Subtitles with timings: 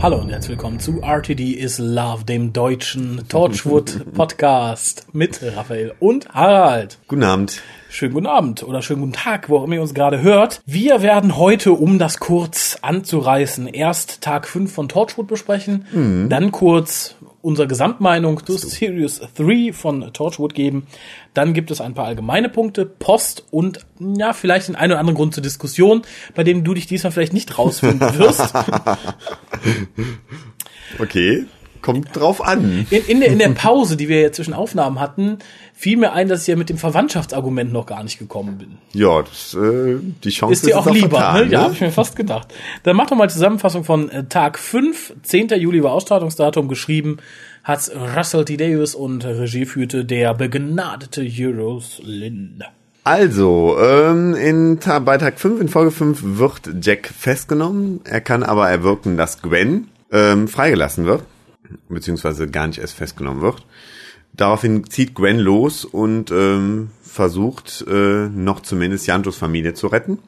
[0.00, 6.28] Hallo und herzlich willkommen zu RTD is Love, dem deutschen Torchwood Podcast mit Raphael und
[6.28, 6.98] Harald.
[7.08, 7.62] Guten Abend.
[7.88, 10.60] Schönen guten Abend oder schönen guten Tag, wo auch immer ihr uns gerade hört.
[10.66, 16.28] Wir werden heute, um das kurz anzureißen, erst Tag 5 von Torchwood besprechen, Mhm.
[16.28, 17.16] dann kurz
[17.46, 20.88] unsere Gesamtmeinung zu Series 3 von Torchwood geben.
[21.32, 25.16] Dann gibt es ein paar allgemeine Punkte, Post und ja, vielleicht den einen oder anderen
[25.16, 26.02] Grund zur Diskussion,
[26.34, 28.52] bei dem du dich diesmal vielleicht nicht rausfinden wirst.
[30.98, 31.46] Okay,
[31.86, 32.84] kommt drauf an.
[32.90, 35.38] In, in, der, in der Pause, die wir ja zwischen Aufnahmen hatten,
[35.72, 38.78] fiel mir ein, dass ich ja mit dem Verwandtschaftsargument noch gar nicht gekommen bin.
[38.92, 41.52] Ja, das, äh, die Chance Ist dir auch lieber, vertan, ne?
[41.52, 42.52] Ja, habe ich mir fast gedacht.
[42.82, 45.50] Dann mach doch mal Zusammenfassung von äh, Tag 5, 10.
[45.60, 47.18] Juli war Ausstrahlungsdatum, geschrieben
[47.62, 48.56] hat Russell T.
[48.56, 52.62] Davis und Regie führte der begnadete Euros Lynn.
[53.02, 58.00] Also, ähm, in, bei Tag 5 in Folge 5 wird Jack festgenommen.
[58.04, 61.22] Er kann aber erwirken, dass Gwen ähm, freigelassen wird,
[61.88, 63.66] beziehungsweise gar nicht erst festgenommen wird.
[64.32, 70.18] Daraufhin zieht Gwen los und ähm, versucht äh, noch zumindest Jantos Familie zu retten.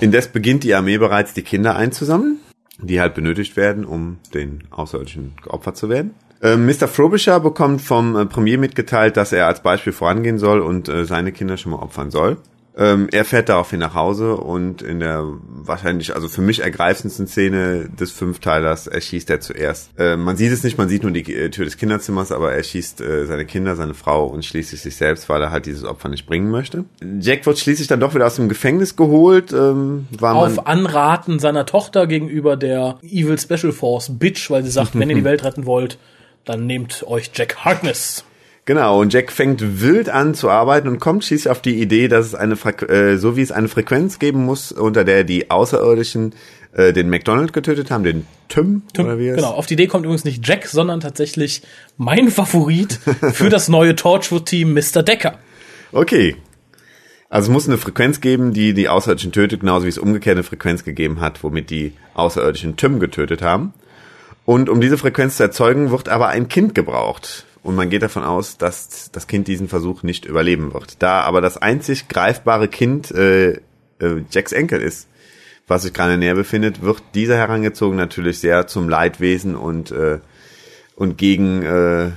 [0.00, 2.38] Indes beginnt die Armee bereits, die Kinder einzusammeln,
[2.78, 6.14] die halt benötigt werden, um den Außerirdischen geopfert zu werden.
[6.40, 6.86] Ähm, Mr.
[6.86, 11.32] Frobisher bekommt vom äh, Premier mitgeteilt, dass er als Beispiel vorangehen soll und äh, seine
[11.32, 12.36] Kinder schon mal opfern soll.
[12.78, 17.88] Ähm, er fährt daraufhin nach Hause und in der wahrscheinlich, also für mich ergreifendsten Szene
[17.88, 19.90] des Fünfteilers erschießt er zuerst.
[19.98, 22.62] Äh, man sieht es nicht, man sieht nur die äh, Tür des Kinderzimmers, aber er
[22.62, 26.08] schießt äh, seine Kinder, seine Frau und schließlich sich selbst, weil er halt dieses Opfer
[26.08, 26.84] nicht bringen möchte.
[27.20, 29.52] Jack wird schließlich dann doch wieder aus dem Gefängnis geholt.
[29.52, 34.70] Ähm, war man Auf Anraten seiner Tochter gegenüber der Evil Special Force Bitch, weil sie
[34.70, 35.98] sagt, wenn ihr die Welt retten wollt,
[36.44, 38.24] dann nehmt euch Jack Harkness.
[38.68, 42.26] Genau, und Jack fängt wild an zu arbeiten und kommt schließlich auf die Idee, dass
[42.26, 46.34] es eine, Frequ äh, so wie es eine Frequenz geben muss, unter der die Außerirdischen
[46.74, 49.36] äh, den McDonald getötet haben, den Tim, oder wie es?
[49.36, 51.62] Genau, auf die Idee kommt übrigens nicht Jack, sondern tatsächlich
[51.96, 53.00] mein Favorit
[53.32, 55.02] für das neue Torchwood-Team, Mr.
[55.02, 55.38] Decker.
[55.92, 56.36] Okay.
[57.30, 60.44] Also es muss eine Frequenz geben, die die Außerirdischen tötet, genauso wie es umgekehrt eine
[60.44, 63.72] Frequenz gegeben hat, womit die Außerirdischen Tim getötet haben.
[64.44, 67.46] Und um diese Frequenz zu erzeugen, wird aber ein Kind gebraucht.
[67.62, 71.02] Und man geht davon aus, dass das Kind diesen Versuch nicht überleben wird.
[71.02, 73.60] Da aber das einzig greifbare Kind äh, äh,
[74.30, 75.08] Jacks Enkel ist,
[75.66, 80.18] was sich gerade näher befindet, wird dieser herangezogen natürlich sehr zum Leidwesen und, äh,
[80.96, 82.10] und gegen äh,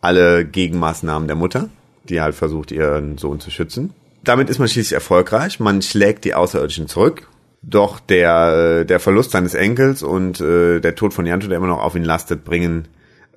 [0.00, 1.70] alle Gegenmaßnahmen der Mutter,
[2.04, 3.94] die halt versucht, ihren Sohn zu schützen.
[4.24, 5.58] Damit ist man schließlich erfolgreich.
[5.58, 7.28] Man schlägt die Außerirdischen zurück.
[7.62, 11.68] Doch der, äh, der Verlust seines Enkels und äh, der Tod von Janto, der immer
[11.68, 12.88] noch auf ihn lastet, bringen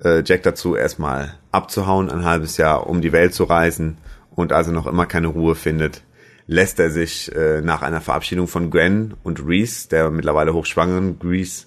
[0.02, 3.98] äh, Jack dazu, erstmal abzuhauen, ein halbes Jahr um die Welt zu reisen
[4.34, 6.02] und also noch immer keine Ruhe findet,
[6.46, 11.66] lässt er sich äh, nach einer Verabschiedung von Gwen und Reese, der mittlerweile hochschwangeren Reese,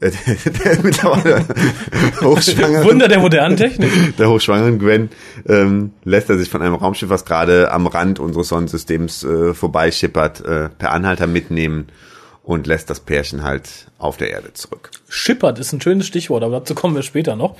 [0.00, 0.10] äh,
[0.46, 1.44] der, der mittlerweile
[2.20, 4.16] hochschwangeren Wunder der modernen Technik.
[4.16, 5.10] der hochschwangeren Gwen
[5.46, 10.44] ähm, lässt er sich von einem Raumschiff, was gerade am Rand unseres Sonnensystems äh, vorbeischippert,
[10.44, 11.86] äh, per Anhalter mitnehmen
[12.46, 14.92] und lässt das Pärchen halt auf der Erde zurück.
[15.08, 17.56] Schippert ist ein schönes Stichwort, aber dazu kommen wir später noch.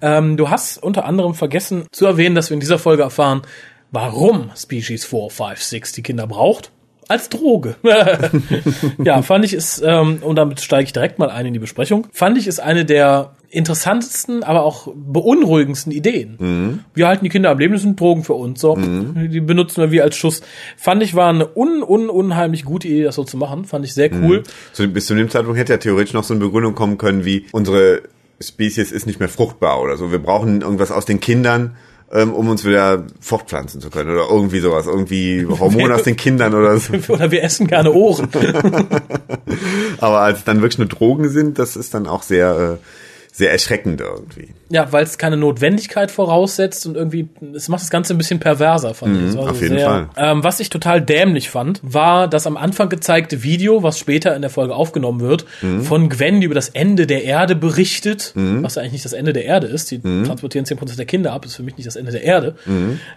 [0.00, 3.42] Ähm, du hast unter anderem vergessen zu erwähnen, dass wir in dieser Folge erfahren,
[3.90, 6.72] warum Species 4, 5, 6 die Kinder braucht.
[7.10, 7.74] Als Droge.
[9.04, 12.06] ja, fand ich es, ähm, und damit steige ich direkt mal ein in die Besprechung,
[12.12, 16.84] fand ich es eine der interessantesten, aber auch beunruhigendsten Ideen.
[16.94, 18.60] Wir halten die Kinder am Leben, das sind Drogen für uns.
[18.60, 20.42] So, die benutzen wir wie als Schuss.
[20.76, 23.64] Fand ich war eine un, un, unheimlich gute Idee, das so zu machen.
[23.64, 24.44] Fand ich sehr cool.
[24.72, 27.46] So, bis zu dem Zeitpunkt hätte ja theoretisch noch so eine Begründung kommen können, wie
[27.50, 28.02] unsere
[28.40, 30.12] Spezies ist nicht mehr fruchtbar oder so.
[30.12, 31.76] Wir brauchen irgendwas aus den Kindern,
[32.10, 34.86] um uns wieder fortpflanzen zu können oder irgendwie sowas.
[34.86, 36.92] Irgendwie Hormone aus den Kindern oder so.
[37.08, 38.28] Oder wir essen gerne Ohren.
[39.98, 42.84] Aber als es dann wirklich nur Drogen sind, das ist dann auch sehr, äh,
[43.32, 44.48] sehr erschreckend irgendwie.
[44.70, 48.92] Ja, weil es keine Notwendigkeit voraussetzt und irgendwie, es macht das Ganze ein bisschen perverser,
[48.92, 49.22] fand ich.
[49.24, 50.08] Also auf jeden Fall.
[50.16, 54.42] Ähm, was ich total dämlich fand, war das am Anfang gezeigte Video, was später in
[54.42, 55.82] der Folge aufgenommen wird, Mhm.
[55.82, 59.32] von Gwen, die über das Ende der Erde berichtet, was ja eigentlich nicht das Ende
[59.32, 59.90] der Erde ist.
[59.90, 60.24] Die Mhm.
[60.24, 62.56] transportieren 10% der Kinder ab, ist für mich nicht das Ende der Erde.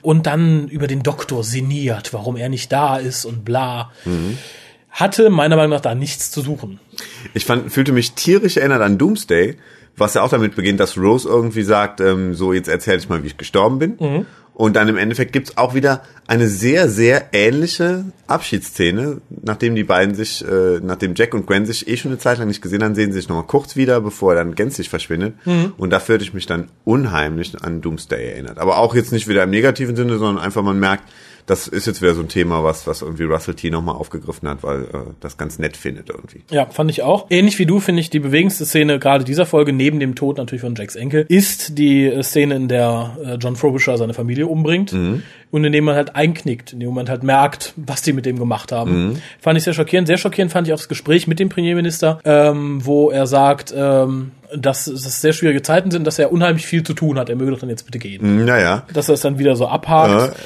[0.01, 3.91] Und dann über den Doktor sinniert, warum er nicht da ist und bla.
[4.05, 4.37] Mhm.
[4.91, 6.79] Hatte meiner Meinung nach da nichts zu suchen.
[7.33, 9.55] Ich fand, fühlte mich tierisch erinnert an Doomsday,
[9.97, 13.23] was ja auch damit beginnt, dass Rose irgendwie sagt, ähm, so jetzt erzähl ich mal,
[13.23, 13.97] wie ich gestorben bin.
[13.99, 14.25] Mhm.
[14.55, 20.13] Und dann im Endeffekt gibt's auch wieder eine sehr, sehr ähnliche Abschiedsszene, nachdem die beiden
[20.13, 22.93] sich, äh, nachdem Jack und Gwen sich eh schon eine Zeit lang nicht gesehen haben,
[22.93, 25.33] sehen sie sich nochmal kurz wieder, bevor er dann gänzlich verschwindet.
[25.77, 28.59] Und dafür hätte ich mich dann unheimlich an Doomsday erinnert.
[28.59, 31.05] Aber auch jetzt nicht wieder im negativen Sinne, sondern einfach man merkt,
[31.45, 33.69] das ist jetzt wieder so ein Thema, was, was irgendwie Russell T.
[33.69, 34.87] nochmal aufgegriffen hat, weil äh,
[35.19, 36.43] das ganz nett findet irgendwie.
[36.49, 37.27] Ja, fand ich auch.
[37.29, 40.61] Ähnlich wie du finde ich die bewegendste Szene gerade dieser Folge, neben dem Tod natürlich
[40.61, 44.93] von Jacks Enkel, ist die äh, Szene, in der äh, John Frobisher seine Familie umbringt
[45.51, 48.39] und in dem man halt einknickt, in dem Moment halt merkt, was die mit dem
[48.39, 49.21] gemacht haben.
[49.39, 50.07] Fand ich sehr schockierend.
[50.07, 54.31] Sehr schockierend fand ich auch das Gespräch mit dem Premierminister, ähm, wo er sagt, ähm,
[54.55, 57.29] dass es sehr schwierige Zeiten sind, dass er unheimlich viel zu tun hat.
[57.29, 58.45] Er möge doch dann jetzt bitte gehen.
[58.45, 60.35] Naja, Dass er es dann wieder so abhakt.
[60.35, 60.39] Äh.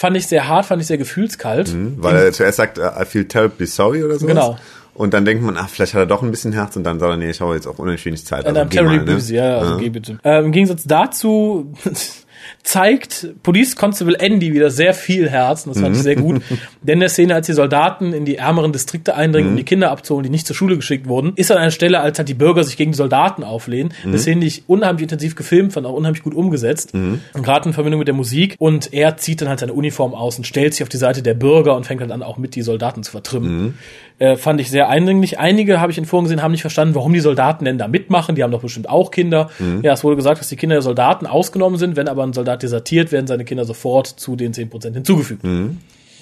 [0.00, 1.76] Fand ich sehr hart, fand ich sehr gefühlskalt.
[1.98, 4.26] weil er zuerst sagt, äh, I feel terribly sorry oder so.
[4.26, 4.56] Genau.
[4.94, 7.10] Und dann denkt man, ach, vielleicht hat er doch ein bisschen Herz und dann sagt
[7.10, 8.46] er, nee, ich habe jetzt auch unendlich wenig Zeit.
[8.46, 9.14] Also geh terribly mal, ne?
[9.14, 10.18] busy, ja, also geh bitte.
[10.24, 11.74] Ähm, Im Gegensatz dazu
[12.62, 16.42] zeigt Police Constable Andy wieder sehr viel Herz, und das fand ich sehr gut.
[16.82, 19.90] Denn in der Szene, als die Soldaten in die ärmeren Distrikte eindringen, um die Kinder
[19.90, 22.64] abzuholen, die nicht zur Schule geschickt wurden, ist an einer Stelle, als halt die Bürger
[22.64, 23.92] sich gegen die Soldaten auflehnen.
[24.04, 26.94] Eine Szene, die ich unheimlich intensiv gefilmt fand, auch unheimlich gut umgesetzt.
[27.34, 28.56] Und Gerade in Verbindung mit der Musik.
[28.58, 31.34] Und er zieht dann halt seine Uniform aus und stellt sich auf die Seite der
[31.34, 33.78] Bürger und fängt halt an, auch mit die Soldaten zu vertrimmen.
[34.20, 35.38] Äh, fand ich sehr eindringlich.
[35.38, 38.36] Einige, habe ich in Foren gesehen, haben nicht verstanden, warum die Soldaten denn da mitmachen.
[38.36, 39.50] Die haben doch bestimmt auch Kinder.
[39.82, 41.96] Ja, es wurde gesagt, dass die Kinder der Soldaten ausgenommen sind.
[41.96, 45.42] Wenn aber ein Soldat desertiert, werden seine Kinder sofort zu den 10% hinzugefügt.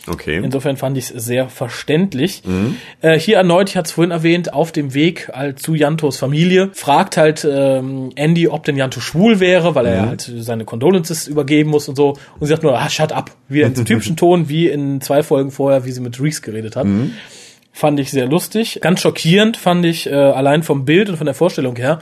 [0.06, 0.40] Okay.
[0.42, 2.42] Insofern fand ich es sehr verständlich.
[3.00, 6.70] Äh, hier erneut, ich hatte es vorhin erwähnt, auf dem Weg halt zu Jantos Familie,
[6.72, 11.70] fragt halt ähm, Andy, ob denn Janto schwul wäre, weil er halt seine Condolences übergeben
[11.70, 12.10] muss und so.
[12.38, 13.32] Und sie sagt nur, ah, shut up.
[13.48, 16.76] Wieder in diesem typischen Ton, wie in zwei Folgen vorher, wie sie mit Reese geredet
[16.76, 16.86] hat.
[17.78, 18.80] Fand ich sehr lustig.
[18.82, 22.00] Ganz schockierend fand ich, äh, allein vom Bild und von der Vorstellung her,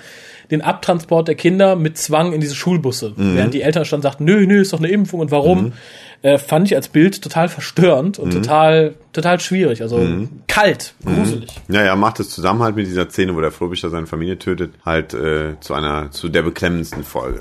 [0.51, 3.13] den Abtransport der Kinder mit Zwang in diese Schulbusse.
[3.17, 5.75] Während die Eltern schon sagten, nö, nö, ist doch eine Impfung und warum?
[6.23, 9.83] Äh, fand ich als Bild total verstörend und total, total schwierig.
[9.83, 10.01] Also
[10.47, 11.51] kalt, gruselig.
[11.69, 14.73] Ja, ja, macht es zusammen halt mit dieser Szene, wo der Frobischer seine Familie tötet,
[14.83, 17.41] halt äh, zu einer, zu der beklemmendsten Folge.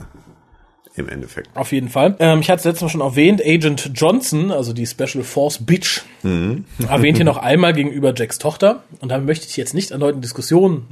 [0.97, 1.49] Im Endeffekt.
[1.55, 2.15] Auf jeden Fall.
[2.19, 6.03] Ähm, ich hatte es letztes Mal schon erwähnt, Agent Johnson, also die Special Force Bitch,
[6.23, 8.83] erwähnt hier noch einmal gegenüber Jacks Tochter.
[9.01, 10.87] Und damit möchte ich jetzt nicht erneut in Diskussionen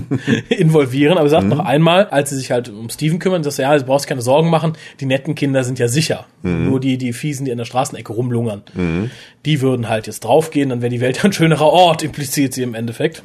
[0.50, 3.76] involvieren, aber sagt noch einmal, als sie sich halt um Steven kümmern, sagt sie, ja,
[3.76, 6.26] du brauchst keine Sorgen machen, die netten Kinder sind ja sicher.
[6.42, 8.62] Nur die, die Fiesen, die in der Straßenecke rumlungern,
[9.48, 12.74] die würden halt jetzt draufgehen, dann wäre die Welt ein schönerer Ort, impliziert sie im
[12.74, 13.22] Endeffekt.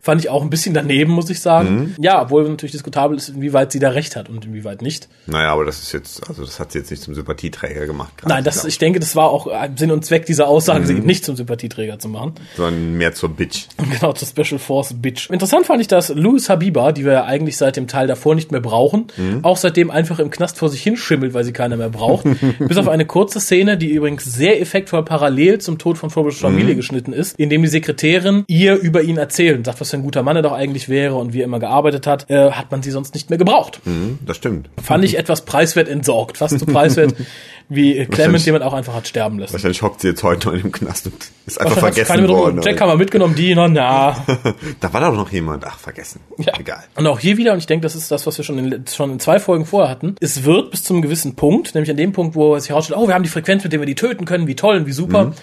[0.00, 1.94] Fand ich auch ein bisschen daneben, muss ich sagen.
[2.00, 5.08] Ja, obwohl natürlich diskutabel ist, inwieweit sie da recht hat und inwieweit nicht.
[5.26, 8.16] Naja, aber das ist jetzt, also das hat sie jetzt nicht zum Sympathieträger gemacht.
[8.16, 10.94] gerade, Nein, das, glaub ich denke, das war auch Sinn und Zweck dieser Aussage, sie
[10.94, 12.32] eben nicht zum Sympathieträger zu machen.
[12.56, 13.66] Sondern mehr zur Bitch.
[14.00, 15.28] Genau, zur Special Force Bitch.
[15.30, 18.50] Interessant fand ich, dass Louis Habiba, die wir ja eigentlich seit dem Teil davor nicht
[18.50, 19.08] mehr brauchen,
[19.42, 22.24] auch seitdem einfach im Knast vor sich hinschimmelt, weil sie keiner mehr braucht.
[22.58, 26.74] Bis auf eine kurze Szene, die übrigens sehr effektvoll parallel zum Tod von Frobishers Familie
[26.76, 30.02] geschnitten ist, in dem die Sekretärin ihr über ihn erzählt und sagt, was für ein
[30.02, 32.82] guter Mann er doch eigentlich wäre und wie er immer gearbeitet hat, äh, hat man
[32.82, 33.80] sie sonst nicht mehr gebraucht.
[33.84, 34.70] Hm, das stimmt.
[34.82, 37.14] Fand ich etwas preiswert entsorgt, fast so preiswert
[37.70, 39.52] wie Clement jemand auch einfach hat sterben lassen.
[39.52, 41.14] Wahrscheinlich hockt sie jetzt heute noch im Knast und
[41.46, 42.60] ist einfach vergessen worden.
[42.62, 44.26] Jack haben wir mitgenommen, die, na, na.
[44.80, 45.64] da war doch noch jemand.
[45.64, 46.20] Ach, vergessen.
[46.38, 46.52] Ja.
[46.58, 46.82] Egal.
[46.96, 49.12] Und auch hier wieder, und ich denke, das ist das, was wir schon in, schon
[49.12, 52.12] in zwei Folgen vorher hatten, es wird bis zu einem gewissen Punkt, nämlich an dem
[52.12, 54.24] Punkt, wo es sich herausstellt, oh, wir haben die Frequenz, mit der wir die töten
[54.24, 55.34] können, wie toll und wie super, Mhm.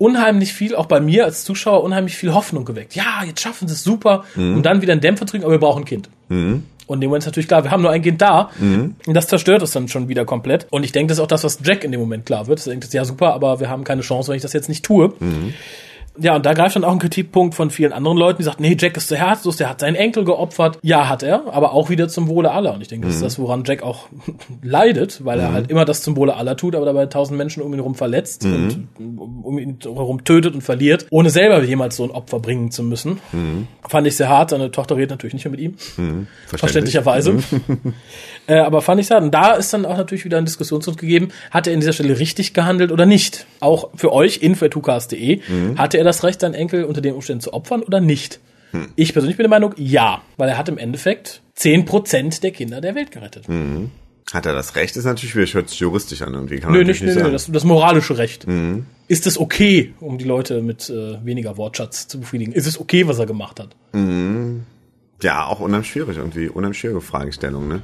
[0.00, 2.94] Unheimlich viel, auch bei mir als Zuschauer, unheimlich viel Hoffnung geweckt.
[2.96, 4.56] Ja, jetzt schaffen sie es super, Mhm.
[4.56, 6.08] und dann wieder einen Dämpfer drücken, aber wir brauchen ein Kind.
[6.86, 8.50] Und in dem Moment ist natürlich klar, wir haben nur ein Kind da.
[9.06, 10.66] Und das zerstört es dann schon wieder komplett.
[10.70, 12.66] Und ich denke, das ist auch das, was Jack in dem Moment klar wird.
[12.66, 15.12] Er denkt, ja super, aber wir haben keine Chance, wenn ich das jetzt nicht tue.
[16.18, 18.76] Ja, und da greift dann auch ein Kritikpunkt von vielen anderen Leuten, die sagen, nee,
[18.78, 20.78] Jack ist zu herzlos, der hat seinen Enkel geopfert.
[20.82, 22.74] Ja, hat er, aber auch wieder zum Wohle aller.
[22.74, 24.08] Und ich denke, das ist das, woran Jack auch
[24.62, 27.72] leidet, weil er halt immer das zum Wohle aller tut, aber dabei tausend Menschen um
[27.72, 32.10] ihn herum verletzt und um ihn herum tötet und verliert, ohne selber jemals so ein
[32.10, 33.20] Opfer bringen zu müssen.
[33.88, 34.50] Fand ich sehr hart.
[34.50, 35.76] Seine Tochter redet natürlich nicht mehr mit ihm.
[35.76, 36.28] Verständlich.
[36.60, 37.38] Verständlicherweise.
[38.46, 39.22] äh, aber fand ich hart.
[39.22, 42.18] Und da ist dann auch natürlich wieder ein Diskussionspunkt gegeben, hat er in dieser Stelle
[42.18, 43.46] richtig gehandelt oder nicht?
[43.60, 45.40] Auch für euch, info.tukas.de,
[45.76, 48.40] hatte er das Recht, seinen Enkel unter den Umständen zu opfern oder nicht?
[48.96, 52.94] Ich persönlich bin der Meinung, ja, weil er hat im Endeffekt 10% der Kinder der
[52.94, 53.46] Welt gerettet.
[54.32, 54.96] Hat er das Recht?
[54.96, 56.34] Ist natürlich wieder, hört sich juristisch an.
[56.34, 57.32] Irgendwie kann man Nö, natürlich nicht, nö, nö, sagen.
[57.32, 58.46] das, das moralische Recht.
[59.08, 62.52] Ist es okay, um die Leute mit äh, weniger Wortschatz zu befriedigen?
[62.52, 63.74] Ist es okay, was er gemacht hat?
[65.22, 66.48] Ja, auch unheimlich schwierig irgendwie.
[66.48, 67.82] Unheimlich schwierige Fragestellung, ne?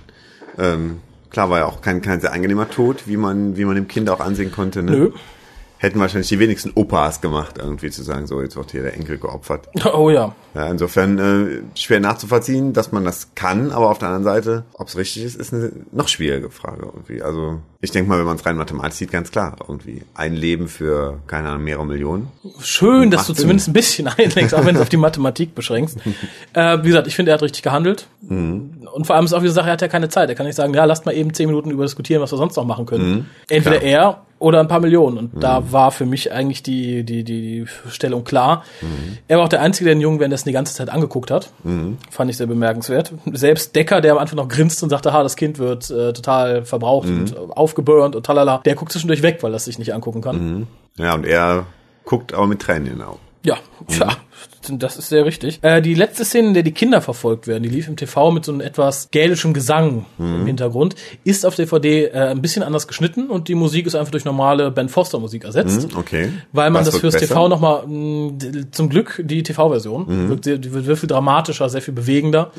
[0.58, 3.88] Ähm, klar war ja auch kein, kein sehr angenehmer Tod, wie man, wie man dem
[3.88, 4.92] Kind auch ansehen konnte, ne?
[4.92, 5.10] Nö.
[5.78, 9.18] hätten wahrscheinlich die wenigsten Opas gemacht, irgendwie zu sagen, so, jetzt wird hier der Enkel
[9.18, 9.68] geopfert.
[9.92, 10.34] Oh ja.
[10.54, 14.88] Ja, insofern äh, schwer nachzuvollziehen, dass man das kann, aber auf der anderen Seite, ob
[14.88, 17.22] es richtig ist, ist eine noch schwierige Frage irgendwie.
[17.22, 20.66] Also ich denke mal, wenn man es rein mathematisch sieht, ganz klar, irgendwie ein Leben
[20.66, 22.28] für, keine Ahnung, mehrere Millionen.
[22.60, 23.42] Schön, dass du Sinn.
[23.42, 25.98] zumindest ein bisschen einlenkst, auch wenn du es auf die Mathematik beschränkst.
[26.52, 28.08] äh, wie gesagt, ich finde, er hat richtig gehandelt.
[28.22, 28.88] Mhm.
[28.92, 30.28] Und vor allem ist auch wieder Sache, er hat ja keine Zeit.
[30.28, 32.56] Er kann nicht sagen, ja, lasst mal eben zehn Minuten über diskutieren, was wir sonst
[32.56, 33.10] noch machen können.
[33.10, 33.26] Mhm.
[33.48, 33.90] Entweder Klar.
[33.90, 35.16] er oder ein paar Millionen.
[35.16, 38.64] Und da war für mich eigentlich die, die, die Stellung klar.
[38.82, 39.16] Mhm.
[39.28, 41.52] Er war auch der Einzige, der den Jungen währenddessen die ganze Zeit angeguckt hat.
[41.64, 41.96] Mhm.
[42.10, 43.12] Fand ich sehr bemerkenswert.
[43.32, 46.66] Selbst Decker, der am Anfang noch grinste und sagte, ha, das Kind wird äh, total
[46.66, 47.18] verbraucht Mhm.
[47.20, 47.36] und äh,
[47.76, 50.36] aufgeburnt und talala, der guckt zwischendurch weg, weil er sich nicht angucken kann.
[50.56, 50.66] Mhm.
[50.98, 51.66] Ja, und er
[52.04, 53.18] guckt aber mit Tränen in den Augen.
[53.44, 54.08] Ja, tja,
[54.72, 55.60] das ist sehr richtig.
[55.62, 58.44] Äh, die letzte Szene, in der die Kinder verfolgt werden, die lief im TV mit
[58.44, 63.28] so einem etwas gälischem Gesang im Hintergrund, ist auf DVD äh, ein bisschen anders geschnitten
[63.30, 65.92] und die Musik ist einfach durch normale Ben Foster Musik ersetzt.
[65.92, 66.30] Hm, Okay.
[66.52, 67.26] Weil man Was das fürs besser?
[67.28, 67.84] TV nochmal,
[68.72, 72.50] zum Glück die TV-Version, wird, sehr- die wird sehr viel dramatischer, sehr viel bewegender.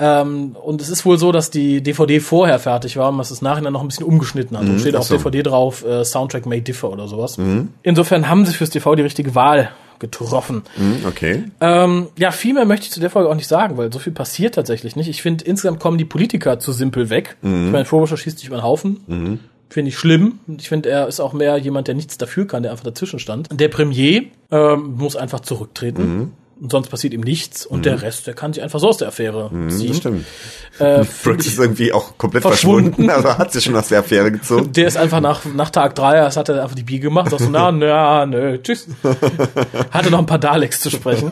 [0.00, 3.42] Ähm, und es ist wohl so, dass die DVD vorher fertig war und man es
[3.42, 4.64] nachher noch ein bisschen umgeschnitten hat.
[4.66, 5.16] Und steht auf so.
[5.16, 7.36] DVD drauf, äh, Soundtrack may differ oder sowas.
[7.82, 10.62] Insofern haben sie fürs TV die richtige Wahl getroffen.
[10.76, 11.44] Hm, Okay.
[11.60, 14.12] Ähm, ja, viel mehr möchte ich zu der Folge auch nicht sagen, weil so viel
[14.12, 15.08] passiert tatsächlich nicht.
[15.08, 17.36] Ich finde, insgesamt kommen die Politiker zu simpel weg.
[17.42, 19.40] Ich meine, Frobisher schießt sich über den Haufen.
[19.70, 20.38] Finde ich schlimm.
[20.58, 23.48] Ich finde, er ist auch mehr jemand, der nichts dafür kann, der einfach dazwischen stand.
[23.52, 26.32] Der Premier ähm, muss einfach zurücktreten.
[26.60, 27.64] Und sonst passiert ihm nichts.
[27.64, 29.88] Und der Rest, der kann sich einfach so aus der Affäre ziehen.
[29.88, 30.26] Das stimmt.
[30.78, 32.94] Äh, Brooks ist irgendwie auch komplett Verschwunden.
[32.94, 34.72] verschwunden, also hat sich schon aus der Affäre gezogen.
[34.72, 37.30] Der ist einfach nach, nach Tag drei, das hat er einfach die Biege gemacht.
[37.30, 38.88] Sagst du, na, na, nö, tschüss.
[39.90, 41.30] Hatte noch ein paar Daleks zu sprechen.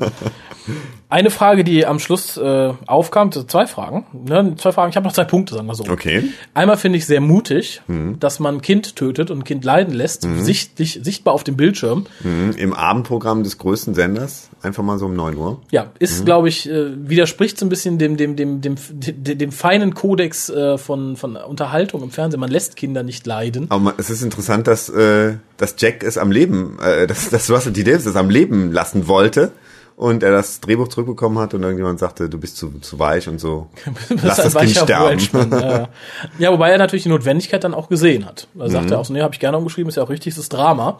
[1.08, 4.06] Eine Frage, die am Schluss äh, aufkam, zwei Fragen.
[4.12, 5.84] Ne, zwei Fragen, ich habe noch zwei Punkte, sagen wir so.
[5.88, 6.24] Okay.
[6.54, 7.82] Einmal finde ich sehr mutig,
[8.18, 12.06] dass man ein Kind tötet und ein Kind leiden lässt, sichtlich, sichtbar auf dem Bildschirm.
[12.22, 15.60] Hm, Im Abendprogramm des größten Senders, einfach mal so um 9 Uhr.
[15.70, 19.52] Ja, ist, glaube ich, äh, widerspricht so ein bisschen dem, dem, dem, dem, dem, dem
[19.52, 22.40] feinen Kodex äh, von, von Unterhaltung im Fernsehen.
[22.40, 23.66] Man lässt Kinder nicht leiden.
[23.70, 27.50] Aber man- es ist interessant, dass, äh, dass Jack es am Leben, äh, dass, dass
[27.50, 27.84] Russell T.
[27.84, 29.52] Davis es am Leben lassen wollte
[29.96, 33.40] und er das Drehbuch zurückbekommen hat und irgendjemand sagte, du bist zu, zu weich und
[33.40, 33.68] so.
[34.22, 35.18] Lass das Kind sterben.
[35.52, 35.88] Ja.
[36.38, 38.46] ja, wobei er natürlich die Notwendigkeit dann auch gesehen hat.
[38.54, 38.70] Da Mhm.
[38.70, 40.52] sagt er auch so, nee, habe ich gerne umgeschrieben, ist ja auch richtig, es ist
[40.52, 40.98] Drama.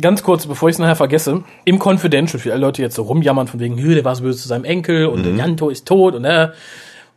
[0.00, 3.46] Ganz kurz, bevor ich es nachher vergesse, im Confidential, für alle Leute jetzt so rumjammern
[3.46, 5.38] von wegen, Hü, der war so böse zu seinem Enkel und Mhm.
[5.38, 6.48] Janto ist tot und äh,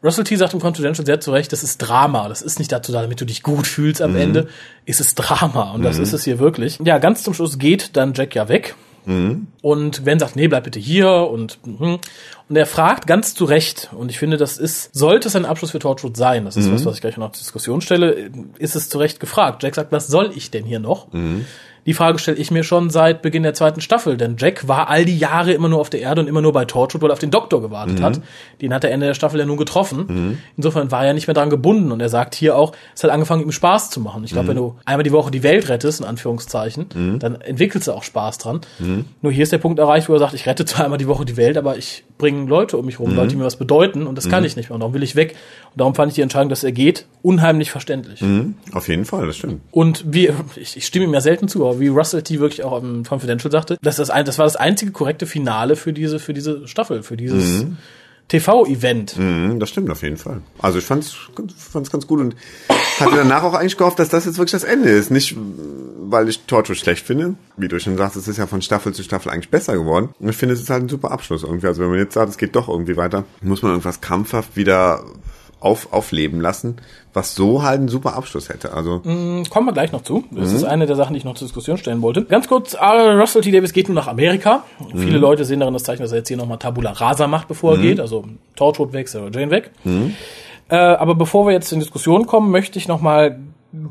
[0.04, 0.36] Russell T.
[0.36, 2.28] sagt im Confidential sehr zu Recht, das ist Drama.
[2.30, 4.06] Das ist nicht dazu da, damit du dich gut fühlst Mhm.
[4.08, 4.48] am Ende.
[4.86, 5.72] Es ist Drama.
[5.72, 6.80] Und das ist es hier wirklich.
[6.84, 8.76] Ja, ganz zum Schluss geht dann Jack ja weg.
[9.62, 12.00] Und Gwen sagt, nee, bleib bitte hier und mhm.
[12.50, 15.72] und er fragt ganz zu Recht und ich finde, das ist sollte es ein Abschluss
[15.72, 18.90] für Torchwood sein, das ist was, was ich gleich noch zur Diskussion stelle, ist es
[18.90, 19.64] zu Recht gefragt.
[19.64, 21.08] Jack sagt, was soll ich denn hier noch?
[21.86, 25.06] Die Frage stelle ich mir schon seit Beginn der zweiten Staffel, denn Jack war all
[25.06, 27.20] die Jahre immer nur auf der Erde und immer nur bei Torchwood, weil er auf
[27.20, 28.22] den Doktor gewartet hat.
[28.62, 30.40] Den hat er Ende der Staffel ja nun getroffen.
[30.58, 33.44] Insofern war er nicht mehr dran gebunden und er sagt hier auch, es hat angefangen,
[33.44, 34.24] ihm Spaß zu machen.
[34.24, 37.92] Ich glaube, wenn du einmal die Woche die Welt rettest, in Anführungszeichen, dann entwickelst du
[37.92, 38.62] auch Spaß dran.
[39.22, 41.26] Nur hier ist der Punkt erreicht, wo er sagt, ich rette zwar einmal die Woche
[41.26, 44.18] die Welt, aber ich bringe Leute um mich rum, Leute, die mir was bedeuten und
[44.18, 45.36] das kann ich nicht mehr und darum will ich weg.
[45.72, 48.24] Und darum fand ich die Entscheidung, dass er geht, unheimlich verständlich.
[48.74, 49.62] Auf jeden Fall, das stimmt.
[49.72, 52.40] Und wie, ich, ich stimme ihm ja selten zu, aber wie Russell T.
[52.40, 55.76] wirklich auch im Confidential sagte, das, ist das, ein, das war das einzige korrekte Finale
[55.76, 57.66] für diese, für diese Staffel, für dieses
[58.28, 59.18] TV-Event.
[59.18, 60.42] Mhm, das stimmt auf jeden Fall.
[60.60, 61.16] Also ich fand's,
[61.58, 62.36] fand's ganz gut und
[63.00, 65.12] hatte danach auch eigentlich gehofft, dass das jetzt wirklich das Ende ist.
[65.12, 67.36] Nicht, weil ich Torchwood schlecht finde.
[67.56, 70.10] Wie du schon sagst, es ist ja von Staffel zu Staffel eigentlich besser geworden.
[70.20, 71.68] Und ich finde, es ist halt ein super Abschluss irgendwie.
[71.68, 75.04] Also wenn man jetzt sagt, es geht doch irgendwie weiter, muss man irgendwas krampfhaft wieder
[75.66, 76.76] auf, aufleben lassen,
[77.14, 78.74] was so halt einen super Abschluss hätte.
[78.74, 80.24] Also Kommen wir gleich noch zu.
[80.32, 82.24] Das ist eine der Sachen, die ich noch zur Diskussion stellen wollte.
[82.26, 83.52] Ganz kurz, äh, Russell T.
[83.52, 84.64] Davis geht nun nach Amerika.
[84.94, 87.74] Viele Leute sehen darin das Zeichen, dass er jetzt hier nochmal Tabula Rasa macht, bevor
[87.74, 88.00] er geht.
[88.00, 89.72] Also Torchwood weg, Sarah Jane weg.
[90.70, 93.40] Äh, aber bevor wir jetzt in Diskussion kommen, möchte ich nochmal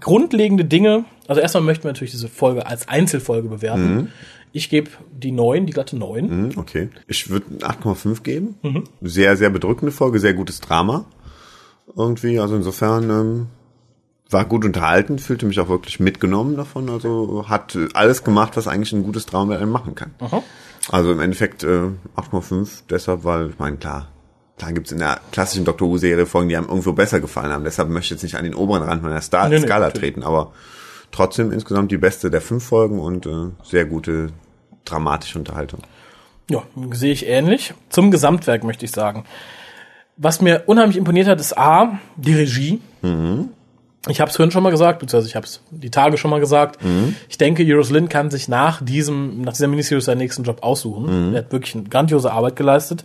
[0.01, 4.11] grundlegende Dinge, also erstmal möchten wir natürlich diese Folge als Einzelfolge bewerten.
[4.53, 6.29] Ich gebe die 9, die glatte 9.
[6.31, 6.89] Hm, Okay.
[7.09, 8.55] Ich würde 8,5 geben.
[9.03, 11.05] Sehr, sehr bedrückende Folge, sehr gutes Drama.
[11.97, 13.47] Irgendwie, also insofern ähm,
[14.31, 16.89] war gut unterhalten, fühlte mich auch wirklich mitgenommen davon.
[16.91, 20.15] Also hat alles gemacht, was eigentlich ein gutes Drama mit einem machen kann.
[20.91, 24.09] Also im Endeffekt äh, 8,5, deshalb, weil, ich meine, klar,
[24.59, 27.65] klar gibt's in der klassischen Doctor Who-Serie Folgen, die einem irgendwo besser gefallen haben.
[27.65, 30.15] Deshalb möchte ich jetzt nicht an den oberen Rand meiner Star Nee, nee, Skala natürlich.
[30.15, 30.53] treten, aber
[31.11, 34.29] trotzdem insgesamt die beste der fünf Folgen und äh, sehr gute
[34.85, 35.81] dramatische Unterhaltung.
[36.51, 36.63] Ja,
[36.93, 37.73] sehe ich ähnlich.
[37.89, 39.25] Zum Gesamtwerk möchte ich sagen.
[40.17, 42.81] Was mir unheimlich imponiert hat, ist A, die Regie.
[44.09, 46.41] Ich habe es vorhin schon mal gesagt, beziehungsweise ich habe es die Tage schon mal
[46.41, 46.79] gesagt.
[47.31, 51.33] Ich denke, Euros Lynn kann sich nach diesem, nach dieser Miniseries seinen nächsten Job aussuchen.
[51.33, 53.05] Er hat wirklich eine grandiose Arbeit geleistet.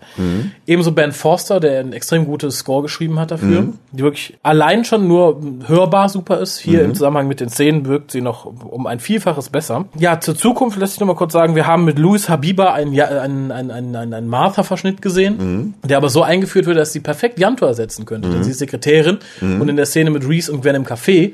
[0.68, 5.08] Ebenso Ben Forster, der ein extrem gutes Score geschrieben hat dafür, die wirklich allein schon
[5.08, 6.60] nur hörbar super ist.
[6.60, 9.86] Hier im Zusammenhang mit den Szenen wirkt sie noch um ein Vielfaches besser.
[9.98, 12.92] Ja, zur Zukunft lässt sich noch mal kurz sagen, wir haben mit Louis Habiba einen,
[12.94, 17.00] Ja- einen, einen, einen, einen, einen Martha-Verschnitt gesehen, der aber so eingeführt wird, dass sie
[17.00, 18.30] perfekt Janto ersetzen könnte.
[18.30, 21.34] Denn sie ist Sekretärin und in der Szene mit Reese und Gwen im Café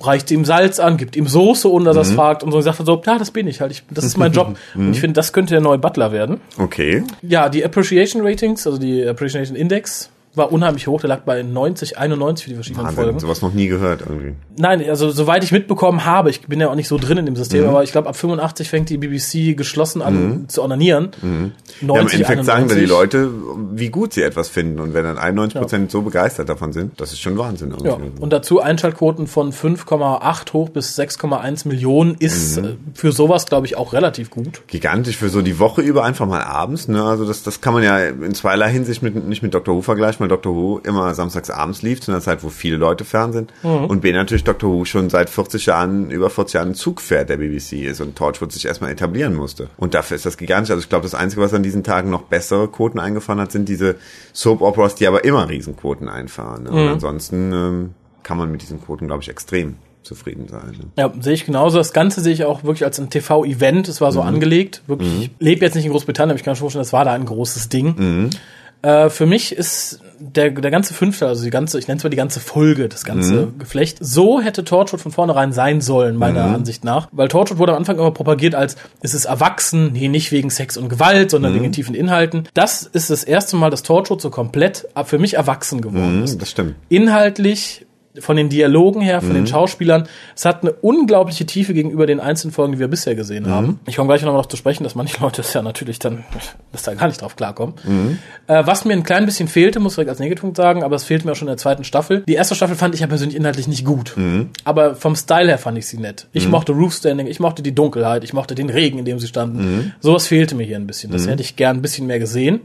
[0.00, 2.62] reicht ihm Salz an, gibt ihm Soße, ohne dass er es fragt und so und
[2.62, 4.56] sagt er so, ja, das bin ich halt, ich, das ist mein Job.
[4.74, 6.40] Und ich finde, das könnte der neue Butler werden.
[6.58, 7.04] Okay.
[7.22, 11.00] Ja, die Appreciation Ratings, also die Appreciation Index, war unheimlich hoch.
[11.02, 13.18] Der lag bei 90, 91 für die verschiedenen Wahnsinn, Folgen.
[13.20, 14.34] sowas noch nie gehört irgendwie.
[14.56, 17.36] Nein, also soweit ich mitbekommen habe, ich bin ja auch nicht so drin in dem
[17.36, 17.68] System, Mhm.
[17.70, 21.10] aber ich glaube ab 85 fängt die BBC geschlossen an zu onanieren.
[21.80, 22.88] 90, Ja, im Endeffekt sagen da die 91.
[22.88, 23.30] Leute,
[23.74, 24.80] wie gut sie etwas finden.
[24.80, 27.74] Und wenn dann 91% so begeistert davon sind, das ist schon Wahnsinn.
[27.82, 28.20] Ja, Irgendwie.
[28.20, 32.64] und dazu Einschaltquoten von 5,8 hoch bis 6,1 Millionen ist Mhm.
[32.64, 34.62] äh, für sowas, glaube ich, auch relativ gut.
[34.68, 36.88] Gigantisch für so die Woche über einfach mal abends.
[36.88, 37.02] Ne?
[37.02, 39.74] Also das, das kann man ja in zweierlei Hinsicht mit, nicht mit Dr.
[39.74, 40.54] Who vergleichen, weil Dr.
[40.54, 43.52] Who immer samstags abends lief, zu einer Zeit, wo viele Leute fern sind.
[43.62, 44.70] Und B natürlich Dr.
[44.72, 48.66] Who schon seit 40 Jahren, über 40 Jahren Zugpferd der BBC ist und Torchwood sich
[48.66, 49.68] erstmal etablieren musste.
[49.76, 50.70] Und dafür ist das gigantisch.
[50.70, 53.68] Also ich glaube, das Einzige, was an diesen Tagen noch bessere Quoten eingefahren hat, sind
[53.68, 53.96] diese
[54.32, 56.64] Soap-Operas, die aber immer Riesenquoten einfahren.
[56.64, 56.70] Ne?
[56.70, 60.70] Und ansonsten ähm, kann man mit diesen Quoten, glaube ich, extrem zufrieden sein.
[60.78, 60.84] Ne?
[60.96, 61.76] Ja, sehe ich genauso.
[61.78, 63.88] Das Ganze sehe ich auch wirklich als ein TV-Event.
[63.88, 64.14] Es war Mhm.
[64.14, 64.82] so angelegt.
[64.86, 67.04] Wirklich, ich lebe jetzt nicht in Großbritannien, aber ich kann mir schon vorstellen, das war
[67.04, 67.94] da ein großes Ding.
[67.98, 68.30] Mhm.
[68.82, 72.10] Äh, für mich ist der, der ganze fünfte, also die ganze, ich nenne es mal
[72.10, 73.58] die ganze Folge, das ganze Mhm.
[73.58, 76.54] Geflecht, so hätte Torchwood von vornherein sein sollen, meiner Mhm.
[76.56, 77.08] Ansicht nach.
[77.12, 80.76] Weil Torchwood wurde am Anfang immer propagiert als, es ist erwachsen, nee, nicht wegen Sex
[80.76, 81.30] und Gewalt, Mhm.
[81.30, 82.48] sondern wegen tiefen Inhalten.
[82.54, 86.38] Das ist das erste Mal, dass Torchwood so komplett für mich erwachsen geworden ist Mhm,
[86.38, 86.74] das stimmt.
[86.88, 87.84] inhaltlich,
[88.20, 89.46] von den Dialogen her, von den Mhm.
[89.48, 93.50] Schauspielern, es hat eine unglaubliche Tiefe gegenüber den einzelnen Folgen, die wir bisher gesehen Mhm.
[93.50, 93.80] haben.
[93.86, 96.24] Ich komme gleich noch mal darauf zu sprechen, dass manche Leute es ja natürlich dann,
[96.72, 97.74] dass da gar nicht drauf klarkommen.
[97.84, 98.18] Mhm.
[98.46, 101.26] Äh, was mir ein klein bisschen fehlte, muss ich als Negativpunkt sagen, aber es fehlte
[101.26, 102.24] mir auch schon in der zweiten Staffel.
[102.28, 104.12] Die erste Staffel fand ich ja persönlich inhaltlich nicht gut.
[104.16, 104.50] Mhm.
[104.64, 106.26] Aber vom Style her fand ich sie nett.
[106.32, 109.26] Ich mochte Roof Standing, ich mochte die Dunkelheit, ich mochte den Regen, in dem sie
[109.28, 109.58] standen.
[109.76, 109.92] Mhm.
[110.00, 111.10] Sowas fehlte mir hier ein bisschen.
[111.12, 112.60] Das hätte ich gern ein bisschen mehr gesehen.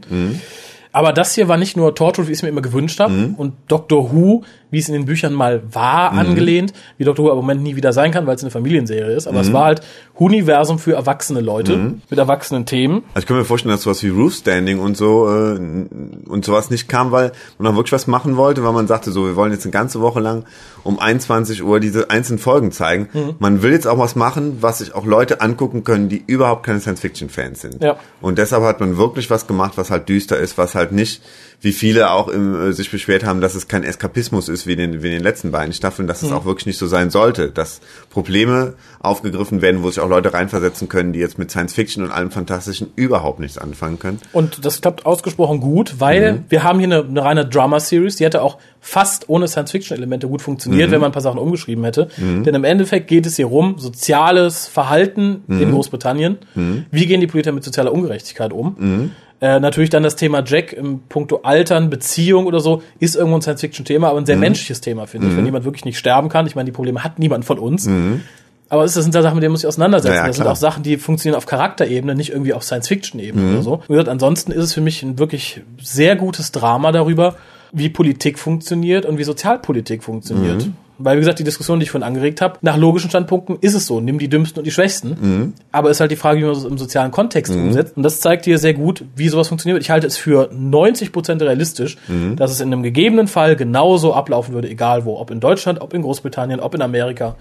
[0.92, 3.34] Aber das hier war nicht nur Torchwood, wie ich es mir immer gewünscht habe, Mhm.
[3.34, 4.44] und Doctor Who,
[4.74, 7.76] wie es in den Büchern mal war, angelehnt, wie Doctor Who aber im Moment nie
[7.76, 9.26] wieder sein kann, weil es eine Familienserie ist.
[9.26, 9.44] Aber Mhm.
[9.46, 9.80] es war halt
[10.14, 13.02] Universum für erwachsene Leute mit erwachsenen Themen.
[13.14, 15.58] Also ich kann mir vorstellen, dass sowas wie Roof Standing und so äh,
[16.28, 19.24] und sowas nicht kam, weil man dann wirklich was machen wollte, weil man sagte so,
[19.26, 20.44] wir wollen jetzt eine ganze Woche lang
[20.82, 23.08] um 21 Uhr diese einzelnen Folgen zeigen.
[23.12, 23.34] Mhm.
[23.38, 26.80] Man will jetzt auch was machen, was sich auch Leute angucken können, die überhaupt keine
[26.80, 27.82] Science-Fiction-Fans sind.
[27.82, 27.96] Ja.
[28.20, 31.22] Und deshalb hat man wirklich was gemacht, was halt düster ist, was halt nicht,
[31.64, 34.78] wie viele auch im, äh, sich beschwert haben, dass es kein Eskapismus ist wie in
[34.78, 36.36] den, wie in den letzten beiden Staffeln, dass es Mhm.
[36.36, 40.88] auch wirklich nicht so sein sollte, dass Probleme aufgegriffen werden, wo sich auch Leute reinversetzen
[40.88, 44.18] können, die jetzt mit Science-Fiction und allem Fantastischen überhaupt nichts anfangen können.
[44.32, 48.42] Und das klappt ausgesprochen gut, weil wir haben hier eine, eine reine Drama-Series, die hätte
[48.42, 52.08] auch fast ohne Science-Fiction-Elemente gut funktioniert, wenn man ein paar Sachen umgeschrieben hätte.
[52.18, 56.36] Denn im Endeffekt geht es hier rum, soziales Verhalten in Großbritannien.
[56.90, 59.10] Wie gehen die Politiker mit sozialer Ungerechtigkeit um?
[59.44, 63.42] Äh, natürlich dann das Thema Jack im Puncto Altern, Beziehung oder so, ist irgendwo ein
[63.42, 65.36] Science-Fiction-Thema, aber ein sehr menschliches Thema, finde ich.
[65.36, 67.86] Wenn jemand wirklich nicht sterben kann, ich meine, die Probleme hat niemand von uns.
[68.70, 70.16] Aber es sind da Sachen, mit denen muss ich auseinandersetzen.
[70.16, 73.82] Ja, das sind auch Sachen, die funktionieren auf Charakterebene, nicht irgendwie auf Science-Fiction-Ebene oder so.
[73.86, 77.36] Gesagt, ansonsten ist es für mich ein wirklich sehr gutes Drama darüber,
[77.70, 80.70] wie Politik funktioniert und wie Sozialpolitik funktioniert.
[80.98, 83.86] Weil, wie gesagt, die Diskussion, die ich vorhin angeregt habe, nach logischen Standpunkten ist es
[83.86, 85.54] so, nimm die Dümmsten und die Schwächsten.
[85.72, 87.96] Aber ist halt die Frage, wie man das im sozialen Kontext umsetzt.
[87.96, 89.82] Und das zeigt dir sehr gut, wie sowas funktioniert.
[89.82, 91.96] Ich halte es für 90 Prozent realistisch,
[92.36, 95.18] dass es in einem gegebenen Fall genauso ablaufen würde, egal wo.
[95.18, 97.36] Ob in Deutschland, ob in Großbritannien, ob in Amerika.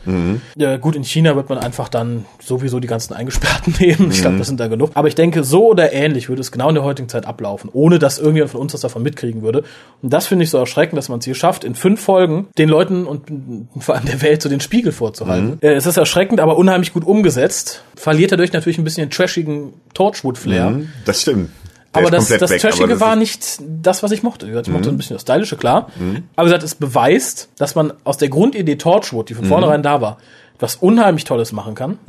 [0.56, 4.10] Ja, gut, in China wird man einfach dann sowieso die ganzen Eingesperrten nehmen.
[4.12, 4.92] Ich glaube, das sind da genug.
[4.94, 8.00] Aber ich denke, so oder ähnlich würde es genau in der heutigen Zeit ablaufen, ohne
[8.00, 9.64] dass irgendjemand von uns was davon mitkriegen würde.
[10.02, 12.70] Und das finde ich so erschreckend, dass man es hier schafft, in fünf Folgen den
[12.70, 13.43] Leuten und
[13.80, 15.58] vor allem der Welt so den Spiegel vorzuhalten.
[15.62, 17.84] Äh, Es ist erschreckend, aber unheimlich gut umgesetzt.
[17.96, 20.70] Verliert dadurch natürlich ein bisschen den trashigen Torchwood-Flair.
[20.72, 21.50] Mhm, Das stimmt.
[21.96, 24.48] Der Aber das, das weg, Trashige das war nicht das, was ich mochte.
[24.48, 25.90] Ich mochte ein bisschen das Stylische, klar.
[26.36, 30.02] Aber wie gesagt, es beweist, dass man aus der Grundidee Torchwood, die von vornherein da
[30.02, 30.18] war,
[30.58, 32.00] was unheimlich Tolles machen kann.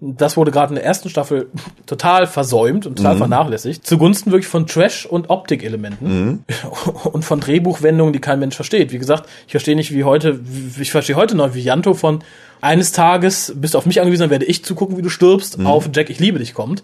[0.00, 1.48] Das wurde gerade in der ersten Staffel
[1.86, 3.86] total versäumt und total vernachlässigt.
[3.86, 6.44] Zugunsten wirklich von Trash- und Optikelementen
[7.12, 8.92] und von Drehbuchwendungen, die kein Mensch versteht.
[8.92, 12.20] Wie gesagt, ich verstehe nicht, wie heute, wie- ich verstehe heute noch, wie Janto von
[12.60, 15.90] eines Tages bist du auf mich angewiesen, dann werde ich zugucken, wie du stirbst, auf
[15.94, 16.82] Jack, ich liebe dich kommt.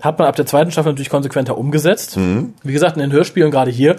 [0.00, 2.16] Hat man ab der zweiten Staffel natürlich konsequenter umgesetzt.
[2.62, 3.96] Wie gesagt, in den Hörspielen gerade hier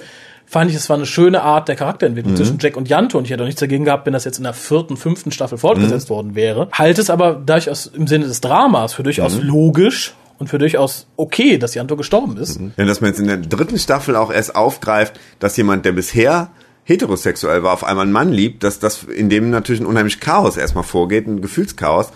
[0.52, 2.38] fand ich, es war eine schöne Art der Charakterentwicklung mhm.
[2.38, 4.44] zwischen Jack und Janto und ich hätte auch nichts dagegen gehabt, wenn das jetzt in
[4.44, 6.14] der vierten, fünften Staffel fortgesetzt mhm.
[6.14, 6.68] worden wäre.
[6.74, 9.48] Halte es aber durchaus im Sinne des Dramas für durchaus mhm.
[9.48, 12.60] logisch, und für durchaus okay, dass Janto gestorben ist.
[12.60, 12.74] Mhm.
[12.76, 16.50] Ja, dass man jetzt in der dritten Staffel auch erst aufgreift, dass jemand, der bisher
[16.84, 20.58] heterosexuell war, auf einmal einen Mann liebt, dass das in dem natürlich ein unheimlich Chaos
[20.58, 22.10] erstmal vorgeht, ein Gefühlschaos.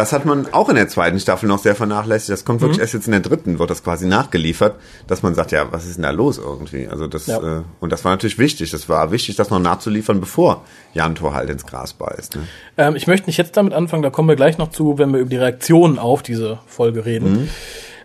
[0.00, 2.30] Das hat man auch in der zweiten Staffel noch sehr vernachlässigt.
[2.30, 2.84] Das kommt wirklich mhm.
[2.84, 5.96] erst jetzt in der dritten, wird das quasi nachgeliefert, dass man sagt, ja, was ist
[5.96, 6.88] denn da los irgendwie?
[6.88, 7.58] Also das ja.
[7.58, 8.70] äh, und das war natürlich wichtig.
[8.70, 12.36] Das war wichtig, das noch nachzuliefern, bevor Jantor halt ins Gras beißt.
[12.36, 12.42] Ne?
[12.78, 14.02] Ähm, ich möchte nicht jetzt damit anfangen.
[14.02, 17.32] Da kommen wir gleich noch zu, wenn wir über die Reaktionen auf diese Folge reden.
[17.32, 17.48] Mhm.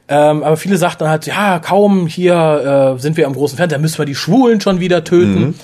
[0.09, 3.99] Ähm, aber viele sagten halt, ja, kaum hier äh, sind wir am großen Fernseher, müssen
[3.99, 5.39] wir die Schwulen schon wieder töten.
[5.39, 5.55] Mhm.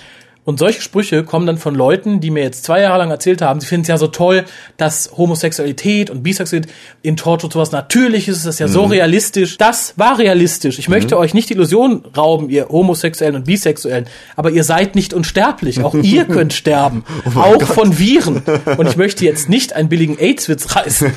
[0.43, 3.60] Und solche Sprüche kommen dann von Leuten, die mir jetzt zwei Jahre lang erzählt haben,
[3.60, 6.73] sie finden es ja so toll, dass Homosexualität und Bisexualität
[7.04, 8.71] in Torture sowas Natürliches ist, das ist ja mhm.
[8.71, 9.58] so realistisch.
[9.58, 10.80] Das war realistisch.
[10.80, 10.95] Ich mhm.
[10.95, 15.84] möchte euch nicht die Illusion rauben, ihr Homosexuellen und Bisexuellen, aber ihr seid nicht unsterblich.
[15.84, 17.04] Auch ihr könnt sterben.
[17.36, 17.67] Oh auch Gott.
[17.67, 18.41] von Viren.
[18.77, 21.13] Und ich möchte jetzt nicht einen billigen AIDS-Witz reißen.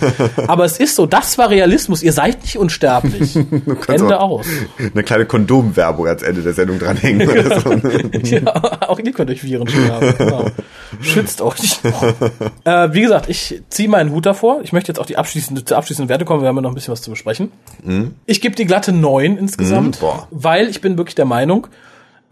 [0.48, 2.02] Aber es ist so, das war Realismus.
[2.02, 3.36] Ihr seid nicht unsterblich.
[3.88, 4.46] Ende aus.
[4.78, 7.26] Eine kleine Kondomwerbung als Ende der Sendung dranhängen.
[7.26, 7.72] Oder so.
[8.24, 8.44] ja,
[8.88, 10.14] auch könnt euch Viren sterben.
[10.18, 10.46] Genau.
[11.00, 11.80] Schützt euch.
[12.64, 14.60] äh, wie gesagt, ich ziehe meinen Hut davor.
[14.62, 16.42] Ich möchte jetzt auch die abschließende, zur abschließenden Werte kommen.
[16.42, 17.50] Wir haben ja noch ein bisschen was zu besprechen.
[17.82, 18.14] Mhm.
[18.26, 21.66] Ich gebe die glatte 9 insgesamt, mhm, weil ich bin wirklich der Meinung,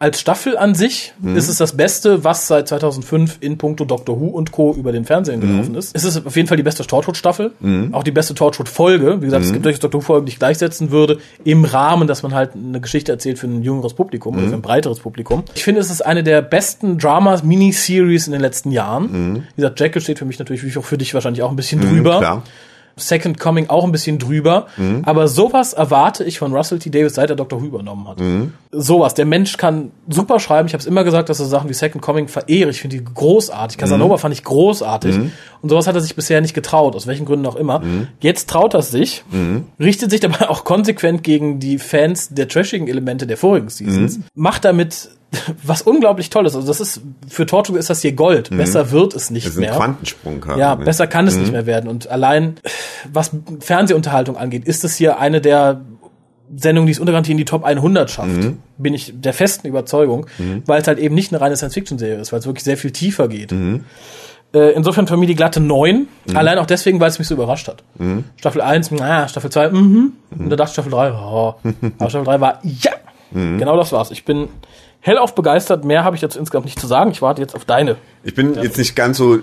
[0.02, 1.36] als Staffel an sich mhm.
[1.36, 4.74] ist es das Beste, was seit 2005 in puncto Doctor Who und Co.
[4.74, 5.52] über den Fernsehen mhm.
[5.52, 5.94] gelaufen ist.
[5.94, 7.94] Es ist auf jeden Fall die beste Torchwood-Staffel, mhm.
[7.94, 9.20] auch die beste Torchwood-Folge.
[9.20, 9.54] Wie gesagt, es mhm.
[9.54, 13.12] gibt durchaus Doctor Who-Folgen, die ich gleichsetzen würde, im Rahmen, dass man halt eine Geschichte
[13.12, 15.44] erzählt für ein jüngeres Publikum, also für ein breiteres Publikum.
[15.54, 19.04] Ich finde, es ist eine der besten Dramas-Miniseries in den letzten Jahren.
[19.04, 19.36] Mhm.
[19.54, 21.78] Wie gesagt, Jekyll steht für mich natürlich, wie auch für dich wahrscheinlich auch ein bisschen
[21.78, 22.18] mhm, drüber.
[22.18, 22.42] Klar.
[22.96, 24.66] Second Coming auch ein bisschen drüber.
[24.76, 25.02] Mhm.
[25.04, 26.90] Aber sowas erwarte ich von Russell T.
[26.90, 27.60] Davis, seit er Dr.
[27.60, 28.20] Who übernommen hat.
[28.20, 28.52] Mhm.
[28.70, 29.14] Sowas.
[29.14, 30.66] Der Mensch kann super schreiben.
[30.66, 32.70] Ich habe es immer gesagt, dass er Sachen wie Second Coming verehre.
[32.70, 33.78] Ich finde die großartig.
[33.78, 34.18] Casanova mhm.
[34.18, 35.16] fand ich großartig.
[35.16, 35.32] Mhm.
[35.62, 37.80] Und sowas hat er sich bisher nicht getraut, aus welchen Gründen auch immer.
[37.80, 38.08] Mhm.
[38.20, 39.64] Jetzt traut er sich, mhm.
[39.78, 44.64] richtet sich dabei auch konsequent gegen die Fans der trashigen Elemente der vorigen Seasons, macht
[44.64, 45.10] damit
[45.62, 46.54] was unglaublich toll ist.
[46.54, 48.50] Also das ist für Tortuga ist das hier Gold.
[48.50, 48.58] Mhm.
[48.58, 49.72] Besser wird es nicht das ist mehr.
[49.72, 50.44] Ein Quantensprung.
[50.46, 50.84] Halt, ja, ne?
[50.84, 51.40] besser kann es mhm.
[51.42, 51.88] nicht mehr werden.
[51.88, 52.56] Und allein
[53.10, 55.80] was Fernsehunterhaltung angeht, ist es hier eine der
[56.54, 58.28] Sendungen, die es untergarantie in die Top 100 schafft.
[58.28, 58.58] Mhm.
[58.76, 60.62] Bin ich der festen Überzeugung, mhm.
[60.66, 63.28] weil es halt eben nicht eine reine Science-Fiction-Serie ist, weil es wirklich sehr viel tiefer
[63.28, 63.52] geht.
[63.52, 63.84] Mhm.
[64.52, 66.08] Äh, insofern für mich die glatte 9.
[66.26, 66.36] Mhm.
[66.36, 67.82] Allein auch deswegen, weil es mich so überrascht hat.
[68.36, 70.12] Staffel 1, naja, Staffel 2, mhm.
[70.30, 71.54] Und dann dachte ich Staffel 3, oh.
[71.98, 72.92] Aber Staffel 3 war, ja!
[73.34, 74.10] Genau das war's.
[74.10, 74.48] Ich bin
[75.02, 75.84] hellauf begeistert.
[75.84, 77.10] Mehr habe ich jetzt insgesamt nicht zu sagen.
[77.10, 77.96] Ich warte jetzt auf deine.
[78.24, 79.40] Ich bin jetzt nicht ganz so äh,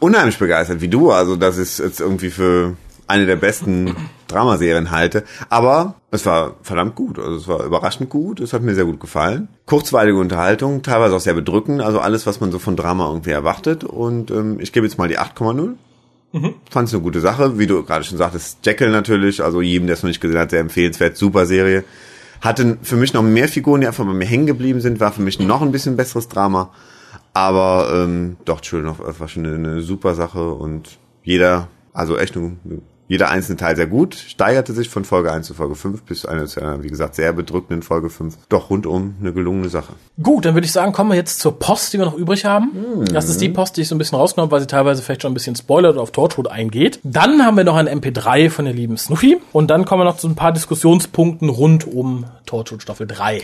[0.00, 1.12] unheimlich begeistert wie du.
[1.12, 3.94] Also, das ist jetzt irgendwie für eine der besten
[4.26, 5.24] Dramaserien halte.
[5.50, 7.18] Aber es war verdammt gut.
[7.18, 8.40] Also es war überraschend gut.
[8.40, 9.48] Es hat mir sehr gut gefallen.
[9.66, 11.82] Kurzweilige Unterhaltung, teilweise auch sehr bedrückend.
[11.82, 13.84] Also alles, was man so von Drama irgendwie erwartet.
[13.84, 15.74] Und ähm, ich gebe jetzt mal die 8,0.
[16.32, 16.54] Mhm.
[16.68, 17.58] Fand es eine gute Sache.
[17.58, 19.42] Wie du gerade schon sagtest, Jekyll natürlich.
[19.42, 21.16] Also jedem, der es noch nicht gesehen hat, sehr empfehlenswert.
[21.16, 21.84] Super Serie
[22.44, 25.22] hatte für mich noch mehr Figuren, die einfach bei mir hängen geblieben sind, war für
[25.22, 26.70] mich noch ein bisschen besseres Drama.
[27.32, 32.18] Aber ähm, doch, Children of Earth war schon eine, eine super Sache und jeder, also
[32.18, 32.52] echt eine,
[33.06, 36.46] jeder einzelne Teil sehr gut, steigerte sich von Folge 1 zu Folge 5 bis eine,
[36.82, 38.36] wie gesagt, sehr bedrückenden Folge 5.
[38.48, 39.92] Doch rundum eine gelungene Sache.
[40.22, 42.70] Gut, dann würde ich sagen, kommen wir jetzt zur Post, die wir noch übrig haben.
[42.72, 43.04] Mhm.
[43.06, 45.32] Das ist die Post, die ich so ein bisschen rausgenommen weil sie teilweise vielleicht schon
[45.32, 47.00] ein bisschen spoilert oder auf Torchwood eingeht.
[47.02, 49.38] Dann haben wir noch ein MP3 von der lieben Snuffy.
[49.52, 53.42] Und dann kommen wir noch zu ein paar Diskussionspunkten rund um Torchwood Staffel 3.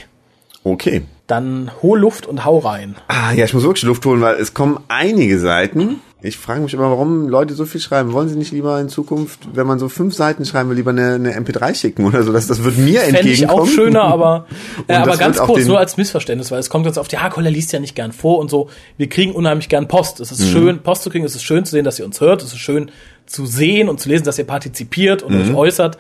[0.62, 1.02] Okay.
[1.26, 2.96] Dann hol Luft und hau rein.
[3.08, 6.00] Ah, ja, ich muss wirklich Luft holen, weil es kommen einige Seiten.
[6.22, 8.12] Ich frage mich immer, warum Leute so viel schreiben.
[8.12, 11.14] Wollen sie nicht lieber in Zukunft, wenn man so fünf Seiten schreiben will, lieber eine,
[11.14, 12.32] eine MP3 schicken oder so?
[12.32, 13.64] Das, das wird mir Fänd entgegenkommen.
[13.64, 14.46] ich auch schöner, aber,
[14.86, 17.72] äh, aber ganz kurz, nur als Missverständnis, weil es kommt jetzt auf, ja, Koller liest
[17.72, 18.68] ja nicht gern vor und so.
[18.98, 20.20] Wir kriegen unheimlich gern Post.
[20.20, 20.52] Es ist mhm.
[20.52, 22.42] schön, Post zu kriegen, es ist schön zu sehen, dass ihr uns hört.
[22.42, 22.90] Es ist schön
[23.24, 25.54] zu sehen und zu lesen, dass ihr partizipiert und mhm.
[25.54, 25.96] euch äußert.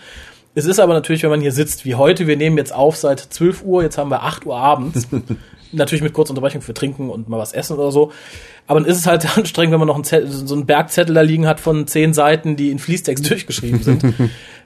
[0.54, 3.20] Es ist aber natürlich, wenn man hier sitzt wie heute, wir nehmen jetzt auf seit
[3.20, 5.06] 12 Uhr, jetzt haben wir 8 Uhr abends.
[5.72, 8.12] natürlich mit kurzer Unterbrechung für Trinken und mal was essen oder so.
[8.66, 11.20] Aber dann ist es halt anstrengend, wenn man noch einen Zettel, so einen Bergzettel da
[11.20, 14.04] liegen hat von zehn Seiten, die in Fließtext durchgeschrieben sind.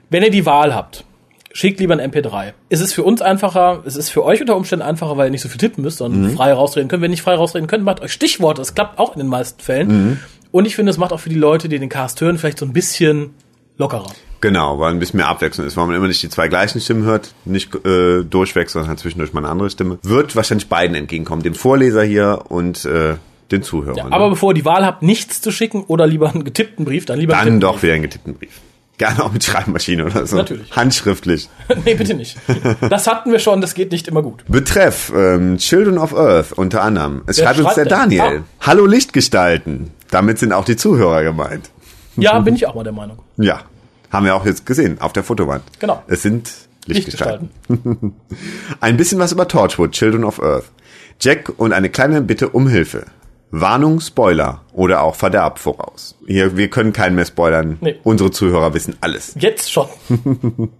[0.09, 1.05] wenn ihr die Wahl habt,
[1.53, 2.53] schickt lieber ein MP3.
[2.69, 5.41] Es ist für uns einfacher, es ist für euch unter Umständen einfacher, weil ihr nicht
[5.41, 6.35] so viel tippen müsst, sondern mhm.
[6.35, 7.01] frei rausreden könnt.
[7.01, 8.61] Wenn ihr nicht frei rausreden könnt, macht euch Stichworte.
[8.61, 9.87] Das klappt auch in den meisten Fällen.
[9.87, 10.19] Mhm.
[10.51, 12.65] Und ich finde, es macht auch für die Leute, die den Cast hören, vielleicht so
[12.65, 13.31] ein bisschen
[13.77, 14.11] lockerer.
[14.45, 17.03] Genau, weil ein bisschen mehr Abwechslung ist, weil man immer nicht die zwei gleichen Stimmen
[17.03, 19.97] hört, nicht äh, durchweg, sondern halt zwischendurch mal eine andere Stimme.
[20.03, 23.15] Wird wahrscheinlich beiden entgegenkommen, dem Vorleser hier und äh,
[23.49, 23.97] den Zuhörern.
[23.97, 24.29] Ja, aber ne?
[24.29, 27.33] bevor ihr die Wahl habt, nichts zu schicken oder lieber einen getippten Brief, dann lieber
[27.33, 27.83] Dann doch Brief.
[27.83, 28.61] wieder einen getippten Brief.
[28.99, 30.35] Gerne auch mit Schreibmaschine oder so.
[30.35, 30.71] Natürlich.
[30.75, 31.49] Handschriftlich.
[31.83, 32.37] nee, bitte nicht.
[32.87, 34.43] Das hatten wir schon, das geht nicht immer gut.
[34.47, 37.23] Betreff ähm, Children of Earth unter anderem.
[37.25, 37.91] Es Wer schreibt uns der schreibt?
[37.91, 38.43] Daniel.
[38.61, 39.89] Hallo Lichtgestalten.
[40.11, 41.71] Damit sind auch die Zuhörer gemeint.
[42.15, 43.17] Ja, bin ich auch mal der Meinung.
[43.37, 43.61] Ja,
[44.15, 45.63] haben wir auch jetzt gesehen auf der Fotowand.
[45.79, 46.03] Genau.
[46.07, 46.51] Es sind
[46.85, 47.49] Lichtgestalten.
[47.67, 48.15] Lichtgestalten.
[48.79, 50.65] Ein bisschen was über Torchwood, Children of Earth.
[51.19, 53.05] Jack und eine kleine Bitte um Hilfe.
[53.51, 56.15] Warnung, Spoiler oder auch Verderb voraus.
[56.27, 57.77] Hier, wir können keinen mehr spoilern.
[57.79, 57.95] Nee.
[58.03, 59.33] Unsere Zuhörer wissen alles.
[59.39, 59.87] Jetzt schon.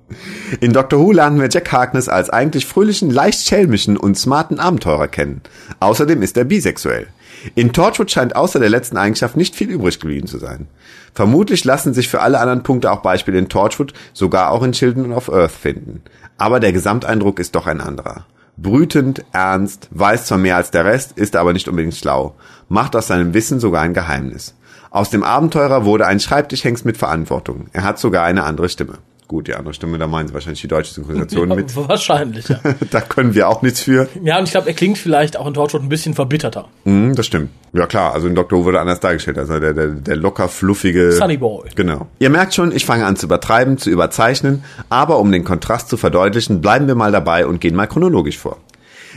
[0.59, 5.07] In Doctor Who lernen wir Jack Harkness als eigentlich fröhlichen, leicht schelmischen und smarten Abenteurer
[5.07, 5.41] kennen.
[5.79, 7.07] Außerdem ist er bisexuell.
[7.53, 10.67] In Torchwood scheint außer der letzten Eigenschaft nicht viel übrig geblieben zu sein.
[11.13, 15.13] Vermutlich lassen sich für alle anderen Punkte auch Beispiele in Torchwood, sogar auch in Children
[15.13, 16.01] of Earth finden.
[16.37, 18.25] Aber der Gesamteindruck ist doch ein anderer.
[18.57, 22.35] Brütend, ernst, weiß zwar mehr als der Rest, ist aber nicht unbedingt schlau,
[22.69, 24.55] macht aus seinem Wissen sogar ein Geheimnis.
[24.89, 27.67] Aus dem Abenteurer wurde ein Schreibtischhengst mit Verantwortung.
[27.73, 28.99] Er hat sogar eine andere Stimme.
[29.27, 31.75] Gut, die andere Stimme, da meinen sie wahrscheinlich die deutsche Synchronisation mit.
[31.75, 32.59] Wahrscheinlich, ja.
[32.91, 34.07] Da können wir auch nichts für.
[34.23, 36.67] Ja, und ich glaube, er klingt vielleicht auch in Torchwood ein bisschen verbitterter.
[36.83, 37.49] Mhm, das stimmt.
[37.73, 39.39] Ja klar, also in Doctor Who wurde anders dargestellt.
[39.39, 41.11] Also der, der, der locker fluffige...
[41.11, 41.69] Sunny Boy.
[41.75, 42.07] Genau.
[42.19, 45.97] Ihr merkt schon, ich fange an zu übertreiben, zu überzeichnen, aber um den Kontrast zu
[45.97, 48.57] verdeutlichen, bleiben wir mal dabei und gehen mal chronologisch vor.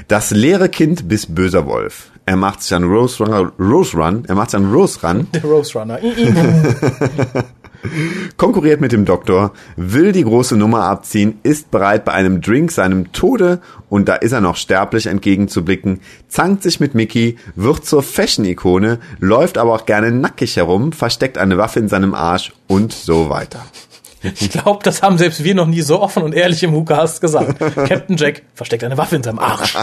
[0.07, 2.11] Das leere Kind bis böser Wolf.
[2.25, 5.43] Er macht sich an Rose Run, Rose Run, er macht sich an Rose Run, Der
[5.43, 5.99] Rose Runner.
[8.37, 13.13] Konkurriert mit dem Doktor, will die große Nummer abziehen, ist bereit bei einem Drink seinem
[13.13, 18.99] Tode und da ist er noch sterblich entgegenzublicken, zankt sich mit Mickey, wird zur Fashion-Ikone,
[19.21, 23.65] läuft aber auch gerne nackig herum, versteckt eine Waffe in seinem Arsch und so weiter.
[24.23, 27.59] Ich glaube, das haben selbst wir noch nie so offen und ehrlich im WhoCast gesagt.
[27.59, 29.77] Captain Jack versteckt eine Waffe in seinem Arsch.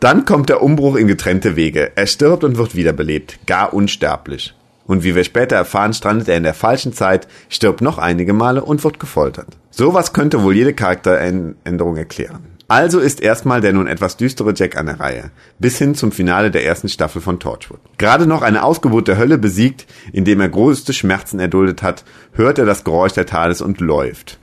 [0.00, 1.92] Dann kommt der Umbruch in getrennte Wege.
[1.94, 4.54] Er stirbt und wird wiederbelebt, gar unsterblich.
[4.86, 8.64] Und wie wir später erfahren, strandet er in der falschen Zeit, stirbt noch einige Male
[8.64, 9.48] und wird gefoltert.
[9.70, 12.54] Sowas könnte wohl jede Charakteränderung erklären.
[12.68, 16.50] Also ist erstmal der nun etwas düstere Jack an der Reihe, bis hin zum Finale
[16.50, 17.80] der ersten Staffel von Torchwood.
[17.98, 22.64] Gerade noch eine Ausgeburt der Hölle besiegt, indem er größte Schmerzen erduldet hat, hört er
[22.64, 24.38] das Geräusch der Tades und läuft.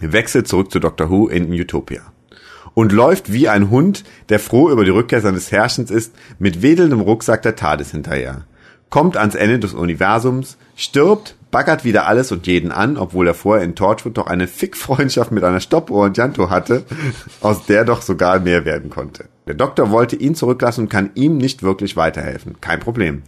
[0.00, 2.02] Wechselt zurück zu Doctor Who in Utopia
[2.74, 7.00] und läuft wie ein Hund, der froh über die Rückkehr seines Herrschens ist, mit wedelndem
[7.00, 8.44] Rucksack der TARDIS hinterher.
[8.90, 13.64] Kommt ans Ende des Universums, stirbt, baggert wieder alles und jeden an, obwohl er vorher
[13.64, 16.84] in Torchwood doch eine Fick-Freundschaft mit einer Stoppuhr und Janto hatte,
[17.40, 19.26] aus der doch sogar mehr werden konnte.
[19.46, 22.60] Der Doktor wollte ihn zurücklassen und kann ihm nicht wirklich weiterhelfen.
[22.60, 23.22] Kein Problem.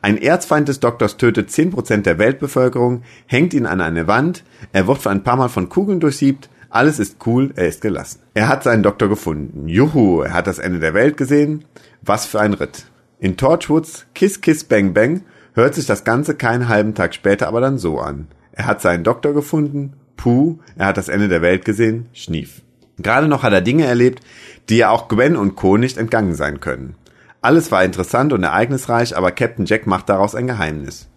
[0.00, 4.98] Ein Erzfeind des Doktors tötet 10% der Weltbevölkerung, hängt ihn an eine Wand, er wird
[4.98, 8.20] für ein paar Mal von Kugeln durchsiebt, alles ist cool, er ist gelassen.
[8.32, 9.68] Er hat seinen Doktor gefunden.
[9.68, 11.64] Juhu, er hat das Ende der Welt gesehen.
[12.00, 12.86] Was für ein Ritt.
[13.22, 15.22] In Torchwoods Kiss Kiss Bang Bang
[15.54, 18.26] hört sich das Ganze keinen halben Tag später aber dann so an.
[18.50, 19.92] Er hat seinen Doktor gefunden.
[20.16, 22.08] Puh, er hat das Ende der Welt gesehen.
[22.12, 22.62] Schnief.
[22.98, 24.24] Gerade noch hat er Dinge erlebt,
[24.68, 25.76] die ja auch Gwen und Co.
[25.76, 26.96] nicht entgangen sein können.
[27.40, 31.08] Alles war interessant und ereignisreich, aber Captain Jack macht daraus ein Geheimnis.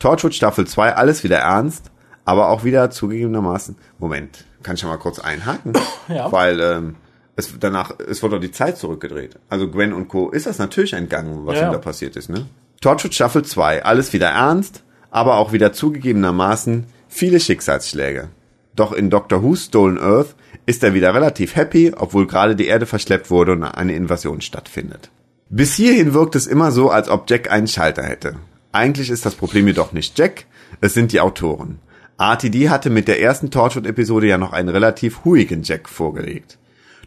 [0.00, 1.92] Torchwood Staffel 2, alles wieder ernst,
[2.24, 3.76] aber auch wieder zugegebenermaßen.
[4.00, 5.74] Moment, kann ich ja mal kurz einhaken?
[6.08, 6.32] Ja.
[6.32, 6.96] Weil ähm,
[7.36, 9.38] es danach, es wurde doch die Zeit zurückgedreht.
[9.48, 10.30] Also Gwen und Co.
[10.30, 12.46] ist das natürlich entgangen, was Ja, da passiert ist, ne?
[12.80, 18.28] Torchwood Staffel 2, alles wieder ernst, aber auch wieder zugegebenermaßen viele Schicksalsschläge.
[18.74, 20.34] Doch in Doctor Who Stolen Earth
[20.66, 25.10] ist er wieder relativ happy, obwohl gerade die Erde verschleppt wurde und eine Invasion stattfindet.
[25.48, 28.36] Bis hierhin wirkt es immer so, als ob Jack einen Schalter hätte.
[28.72, 30.46] Eigentlich ist das Problem jedoch nicht Jack,
[30.80, 31.78] es sind die Autoren.
[32.18, 36.58] RTD hatte mit der ersten Torchwood-Episode ja noch einen relativ huigen Jack vorgelegt.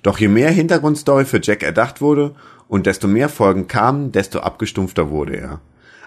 [0.05, 2.35] Doch je mehr Hintergrundstory für Jack erdacht wurde
[2.67, 5.61] und desto mehr Folgen kamen, desto abgestumpfter wurde er.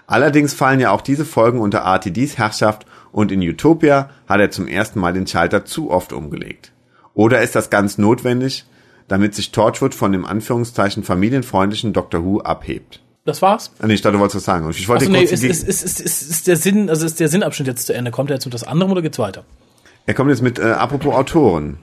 [0.07, 4.69] Allerdings fallen ja auch diese Folgen unter RTDs Herrschaft und in Utopia hat er zum
[4.69, 6.71] ersten Mal den Schalter zu oft umgelegt.
[7.13, 8.65] Oder ist das ganz notwendig,
[9.09, 13.01] damit sich Torchwood von dem Anführungszeichen familienfreundlichen Doctor Who abhebt?
[13.25, 13.73] Das war's.
[13.79, 14.69] Ah, nee, ich dachte, du wolltest was sagen.
[14.69, 17.27] Ich wollte Also nee, ist, ist, ist, ist, ist, ist der Sinn, also ist der
[17.27, 18.11] Sinnabschnitt jetzt zu Ende?
[18.11, 19.43] Kommt er jetzt mit das andere oder geht's weiter?
[20.05, 21.77] er kommt jetzt mit, äh, apropos Autoren.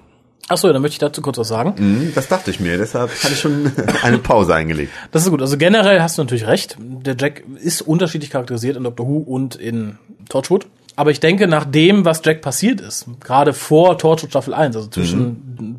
[0.49, 1.75] Ach so, dann möchte ich dazu kurz was sagen.
[1.77, 4.93] Hm, Das dachte ich mir, deshalb hatte ich schon eine Pause eingelegt.
[5.11, 5.41] Das ist gut.
[5.41, 6.77] Also generell hast du natürlich recht.
[6.79, 10.67] Der Jack ist unterschiedlich charakterisiert in Doctor Who und in Torchwood.
[10.95, 14.89] Aber ich denke, nach dem, was Jack passiert ist, gerade vor Torchwood Staffel 1, also
[14.89, 15.79] zwischen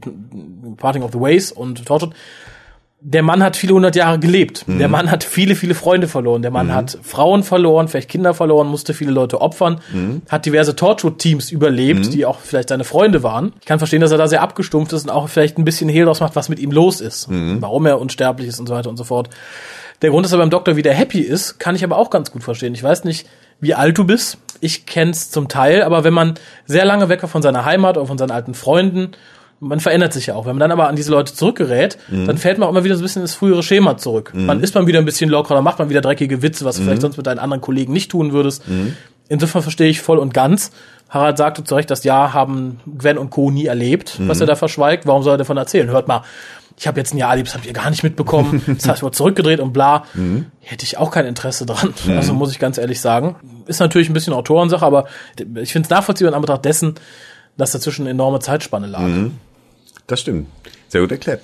[0.77, 2.13] Parting of the Ways und Torchwood,
[3.09, 4.65] der Mann hat viele hundert Jahre gelebt.
[4.67, 6.41] Der Mann hat viele, viele Freunde verloren.
[6.41, 9.79] Der Mann hat Frauen verloren, vielleicht Kinder verloren, musste viele Leute opfern,
[10.27, 13.53] hat diverse Torchwood-Teams überlebt, die auch vielleicht seine Freunde waren.
[13.61, 16.03] Ich kann verstehen, dass er da sehr abgestumpft ist und auch vielleicht ein bisschen Hehl
[16.03, 17.29] draus macht, was mit ihm los ist.
[17.61, 19.29] Warum er unsterblich ist und so weiter und so fort.
[20.01, 22.43] Der Grund, dass er beim Doktor wieder happy ist, kann ich aber auch ganz gut
[22.43, 22.73] verstehen.
[22.73, 23.25] Ich weiß nicht,
[23.61, 24.37] wie alt du bist.
[24.59, 26.33] Ich kenn's zum Teil, aber wenn man
[26.65, 29.11] sehr lange weg war von seiner Heimat oder von seinen alten Freunden,
[29.59, 30.45] man verändert sich ja auch.
[30.45, 32.27] Wenn man dann aber an diese Leute zurückgerät, mhm.
[32.27, 34.31] dann fällt man auch immer wieder so ein bisschen ins frühere Schema zurück.
[34.33, 34.45] Mhm.
[34.45, 36.83] Man ist man wieder ein bisschen lockerer, dann macht man wieder dreckige Witze, was du
[36.83, 38.63] vielleicht sonst mit deinen anderen Kollegen nicht tun würdest.
[39.29, 40.71] Insofern verstehe ich voll und ganz.
[41.09, 43.49] Harald sagte zu Recht, das Jahr haben Gwen und Co.
[43.49, 45.05] nie erlebt, was er da verschweigt.
[45.05, 45.89] Warum soll er davon erzählen?
[45.89, 46.23] Hört mal,
[46.79, 48.61] ich habe jetzt ein Jahr erlebt, das habt ihr gar nicht mitbekommen.
[48.67, 50.03] Das heißt, ich wurde zurückgedreht und bla.
[50.13, 50.45] Mhm.
[50.61, 51.93] Hätte ich auch kein Interesse dran.
[52.05, 52.17] Mhm.
[52.17, 53.35] Also muss ich ganz ehrlich sagen.
[53.65, 55.05] Ist natürlich ein bisschen Autorensache, aber
[55.55, 56.95] ich finde es nachvollziehbar in Anbetracht dessen,
[57.57, 59.01] dass dazwischen eine enorme Zeitspanne lag.
[59.01, 59.33] Mhm.
[60.07, 60.47] Das stimmt.
[60.87, 61.41] Sehr gut erklärt.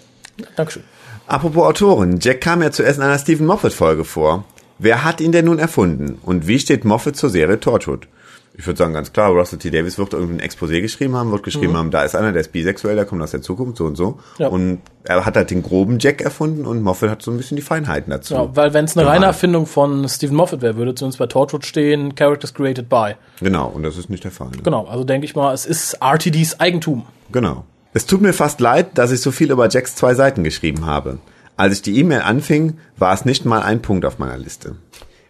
[0.56, 0.84] Dankeschön.
[1.28, 2.20] Apropos Autoren.
[2.20, 4.46] Jack kam ja zuerst in einer Stephen Moffat-Folge vor.
[4.80, 6.18] Wer hat ihn denn nun erfunden?
[6.24, 8.08] Und wie steht Moffat zur Serie Torchwood?
[8.56, 9.72] ich würde sagen, ganz klar, Russell T.
[9.72, 11.78] Davis wird irgendein Exposé geschrieben haben, wird geschrieben mhm.
[11.78, 14.20] haben, da ist einer, der ist bisexuell, der kommt aus der Zukunft, so und so.
[14.38, 14.48] Ja.
[14.48, 17.64] Und er hat halt den groben Jack erfunden und Moffat hat so ein bisschen die
[17.64, 18.36] Feinheiten dazu.
[18.36, 21.66] Ja, weil wenn es eine reine Erfindung von Stephen Moffat wäre, würde zumindest bei Torchwood
[21.66, 23.16] stehen, Characters created by.
[23.40, 24.50] Genau, und das ist nicht der Fall.
[24.50, 24.62] Ne?
[24.64, 27.06] Genau, also denke ich mal, es ist RTDs Eigentum.
[27.32, 27.66] Genau.
[27.96, 31.20] Es tut mir fast leid, dass ich so viel über Jacks zwei Seiten geschrieben habe.
[31.56, 34.78] Als ich die E-Mail anfing, war es nicht mal ein Punkt auf meiner Liste.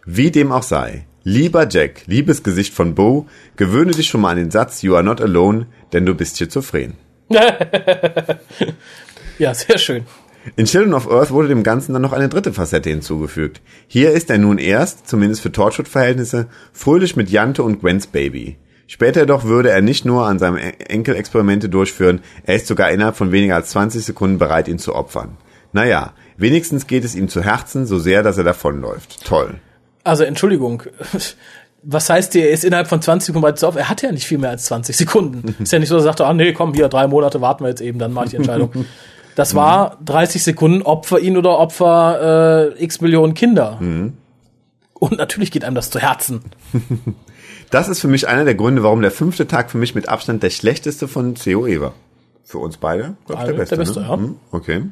[0.06, 1.06] Wie dem auch sei.
[1.24, 5.04] Lieber Jack, liebes Gesicht von Bo, gewöhne dich schon mal an den Satz You are
[5.04, 6.94] not alone, denn du bist schizophren.
[9.38, 10.04] ja, sehr schön.
[10.56, 13.62] In Children of Earth wurde dem Ganzen dann noch eine dritte Facette hinzugefügt.
[13.86, 18.58] Hier ist er nun erst, zumindest für Torchwood-Verhältnisse, fröhlich mit Jante und Gwens Baby.
[18.86, 23.16] Später jedoch würde er nicht nur an seinem Enkel Experimente durchführen, er ist sogar innerhalb
[23.16, 25.36] von weniger als 20 Sekunden bereit, ihn zu opfern.
[25.72, 29.24] Naja, wenigstens geht es ihm zu Herzen so sehr, dass er davonläuft.
[29.24, 29.54] Toll.
[30.04, 30.82] Also Entschuldigung,
[31.82, 33.76] was heißt der, er ist innerhalb von 20 Sekunden bereit zu auf?
[33.76, 35.56] Er hat ja nicht viel mehr als 20 Sekunden.
[35.58, 37.70] ist ja nicht so, dass er sagte, ah nee, komm, hier, drei Monate warten wir
[37.70, 38.70] jetzt eben, dann mache ich die Entscheidung.
[39.36, 43.78] Das war 30 Sekunden Opfer ihn oder Opfer äh, x Millionen Kinder.
[43.80, 44.12] Mhm.
[44.94, 46.42] Und natürlich geht einem das zu Herzen.
[47.74, 50.44] Das ist für mich einer der Gründe, warum der fünfte Tag für mich mit Abstand
[50.44, 51.94] der schlechteste von COE war.
[52.44, 53.74] Für uns beide, glaube ich, der beste.
[53.74, 54.06] Der beste, ne?
[54.06, 54.16] ja.
[54.16, 54.82] Mhm, okay.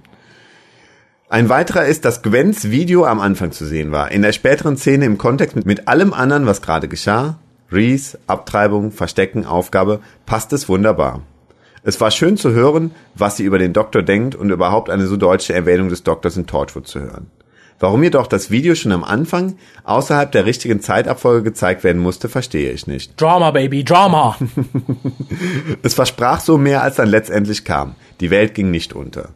[1.28, 4.10] Ein weiterer ist, dass Gwens Video am Anfang zu sehen war.
[4.10, 7.38] In der späteren Szene im Kontext mit, mit allem anderen, was gerade geschah,
[7.70, 11.22] Reese, Abtreibung, Verstecken, Aufgabe, passt es wunderbar.
[11.84, 15.16] Es war schön zu hören, was sie über den Doktor denkt und überhaupt eine so
[15.16, 17.30] deutsche Erwähnung des Doktors in Torchwood zu hören.
[17.82, 22.70] Warum jedoch das Video schon am Anfang außerhalb der richtigen Zeitabfolge gezeigt werden musste, verstehe
[22.70, 23.20] ich nicht.
[23.20, 24.36] Drama, Baby, Drama!
[25.82, 27.96] es versprach so mehr, als dann letztendlich kam.
[28.20, 29.30] Die Welt ging nicht unter.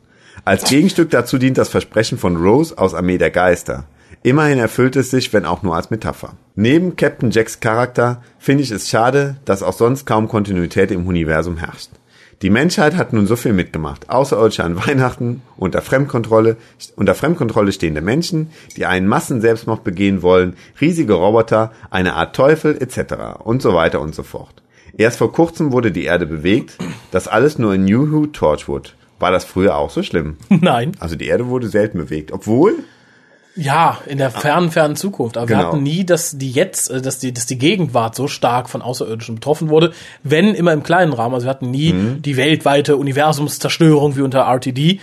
[0.45, 3.89] Als Gegenstück dazu dient das Versprechen von Rose aus Armee der Geister.
[4.23, 6.35] Immerhin erfüllt es sich, wenn auch nur als Metapher.
[6.55, 11.57] Neben Captain Jacks Charakter finde ich es schade, dass auch sonst kaum Kontinuität im Universum
[11.57, 11.91] herrscht.
[12.43, 14.11] Die Menschheit hat nun so viel mitgemacht.
[14.11, 16.59] Außerirdische an Weihnachten, unter Fremdkontrolle,
[16.95, 23.41] unter Fremdkontrolle stehende Menschen, die einen Massenselbstmord begehen wollen, riesige Roboter, eine Art Teufel etc.
[23.43, 24.63] und so weiter und so fort.
[24.99, 26.77] Erst vor kurzem wurde die Erde bewegt,
[27.11, 28.95] das alles nur in New Who Torchwood.
[29.19, 30.37] War das früher auch so schlimm?
[30.49, 30.93] Nein.
[31.01, 32.75] Also die Erde wurde selten bewegt, obwohl
[33.57, 35.37] ja, in der fernen, fernen Zukunft.
[35.37, 35.59] Aber genau.
[35.59, 38.83] wir hatten nie, dass die jetzt, äh, dass die, dass die Gegenwart so stark von
[38.83, 39.93] Außerirdischen betroffen wurde,
[40.23, 41.35] wenn immer im kleinen Rahmen.
[41.35, 42.23] Also wir hatten nie mhm.
[42.23, 45.01] die weltweite Universumszerstörung wie unter RTD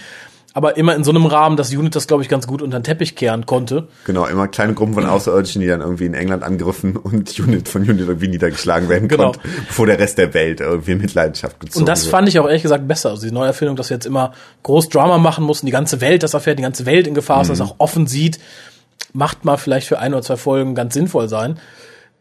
[0.54, 2.84] aber immer in so einem Rahmen, dass Unit das, glaube ich, ganz gut unter den
[2.84, 3.88] Teppich kehren konnte.
[4.06, 7.82] Genau, immer kleine Gruppen von Außerirdischen, die dann irgendwie in England angegriffen und Unit von
[7.82, 9.32] Unit irgendwie niedergeschlagen werden genau.
[9.32, 12.12] konnte, bevor der Rest der Welt irgendwie in Mitleidenschaft gezogen Und das wird.
[12.12, 13.10] fand ich auch ehrlich gesagt besser.
[13.10, 16.36] Also die Neuerfindung, dass wir jetzt immer groß Drama machen mussten, die ganze Welt das
[16.36, 17.54] erfährt, die ganze Welt in Gefahr ist, mhm.
[17.54, 18.40] das auch offen sieht,
[19.12, 21.60] macht mal vielleicht für ein oder zwei Folgen ganz sinnvoll sein.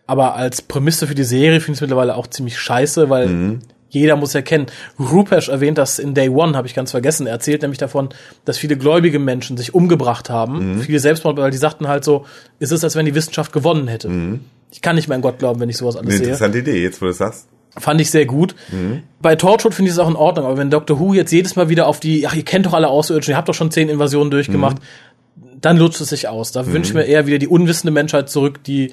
[0.07, 3.61] Aber als Prämisse für die Serie finde ich es mittlerweile auch ziemlich scheiße, weil mhm
[3.93, 4.67] jeder muss erkennen.
[4.99, 7.27] Rupesh erwähnt das in Day One, habe ich ganz vergessen.
[7.27, 8.09] Er erzählt nämlich davon,
[8.47, 10.77] dass viele gläubige Menschen sich umgebracht haben.
[10.77, 10.81] Mhm.
[10.81, 12.25] Viele Selbstmord, weil die sagten halt so,
[12.59, 14.09] ist es, als wenn die Wissenschaft gewonnen hätte.
[14.09, 14.41] Mhm.
[14.71, 16.25] Ich kann nicht mehr an Gott glauben, wenn ich sowas alles sehe.
[16.25, 17.49] Interessante Idee, jetzt wo du es sagst.
[17.77, 18.55] Fand ich sehr gut.
[18.71, 19.03] Mhm.
[19.21, 21.69] Bei Torchwood finde ich es auch in Ordnung, aber wenn Doctor Who jetzt jedes Mal
[21.69, 24.31] wieder auf die, ach, ihr kennt doch alle Außerirdischen, ihr habt doch schon zehn Invasionen
[24.31, 25.61] durchgemacht, mhm.
[25.61, 26.53] dann lutscht es sich aus.
[26.53, 26.73] Da mhm.
[26.73, 28.93] wünsche ich mir eher wieder die unwissende Menschheit zurück, die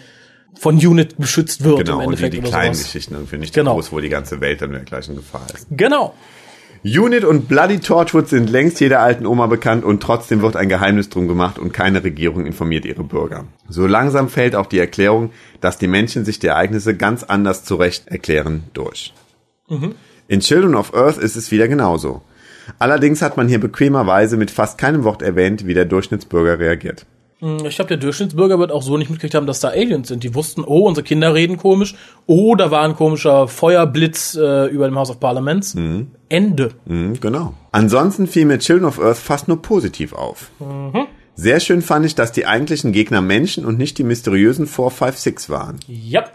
[0.58, 1.86] von Unit beschützt wird.
[1.86, 2.88] Genau, und die, die kleinen sowas.
[2.88, 3.76] Geschichten irgendwie nicht genau.
[3.76, 5.68] groß, wo die ganze Welt dann in der gleichen Gefahr ist.
[5.72, 6.14] Genau.
[6.84, 11.10] Unit und Bloody Torchwood sind längst jeder alten Oma bekannt und trotzdem wird ein Geheimnis
[11.10, 13.46] drum gemacht und keine Regierung informiert ihre Bürger.
[13.68, 18.08] So langsam fällt auch die Erklärung, dass die Menschen sich die Ereignisse ganz anders zurecht
[18.08, 19.14] erklären durch.
[19.68, 19.96] Mhm.
[20.30, 22.22] In Children of Earth ist es wieder genauso.
[22.78, 27.06] Allerdings hat man hier bequemerweise mit fast keinem Wort erwähnt, wie der Durchschnittsbürger reagiert.
[27.40, 30.24] Hm, ich glaube, der Durchschnittsbürger wird auch so nicht mitgekriegt haben, dass da Aliens sind.
[30.24, 31.96] Die wussten, oh, unsere Kinder reden komisch.
[32.26, 35.76] Oh, da war ein komischer Feuerblitz äh, über dem House of Parliaments.
[35.76, 36.12] Mhm.
[36.28, 36.72] Ende.
[36.86, 37.54] Mhm, genau.
[37.72, 40.52] Ansonsten fiel mir Children of Earth fast nur positiv auf.
[40.60, 41.08] Mhm.
[41.36, 45.80] Sehr schön fand ich, dass die eigentlichen Gegner Menschen und nicht die mysteriösen 456 waren.
[45.88, 46.26] Ja.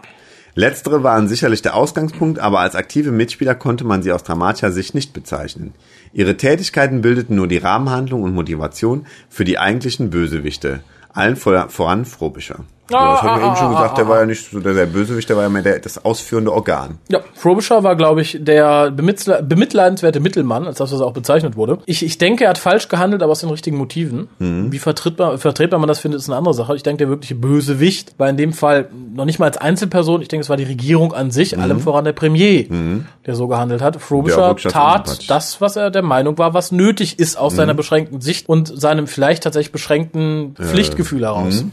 [0.57, 4.95] Letztere waren sicherlich der Ausgangspunkt, aber als aktive Mitspieler konnte man sie aus dramatischer Sicht
[4.95, 5.73] nicht bezeichnen.
[6.13, 10.79] Ihre Tätigkeiten bildeten nur die Rahmenhandlung und Motivation für die eigentlichen Bösewichte,
[11.15, 12.65] allen vor, voran Frobischer.
[12.89, 15.27] Ja, das haben wir eben schon gesagt, der war ja nicht so der, der Bösewicht,
[15.27, 16.99] der war ja mehr der, das ausführende Organ.
[17.09, 21.79] Ja, Frobisher war, glaube ich, der bemittle bemitleidenswerte Mittelmann, als das, was auch bezeichnet wurde.
[21.85, 24.27] Ich, ich denke, er hat falsch gehandelt, aber aus den richtigen Motiven.
[24.39, 24.71] Mhm.
[24.71, 26.75] Wie vertretbar, vertretbar man das findet, ist eine andere Sache.
[26.75, 30.21] Ich denke, der wirkliche Bösewicht war in dem Fall noch nicht mal als Einzelperson.
[30.21, 31.63] Ich denke, es war die Regierung an sich, mhm.
[31.63, 33.05] allem voran der Premier, mhm.
[33.25, 33.99] der so gehandelt hat.
[33.99, 37.77] Frobisher tat das, was er der Meinung war, was nötig ist aus seiner mhm.
[37.77, 41.65] beschränkten Sicht und seinem vielleicht tatsächlich beschränkten Pflichtgefühl heraus.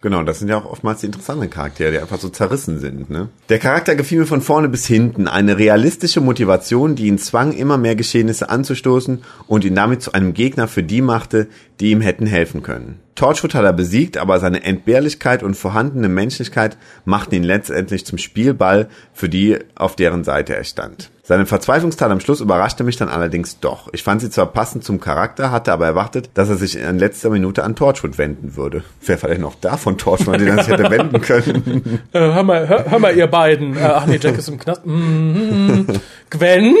[0.00, 3.10] Genau, das sind ja auch oftmals die interessanten Charaktere, die einfach so zerrissen sind.
[3.10, 3.28] Ne?
[3.48, 5.26] Der Charakter gefiel mir von vorne bis hinten.
[5.26, 10.34] Eine realistische Motivation, die ihn zwang, immer mehr Geschehnisse anzustoßen und ihn damit zu einem
[10.34, 11.48] Gegner für die machte,
[11.80, 13.00] die ihm hätten helfen können.
[13.18, 18.88] Torchwood hat er besiegt, aber seine Entbehrlichkeit und vorhandene Menschlichkeit machten ihn letztendlich zum Spielball
[19.12, 21.10] für die, auf deren Seite er stand.
[21.28, 23.90] Seine Verzweiflungstat am Schluss überraschte mich dann allerdings doch.
[23.92, 27.28] Ich fand sie zwar passend zum Charakter, hatte aber erwartet, dass er sich in letzter
[27.28, 28.82] Minute an Torchwood wenden würde.
[29.04, 32.00] Wer denn noch da von Torchwood, den er sich hätte wenden können?
[32.14, 33.76] Äh, hör, mal, hör, hör, mal, ihr beiden.
[33.76, 34.86] Äh, ach nee, Jack ist im Knast.
[34.86, 35.82] Mm,
[36.30, 36.74] Gwen,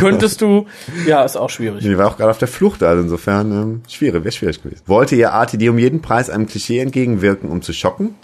[0.00, 0.66] könntest du...
[1.06, 1.84] Ja, ist auch schwierig.
[1.84, 4.82] Die war auch gerade auf der Flucht, also insofern ähm, schwierig, wäre schwierig gewesen.
[4.86, 8.14] Wollte ihr RTD um jeden Preis einem Klischee entgegenwirken, um zu schocken?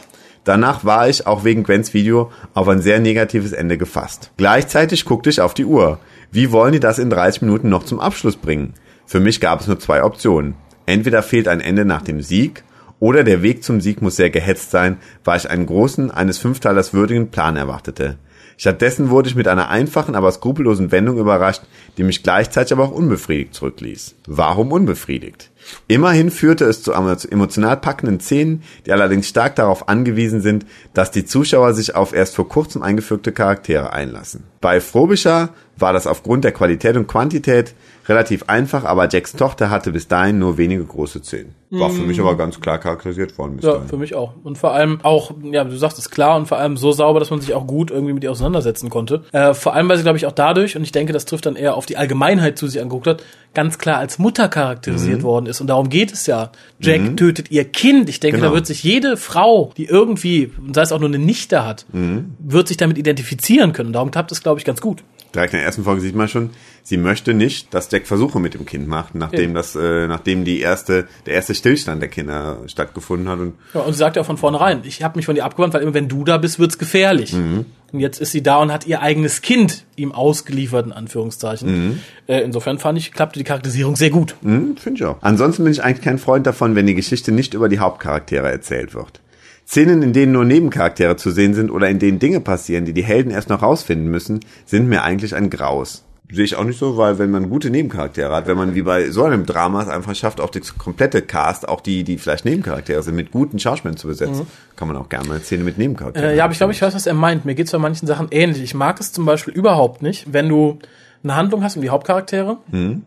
[0.44, 4.30] Danach war ich auch wegen Gwens Video auf ein sehr negatives Ende gefasst.
[4.36, 5.98] Gleichzeitig guckte ich auf die Uhr.
[6.30, 8.74] Wie wollen die das in 30 Minuten noch zum Abschluss bringen?
[9.06, 10.54] Für mich gab es nur zwei Optionen.
[10.86, 12.62] Entweder fehlt ein Ende nach dem Sieg
[13.00, 16.94] oder der Weg zum Sieg muss sehr gehetzt sein, weil ich einen großen, eines Fünfteilers
[16.94, 18.16] würdigen Plan erwartete.
[18.56, 21.62] Stattdessen wurde ich mit einer einfachen, aber skrupellosen Wendung überrascht,
[21.98, 24.14] die mich gleichzeitig aber auch unbefriedigt zurückließ.
[24.26, 25.50] Warum unbefriedigt?
[25.88, 31.24] Immerhin führte es zu emotional packenden Szenen, die allerdings stark darauf angewiesen sind, dass die
[31.24, 34.44] Zuschauer sich auf erst vor kurzem eingefügte Charaktere einlassen.
[34.60, 37.74] Bei Frobisher war das aufgrund der Qualität und Quantität
[38.08, 41.54] relativ einfach, aber Jacks Tochter hatte bis dahin nur wenige große Szenen.
[41.70, 43.88] War für mich aber ganz klar charakterisiert worden bis ja, dahin.
[43.88, 44.34] für mich auch.
[44.44, 47.30] Und vor allem auch, ja, du sagst es klar und vor allem so sauber, dass
[47.30, 49.24] man sich auch gut irgendwie mit ihr auseinandersetzen konnte.
[49.32, 51.56] Äh, vor allem, weil sie, glaube ich, auch dadurch, und ich denke, das trifft dann
[51.56, 55.24] eher auf die Allgemeinheit zu sich angeguckt hat, ganz klar als Mutter charakterisiert mhm.
[55.24, 55.60] worden ist.
[55.60, 56.52] Und darum geht es ja.
[56.78, 57.16] Jack mhm.
[57.16, 58.08] tötet ihr Kind.
[58.08, 58.50] Ich denke, genau.
[58.50, 62.36] da wird sich jede Frau, die irgendwie, sei es auch nur eine Nichte hat, mhm.
[62.38, 63.92] wird sich damit identifizieren können.
[63.92, 65.02] Darum klappt es, glaube ich, ganz gut
[65.36, 66.50] direkt in der ersten Folge sieht man schon,
[66.82, 69.56] sie möchte nicht, dass Versuche mit dem Kind macht, nachdem ja.
[69.56, 73.38] das, äh, nachdem die erste, der erste Stillstand der Kinder stattgefunden hat.
[73.38, 75.74] Und, ja, und sie sagt ja auch von vornherein, ich habe mich von dir abgewandt,
[75.74, 77.32] weil immer wenn du da bist, wird's gefährlich.
[77.32, 77.66] Mhm.
[77.92, 81.70] Und jetzt ist sie da und hat ihr eigenes Kind ihm ausgeliefert, in Anführungszeichen.
[81.70, 82.00] Mhm.
[82.26, 84.34] Äh, insofern fand ich, klappte die Charakterisierung sehr gut.
[84.42, 85.18] Mhm, Finde ich auch.
[85.22, 88.94] Ansonsten bin ich eigentlich kein Freund davon, wenn die Geschichte nicht über die Hauptcharaktere erzählt
[88.94, 89.20] wird.
[89.66, 93.02] Szenen, in denen nur Nebencharaktere zu sehen sind oder in denen Dinge passieren, die die
[93.02, 96.04] Helden erst noch rausfinden müssen, sind mir eigentlich ein Graus.
[96.30, 99.10] Sehe ich auch nicht so, weil wenn man gute Nebencharaktere hat, wenn man wie bei
[99.10, 103.02] so einem Drama es einfach schafft, auch das komplette Cast, auch die, die vielleicht Nebencharaktere
[103.02, 104.76] sind, mit guten Schauspielern zu besetzen, mhm.
[104.76, 106.30] kann man auch gerne mal eine Szene mit Nebencharakteren.
[106.30, 107.44] Äh, ja, aber ich glaube, ich weiß, was er meint.
[107.44, 108.62] Mir geht es bei manchen Sachen ähnlich.
[108.62, 110.78] Ich mag es zum Beispiel überhaupt nicht, wenn du
[111.22, 112.58] eine Handlung hast um die Hauptcharaktere.
[112.70, 113.02] Mhm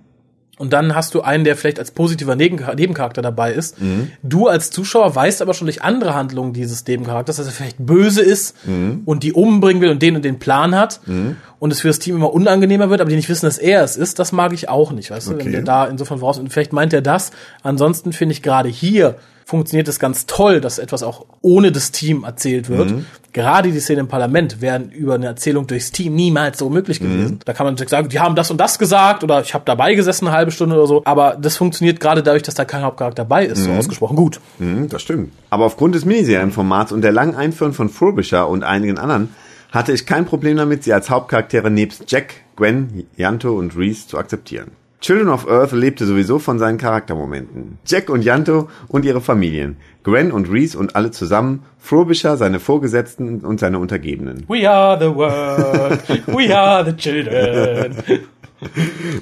[0.60, 3.82] und dann hast du einen, der vielleicht als positiver Nebencharakter dabei ist.
[3.82, 4.12] Mhm.
[4.22, 8.22] Du als Zuschauer weißt aber schon durch andere Handlungen dieses Nebencharakters, dass er vielleicht böse
[8.22, 9.04] ist mhm.
[9.06, 11.38] und die umbringen will und den und den Plan hat mhm.
[11.60, 13.96] und es für das Team immer unangenehmer wird, aber die nicht wissen, dass er es
[13.96, 14.20] ist.
[14.20, 15.38] Das mag ich auch nicht, weißt okay.
[15.38, 15.46] du?
[15.46, 17.32] Wenn der da insofern voraus und vielleicht meint er das.
[17.64, 22.24] Ansonsten finde ich gerade hier funktioniert es ganz toll, dass etwas auch ohne das Team
[22.24, 22.92] erzählt wird.
[22.92, 23.06] Mhm.
[23.32, 27.36] Gerade die Szene im Parlament wären über eine Erzählung durchs Team niemals so möglich gewesen.
[27.36, 27.40] Mhm.
[27.46, 30.28] Da kann man sagen, die haben das und das gesagt oder ich habe dabei gesessen
[30.28, 31.02] eine halbe Stunde oder so.
[31.06, 33.64] Aber das funktioniert gerade dadurch, dass da kein Hauptcharakter dabei ist, mhm.
[33.66, 34.40] so ausgesprochen gut.
[34.58, 35.32] Mhm, das stimmt.
[35.50, 39.30] Aber aufgrund des Miniserienformats und der langen Einführung von Frobisher und einigen anderen
[39.72, 44.18] hatte ich kein Problem damit, sie als Hauptcharaktere nebst Jack, Gwen, Yanto und Reese zu
[44.18, 44.72] akzeptieren.
[45.02, 47.78] Children of Earth lebte sowieso von seinen Charaktermomenten.
[47.86, 49.78] Jack und Yanto und ihre Familien.
[50.04, 51.64] Gwen und Reese und alle zusammen.
[51.78, 54.44] Frobisher, seine Vorgesetzten und seine Untergebenen.
[54.50, 56.28] We are the world.
[56.28, 57.96] We are the children.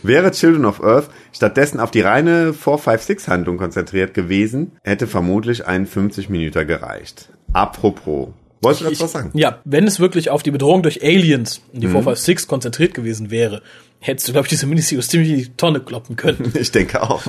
[0.02, 6.30] Wäre Children of Earth stattdessen auf die reine 456-Handlung konzentriert gewesen, hätte vermutlich ein 50
[6.30, 7.30] Minuten gereicht.
[7.54, 8.30] Apropos.
[8.62, 9.32] Wolltest du dazu was sagen?
[9.34, 13.62] Ja, wenn es wirklich auf die Bedrohung durch Aliens in die 456 konzentriert gewesen wäre,
[13.99, 16.53] hättest du, glaube ich, diese Miniseries ziemlich in die Tonne kloppen können.
[16.60, 17.24] Ich denke auch.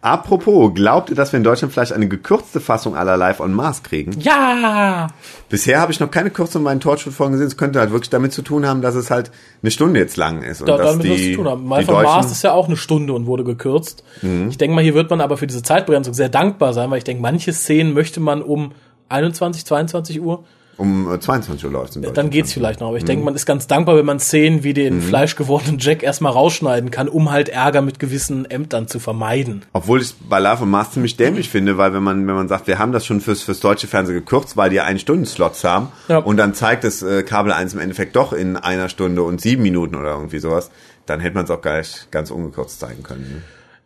[0.00, 3.82] Apropos, glaubt ihr, dass wir in Deutschland vielleicht eine gekürzte Fassung aller Live on Mars
[3.82, 4.18] kriegen?
[4.20, 5.08] Ja!
[5.48, 7.46] Bisher habe ich noch keine Kürzung bei den Torchwood-Folgen gesehen.
[7.46, 9.30] Es könnte halt wirklich damit zu tun haben, dass es halt
[9.62, 10.60] eine Stunde jetzt lang ist.
[10.62, 11.64] Und Da, dass damit die, zu tun haben.
[11.66, 12.16] Mal die von Deutschen, Mhm.
[12.16, 14.02] Mars ist ja auch eine Stunde und wurde gekürzt.
[14.50, 17.04] Ich denke mal, hier wird man aber für diese Zeitbegrenzung sehr dankbar sein, weil ich
[17.04, 18.72] denke, manche Szenen möchte man um
[19.12, 20.44] 21, 22 Uhr,
[20.78, 22.86] um äh, 22 Uhr läuft in dann geht's vielleicht noch.
[22.88, 22.98] Aber Mhm.
[23.00, 26.90] ich denke, man ist ganz dankbar, wenn man Szenen wie den fleischgewordenen Jack erstmal rausschneiden
[26.90, 29.62] kann, um halt Ärger mit gewissen Ämtern zu vermeiden.
[29.74, 32.66] Obwohl ich bei Live on Mars ziemlich dämlich finde, weil wenn man, wenn man sagt,
[32.66, 35.88] wir haben das schon fürs, fürs deutsche Fernsehen gekürzt, weil die ja einen Stunden-Slots haben
[36.08, 36.18] Ja.
[36.18, 39.62] und dann zeigt es äh, Kabel 1 im Endeffekt doch in einer Stunde und sieben
[39.62, 40.70] Minuten oder irgendwie sowas,
[41.04, 43.22] dann hätte man es auch gleich ganz ungekürzt zeigen können.
[43.30, 43.42] Ne?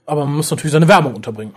[0.06, 1.52] Aber man muss natürlich seine Werbung unterbringen.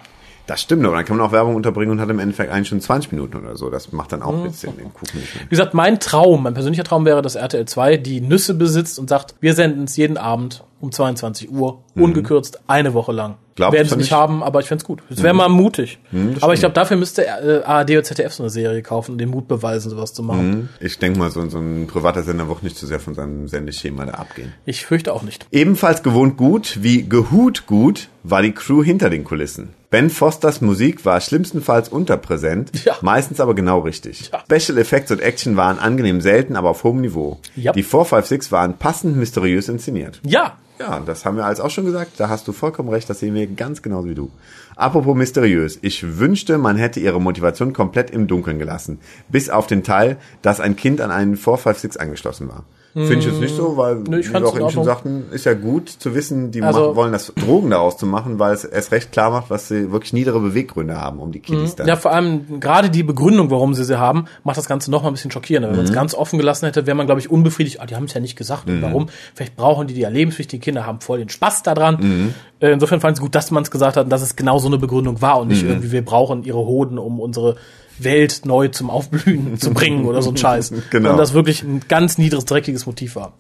[0.50, 2.82] Das stimmt, aber dann kann man auch Werbung unterbringen und hat im Endeffekt eigentlich schon
[2.82, 3.70] 20 Minuten oder so.
[3.70, 4.38] Das macht dann auch Mhm.
[4.44, 5.22] ein bisschen den Kuchen.
[5.44, 9.10] Wie gesagt, mein Traum, mein persönlicher Traum wäre, dass RTL 2 die Nüsse besitzt und
[9.10, 13.36] sagt, wir senden es jeden Abend um 22 Uhr, ungekürzt, eine Woche lang.
[13.56, 15.04] Glaub, Werden fand nicht ich- haben, aber ich fänd's gut.
[15.10, 16.00] Es wäre mal mutig.
[16.42, 19.30] aber ich glaube, dafür müsste äh, ARD oder ZDF so eine Serie kaufen und den
[19.30, 20.70] Mut beweisen, sowas zu machen.
[20.80, 24.06] Ich denke mal, so, so ein privater Sender wird nicht zu sehr von seinem Sendeschema
[24.06, 24.54] da abgehen.
[24.66, 25.46] Ich fürchte auch nicht.
[25.52, 29.74] Ebenfalls gewohnt gut wie gehut gut war die Crew hinter den Kulissen.
[29.92, 32.96] Ben Fosters Musik war schlimmstenfalls unterpräsent, Ja.
[33.02, 34.30] meistens aber genau richtig.
[34.32, 34.44] Ja.
[34.46, 37.40] Special Effects und Action waren angenehm selten, aber auf hohem Niveau.
[37.56, 37.72] Ja.
[37.72, 40.20] Die 456 waren passend mysteriös inszeniert.
[40.24, 42.12] Ja, Ja, das haben wir alles auch schon gesagt.
[42.22, 43.10] Da hast du vollkommen recht.
[43.10, 44.32] Das sehen wir ganz genauso wie du.
[44.78, 45.78] Apropos mysteriös.
[45.82, 49.00] Ich wünschte, man hätte ihre Motivation komplett im Dunkeln gelassen.
[49.28, 52.64] Bis auf den Teil, dass ein Kind an einen 456 angeschlossen war.
[52.94, 55.26] Finde ich jetzt nicht so, weil, Nö, ich wie wir auch in eben schon sagten,
[55.32, 58.54] ist ja gut zu wissen, die Also- machen, wollen das Drogen daraus zu machen, weil
[58.54, 61.88] es erst recht klar macht, was sie wirklich niedere Beweggründe haben, um die Kiddies dann.
[61.88, 65.10] ja, vor allem gerade die Begründung, warum sie sie haben, macht das Ganze noch mal
[65.10, 65.70] ein bisschen schockierender.
[65.70, 67.80] Wenn man es ganz offen gelassen hätte, wäre man, glaube ich, unbefriedigt.
[67.80, 68.68] Ah, die haben es ja nicht gesagt.
[68.68, 69.08] Und warum?
[69.36, 72.34] Vielleicht brauchen die die ja lebenswichtige Kinder, haben voll den Spaß daran.
[72.60, 74.58] Äh, Insofern fand ich es gut, dass man es gesagt hat und dass es genau
[74.58, 77.56] so eine Begründung war und nicht irgendwie, wir brauchen ihre Hoden, um unsere
[78.04, 80.74] Welt neu zum Aufblühen zu bringen oder so ein Scheiß.
[80.90, 81.12] Genau.
[81.12, 83.34] Und das wirklich ein ganz niedriges, dreckiges Motiv war.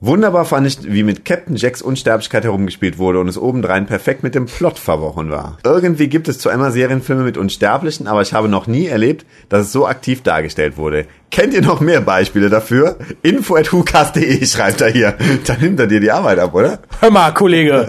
[0.00, 4.34] Wunderbar fand ich, wie mit Captain Jacks Unsterblichkeit herumgespielt wurde und es obendrein perfekt mit
[4.34, 5.58] dem Plot verworren war.
[5.64, 9.66] Irgendwie gibt es zwar immer Serienfilme mit Unsterblichen, aber ich habe noch nie erlebt, dass
[9.66, 11.06] es so aktiv dargestellt wurde.
[11.30, 12.96] Kennt ihr noch mehr Beispiele dafür?
[13.22, 15.14] Info at hukas.de schreibt er hier.
[15.46, 16.78] Dann nimmt er dir die Arbeit ab, oder?
[17.00, 17.86] Hör mal, Kollege,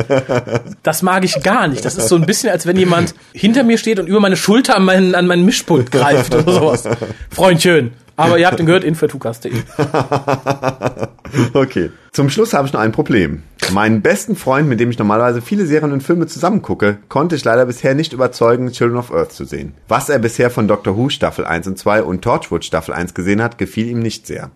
[0.84, 1.86] das mag ich gar nicht.
[1.86, 4.76] Das ist so ein bisschen, als wenn jemand hinter mir steht und über meine Schulter
[4.76, 6.84] an meinen, an meinen Mischpult greift oder sowas.
[7.30, 7.92] Freundchen.
[8.18, 9.54] Aber ihr habt ihn gehört, info.tukas.de.
[11.54, 11.92] Okay.
[12.12, 13.44] Zum Schluss habe ich noch ein Problem.
[13.72, 17.44] Meinen besten Freund, mit dem ich normalerweise viele Serien und Filme zusammen gucke, konnte ich
[17.44, 19.74] leider bisher nicht überzeugen, Children of Earth zu sehen.
[19.88, 23.42] Was er bisher von Doctor Who Staffel 1 und 2 und Torchwood Staffel 1 gesehen
[23.42, 24.52] hat, gefiel ihm nicht sehr.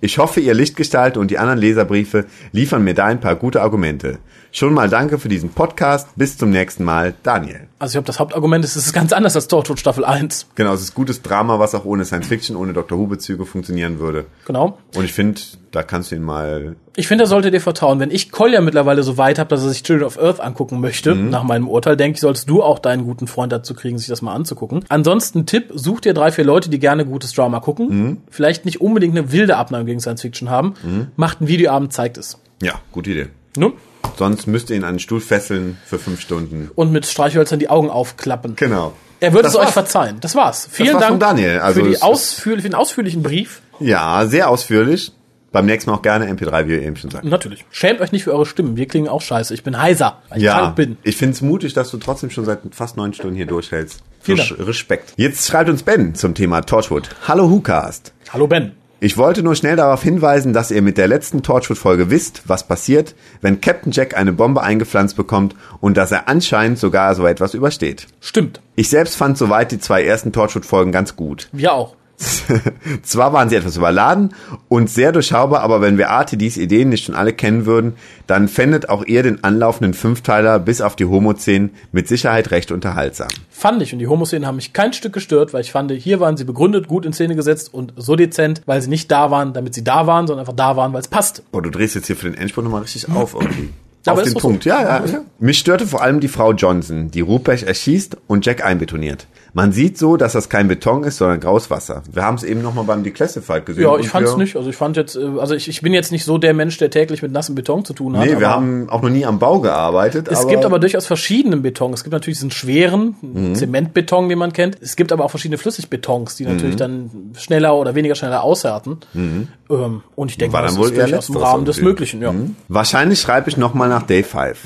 [0.00, 4.18] Ich hoffe, ihr Lichtgestalte und die anderen Leserbriefe liefern mir da ein paar gute Argumente.
[4.54, 6.08] Schon mal danke für diesen Podcast.
[6.14, 7.68] Bis zum nächsten Mal, Daniel.
[7.78, 10.48] Also ich glaube, das Hauptargument ist, es ist ganz anders als Torchwood Staffel 1.
[10.56, 13.98] Genau, es ist gutes Drama, was auch ohne Science Fiction, ohne Doctor Who Bezüge funktionieren
[13.98, 14.26] würde.
[14.44, 14.76] Genau.
[14.94, 15.40] Und ich finde,
[15.70, 17.98] da kannst du ihn mal Ich finde, er sollte dir vertrauen.
[17.98, 21.14] Wenn ich Kolja mittlerweile so weit habe, dass er sich Children of Earth angucken möchte,
[21.14, 24.20] nach meinem Urteil, denke ich, solltest du auch deinen guten Freund dazu kriegen, sich das
[24.20, 24.84] mal anzugucken.
[24.90, 28.18] Ansonsten Tipp, such dir drei, vier Leute, die gerne gutes Drama gucken.
[28.28, 30.74] Vielleicht nicht unbedingt eine wilde Abnahme gegen Science Fiction haben.
[31.16, 32.38] Macht einen Videoabend, zeigt es.
[32.60, 33.28] Ja, gute Idee.
[33.56, 33.72] Ne?
[34.18, 36.70] Sonst müsst ihr ihn an einen Stuhl fesseln für fünf Stunden.
[36.74, 38.56] Und mit Streichhölzern die Augen aufklappen.
[38.56, 38.92] Genau.
[39.20, 40.18] Er wird Das es euch verzeihen.
[40.20, 40.68] Das war's.
[40.70, 41.60] Vielen war's Dank Daniel.
[41.60, 43.62] Also für, die ausführlich, für den ausführlichen Brief.
[43.80, 45.12] Ja, sehr ausführlich.
[45.52, 47.24] Beim nächsten Mal auch gerne MP3, wie ihr eben schon sagt.
[47.26, 47.64] Natürlich.
[47.70, 48.74] Schämt euch nicht für eure Stimmen.
[48.76, 49.52] Wir klingen auch scheiße.
[49.52, 50.96] Ich bin heiser, weil ich Ja, krank bin.
[51.02, 54.00] ich finde es mutig, dass du trotzdem schon seit fast neun Stunden hier durchhältst.
[54.20, 55.12] Vielen Res- Respekt.
[55.16, 57.10] Jetzt schreibt uns Ben zum Thema Torchwood.
[57.28, 58.14] Hallo WhoCast.
[58.32, 58.72] Hallo Ben.
[59.04, 63.16] Ich wollte nur schnell darauf hinweisen, dass ihr mit der letzten Torchwood-Folge wisst, was passiert,
[63.40, 68.06] wenn Captain Jack eine Bombe eingepflanzt bekommt und dass er anscheinend sogar so etwas übersteht.
[68.20, 68.60] Stimmt.
[68.76, 71.48] Ich selbst fand soweit die zwei ersten Torchwood-Folgen ganz gut.
[71.50, 71.96] Wir auch.
[73.02, 74.34] Zwar waren sie etwas überladen
[74.68, 77.94] und sehr durchschaubar, aber wenn wir RTDs Ideen nicht schon alle kennen würden,
[78.26, 83.28] dann fändet auch ihr den anlaufenden Fünfteiler bis auf die Homo-Szenen mit Sicherheit recht unterhaltsam.
[83.50, 83.92] Fand ich.
[83.92, 86.88] Und die Homoszenen haben mich kein Stück gestört, weil ich fand, hier waren sie begründet,
[86.88, 90.06] gut in Szene gesetzt und so dezent, weil sie nicht da waren, damit sie da
[90.06, 91.42] waren, sondern einfach da waren, weil es passte.
[91.52, 93.70] Oh, du drehst jetzt hier für den Endspurt nochmal richtig auf irgendwie.
[94.06, 94.48] Aber auf ist den doch so.
[94.48, 94.64] Punkt.
[94.64, 95.20] Ja, ja, ja.
[95.38, 99.26] Mich störte vor allem die Frau Johnson, die Ruprecht erschießt und Jack einbetoniert.
[99.54, 102.02] Man sieht so, dass das kein Beton ist, sondern graues Wasser.
[102.10, 103.84] Wir haben es eben nochmal beim Declassified gesehen.
[103.84, 104.56] Ja, ich fand's wir, nicht.
[104.56, 106.90] Also ich fand jetzt, äh, also ich, ich bin jetzt nicht so der Mensch, der
[106.90, 108.24] täglich mit nassem Beton zu tun hat.
[108.24, 110.28] Nee, wir aber haben auch noch nie am Bau gearbeitet.
[110.30, 111.92] es gibt aber durchaus verschiedenen Beton.
[111.92, 114.78] Es gibt natürlich diesen schweren Zementbeton, den man kennt.
[114.80, 118.98] Es gibt aber auch verschiedene Flüssigbetons, die natürlich dann schneller oder weniger schneller aushärten.
[119.14, 121.82] Ähm, und ich denke, das ist durchaus im Rahmen des.
[121.82, 122.22] Möglichen.
[122.22, 122.32] Ja.
[122.68, 124.56] Wahrscheinlich schreibe ich nochmal nach Day 5.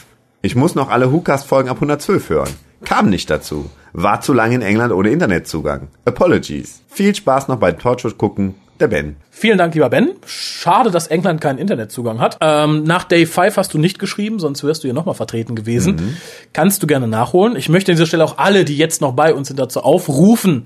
[0.43, 2.51] Ich muss noch alle WhoCast-Folgen ab 112 hören.
[2.85, 3.71] Kam nicht dazu.
[3.99, 5.89] War zu lange in England ohne Internetzugang.
[6.05, 6.83] Apologies.
[6.87, 8.55] Viel Spaß noch bei Torchwood gucken.
[8.79, 9.17] Der Ben.
[9.31, 10.11] Vielen Dank, lieber Ben.
[10.27, 12.37] Schade, dass England keinen Internetzugang hat.
[12.43, 16.19] Ähm, nach Day 5 hast du nicht geschrieben, sonst wärst du hier nochmal vertreten gewesen.
[16.53, 17.57] Kannst du gerne nachholen.
[17.57, 20.65] Ich möchte an dieser Stelle auch alle, die jetzt noch bei uns sind, dazu aufrufen.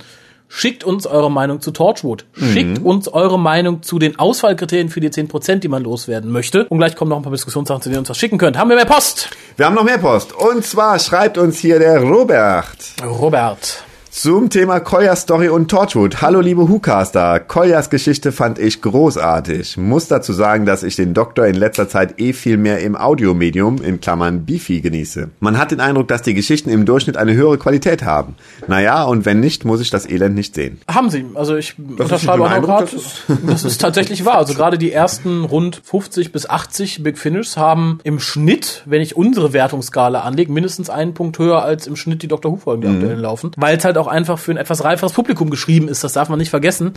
[0.53, 2.24] Schickt uns eure Meinung zu Torchwood.
[2.34, 6.66] Schickt uns eure Meinung zu den Auswahlkriterien für die 10%, die man loswerden möchte.
[6.66, 8.59] Und gleich kommen noch ein paar Diskussionssachen, zu denen ihr uns was schicken könnt.
[8.59, 9.30] Haben wir mehr Post?
[9.57, 10.32] Wir haben noch mehr Post.
[10.32, 12.76] Und zwar schreibt uns hier der Robert.
[13.05, 13.84] Robert.
[14.12, 16.20] Zum Thema Koyas Story und Torchwood.
[16.20, 17.38] Hallo liebe Hucaster.
[17.38, 19.76] Koyas Geschichte fand ich großartig.
[19.76, 23.80] Muss dazu sagen, dass ich den Doktor in letzter Zeit eh viel mehr im Audiomedium,
[23.80, 25.28] in Klammern Bifi, genieße.
[25.38, 28.34] Man hat den Eindruck, dass die Geschichten im Durchschnitt eine höhere Qualität haben.
[28.66, 30.80] Naja, und wenn nicht, muss ich das Elend nicht sehen.
[30.90, 31.24] Haben sie.
[31.34, 32.88] Also ich unterschreibe ein auch gerade.
[32.92, 34.38] das Das ist tatsächlich wahr.
[34.38, 39.16] Also gerade die ersten rund 50 bis 80 Big Finish haben im Schnitt, wenn ich
[39.16, 42.50] unsere Wertungsskala anlege, mindestens einen Punkt höher als im Schnitt die Dr.
[42.50, 43.52] Who-Folgen, die aktuell laufen.
[43.56, 46.03] Weil es halt auch einfach für ein etwas reiferes Publikum geschrieben ist.
[46.03, 46.94] Das darf man nicht vergessen.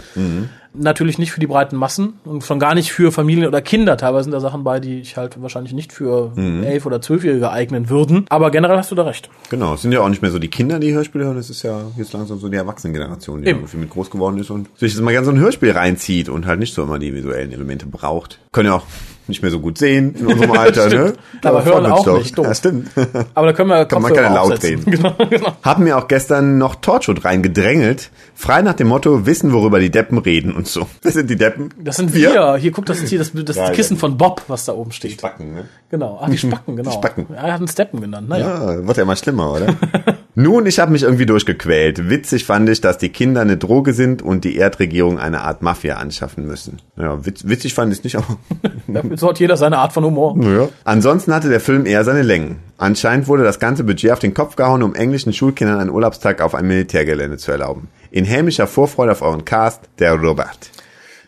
[0.73, 3.95] Natürlich nicht für die breiten Massen und schon gar nicht für Familien oder Kinder.
[3.97, 7.89] Teilweise sind da Sachen bei, die ich halt wahrscheinlich nicht für elf oder zwölfjährige eignen
[7.89, 8.25] würden.
[8.29, 9.29] Aber generell hast du da recht.
[9.49, 11.63] Genau, es sind ja auch nicht mehr so die Kinder, die Hörspiele hören, es ist
[11.63, 15.01] ja jetzt langsam so die Erwachsenengeneration, die irgendwie mit groß geworden ist und sich jetzt
[15.01, 18.39] mal gerne so ein Hörspiel reinzieht und halt nicht so immer die visuellen Elemente braucht.
[18.51, 18.85] Können ja auch
[19.29, 21.13] nicht mehr so gut sehen in unserem Alter, ne?
[21.43, 22.17] Aber hören freut uns auch doch.
[22.19, 22.45] nicht, doof.
[22.47, 22.89] Ja, stimmt.
[23.33, 24.83] Aber da können wir Kann man keine laut reden.
[24.93, 25.53] Genau, genau.
[25.63, 30.17] Haben mir auch gestern noch Torchwood reingedrängelt, frei nach dem Motto, wissen, worüber die Deppen
[30.17, 30.87] reden und so.
[31.01, 31.69] Wer sind die Deppen?
[31.79, 32.57] Das sind wir.
[32.57, 33.99] Hier, guck, das ist hier das, das Ja, Kissen ja.
[33.99, 35.13] von Bob, was da oben steht.
[35.13, 35.65] Spacken, ne?
[35.89, 36.19] Genau.
[36.21, 36.91] Ach, die Spacken, genau.
[36.91, 37.27] Spacken.
[37.29, 38.29] Ja, er hat einen Steppen genannt.
[38.29, 38.73] Naja.
[38.73, 39.67] Ja, wird ja immer schlimmer, oder?
[40.35, 42.09] Nun, ich habe mich irgendwie durchgequält.
[42.09, 45.97] Witzig fand ich, dass die Kinder eine Droge sind und die Erdregierung eine Art Mafia
[45.97, 46.79] anschaffen müssen.
[46.97, 48.37] Ja, witz, witzig fand ich es nicht, aber
[49.15, 50.35] So hat jeder seine Art von Humor.
[50.41, 50.69] ja.
[50.85, 52.59] Ansonsten hatte der Film eher seine Längen.
[52.77, 56.55] Anscheinend wurde das ganze Budget auf den Kopf gehauen, um englischen Schulkindern einen Urlaubstag auf
[56.55, 57.89] einem Militärgelände zu erlauben.
[58.09, 60.71] In hämischer Vorfreude auf euren Cast, der Robert.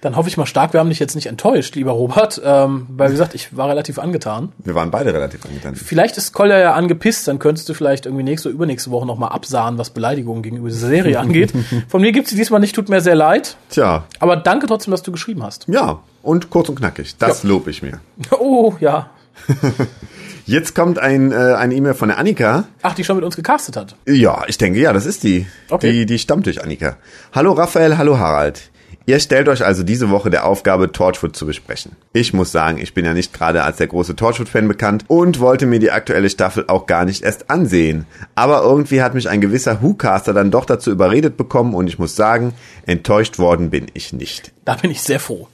[0.05, 2.39] Dann hoffe ich mal stark, wir haben dich jetzt nicht enttäuscht, lieber Robert.
[2.45, 4.51] Ähm, weil, wie gesagt, ich war relativ angetan.
[4.59, 5.75] Wir waren beide relativ angetan.
[5.75, 9.29] Vielleicht ist Kolja ja angepisst, dann könntest du vielleicht irgendwie nächste oder übernächste Woche nochmal
[9.29, 11.51] absahen, was Beleidigungen gegenüber dieser Serie angeht.
[11.87, 13.57] Von mir gibt's sie diesmal nicht, tut mir sehr leid.
[13.71, 15.67] Tja, Aber danke trotzdem, dass du geschrieben hast.
[15.67, 17.17] ja, und kurz und knackig.
[17.17, 17.99] Das lob ich mir.
[18.29, 19.09] Oh, ja.
[20.45, 22.65] Jetzt kommt ein, äh, eine E-Mail von der Annika.
[22.83, 23.95] Ach, die schon mit uns gecastet hat.
[24.05, 25.47] Ja, ich denke, ja, das ist die.
[25.71, 25.91] Okay.
[25.91, 26.97] Die, die Stammtisch, Annika.
[27.33, 28.69] Hallo Raphael, hallo Harald.
[29.07, 31.91] Ihr stellt euch also diese Woche der Aufgabe, Torchwood zu besprechen.
[32.11, 35.67] Ich muss sagen, ich bin ja nicht gerade als der große Torchwood-Fan bekannt und wollte
[35.67, 38.07] mir die aktuelle Staffel auch gar nicht erst ansehen.
[38.33, 42.15] Aber irgendwie hat mich ein gewisser Who-Caster dann doch dazu überredet bekommen und ich muss
[42.15, 42.55] sagen,
[42.87, 44.51] enttäuscht worden bin ich nicht.
[44.65, 45.47] Da bin ich sehr froh.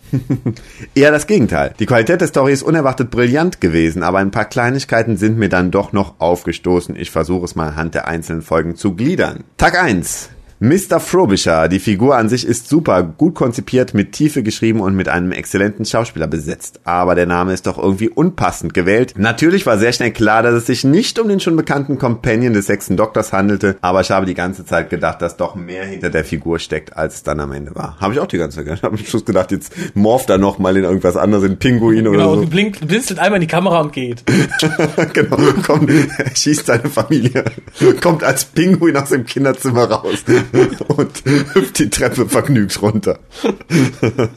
[0.96, 1.74] Eher das Gegenteil.
[1.80, 5.70] Die Qualität der Story ist unerwartet brillant gewesen, aber ein paar Kleinigkeiten sind mir dann
[5.70, 6.96] doch noch aufgestoßen.
[6.96, 9.44] Ich versuche es mal anhand der einzelnen Folgen zu gliedern.
[9.58, 10.30] Tag 1.
[10.64, 11.00] Mr.
[11.00, 15.32] Frobisher, die Figur an sich ist super, gut konzipiert, mit Tiefe geschrieben und mit einem
[15.32, 16.82] exzellenten Schauspieler besetzt.
[16.84, 19.16] Aber der Name ist doch irgendwie unpassend gewählt.
[19.18, 22.68] Natürlich war sehr schnell klar, dass es sich nicht um den schon bekannten Companion des
[22.68, 26.24] sechsten Doktors handelte, aber ich habe die ganze Zeit gedacht, dass doch mehr hinter der
[26.24, 27.98] Figur steckt, als es dann am Ende war.
[28.00, 28.84] Habe ich auch die ganze Zeit gedacht.
[28.84, 32.20] Habe am Schluss gedacht, jetzt morpht er noch mal in irgendwas anderes, in Pinguin oder
[32.20, 32.46] Genau, so.
[32.46, 34.24] blinkt, blinzelt einmal in die Kamera und geht.
[35.14, 37.46] genau, kommt, er schießt seine Familie,
[38.00, 40.24] kommt als Pinguin aus dem Kinderzimmer raus
[40.88, 43.20] und hüpft die Treppe vergnügt runter.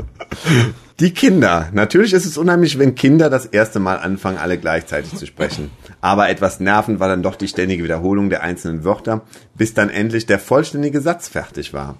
[1.01, 1.71] Die Kinder.
[1.73, 5.73] Natürlich ist es unheimlich, wenn Kinder das erste Mal anfangen, alle gleichzeitig zu sprechen.
[6.01, 9.23] Aber etwas nervend war dann doch die ständige Wiederholung der einzelnen Wörter,
[9.57, 11.97] bis dann endlich der vollständige Satz fertig war.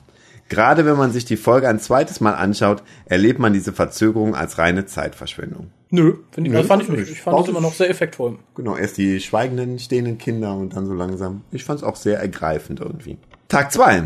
[0.49, 4.59] Gerade wenn man sich die Folge ein zweites Mal anschaut, erlebt man diese Verzögerung als
[4.59, 5.71] reine Zeitverschwendung.
[5.91, 7.11] Nö, finde ich, Nö, das fand ich nicht.
[7.11, 8.39] Ich fand das immer noch sehr effektvoll.
[8.55, 11.43] Genau, erst die schweigenden, stehenden Kinder und dann so langsam.
[11.51, 13.17] Ich fand es auch sehr ergreifend irgendwie.
[13.49, 14.05] Tag zwei.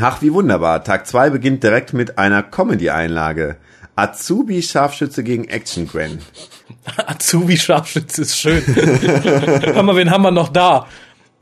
[0.00, 0.84] Ach, wie wunderbar.
[0.84, 3.56] Tag zwei beginnt direkt mit einer Comedy-Einlage.
[3.94, 6.18] Azubi Scharfschütze gegen Action Gwen.
[7.06, 8.62] Azubi-Scharfschütze ist schön.
[8.66, 10.86] Hör mal, wen haben wir noch da?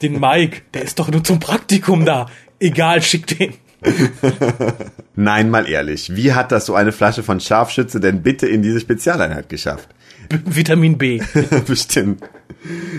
[0.03, 0.63] Den Mike.
[0.73, 2.27] Der ist doch nur zum Praktikum da.
[2.61, 3.55] Egal, schick den.
[5.15, 8.81] Nein, mal ehrlich, wie hat das so eine Flasche von Scharfschütze denn bitte in diese
[8.81, 9.89] Spezialeinheit geschafft?
[10.45, 11.21] Vitamin B.
[11.67, 12.23] Bestimmt.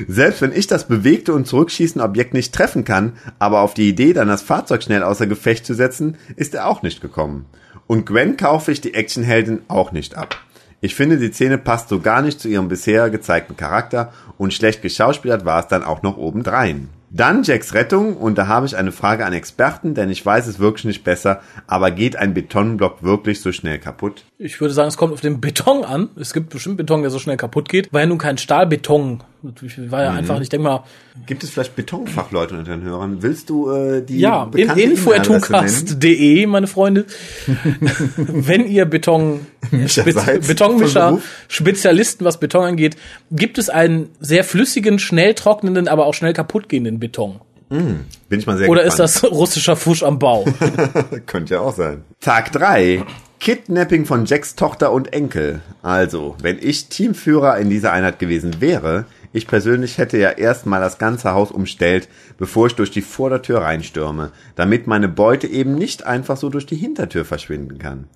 [0.08, 4.14] Selbst wenn ich das bewegte und zurückschießende Objekt nicht treffen kann, aber auf die Idee,
[4.14, 7.46] dann das Fahrzeug schnell außer Gefecht zu setzen, ist er auch nicht gekommen.
[7.88, 10.38] Und Gwen kaufe ich die Actionheldin auch nicht ab.
[10.82, 14.82] Ich finde, die Szene passt so gar nicht zu ihrem bisher gezeigten Charakter und schlecht
[14.82, 16.90] geschauspielert war es dann auch noch obendrein.
[17.10, 20.60] Dann Jacks Rettung und da habe ich eine Frage an Experten, denn ich weiß es
[20.60, 24.26] wirklich nicht besser, aber geht ein Betonblock wirklich so schnell kaputt?
[24.38, 26.10] Ich würde sagen, es kommt auf den Beton an.
[26.20, 27.94] Es gibt bestimmt Beton, der so schnell kaputt geht.
[27.94, 29.24] War ja nun kein Stahlbeton.
[29.42, 30.18] War ja mhm.
[30.18, 30.84] einfach, ich denke mal.
[31.26, 33.24] Gibt es vielleicht Betonfachleute unter den Hörern?
[33.24, 37.06] Willst du äh, die Ja, in info.tucast.de, meine Freunde.
[38.18, 39.48] Wenn ihr Beton,
[39.88, 42.98] Spitz, Betonmischer, Spezialisten, was Beton angeht,
[43.32, 47.40] gibt es einen sehr flüssigen, schnell trocknenden, aber auch schnell kaputtgehenden Beton.
[47.70, 49.10] Mm, bin ich mal sehr Oder gespannt.
[49.10, 50.46] ist das russischer Fusch am Bau?
[51.26, 52.04] Könnte ja auch sein.
[52.20, 53.04] Tag drei.
[53.40, 55.62] Kidnapping von Jacks Tochter und Enkel.
[55.82, 60.98] Also, wenn ich Teamführer in dieser Einheit gewesen wäre, ich persönlich hätte ja erstmal das
[60.98, 62.08] ganze Haus umstellt,
[62.38, 66.78] bevor ich durch die Vordertür reinstürme, damit meine Beute eben nicht einfach so durch die
[66.78, 68.08] Hintertür verschwinden kann.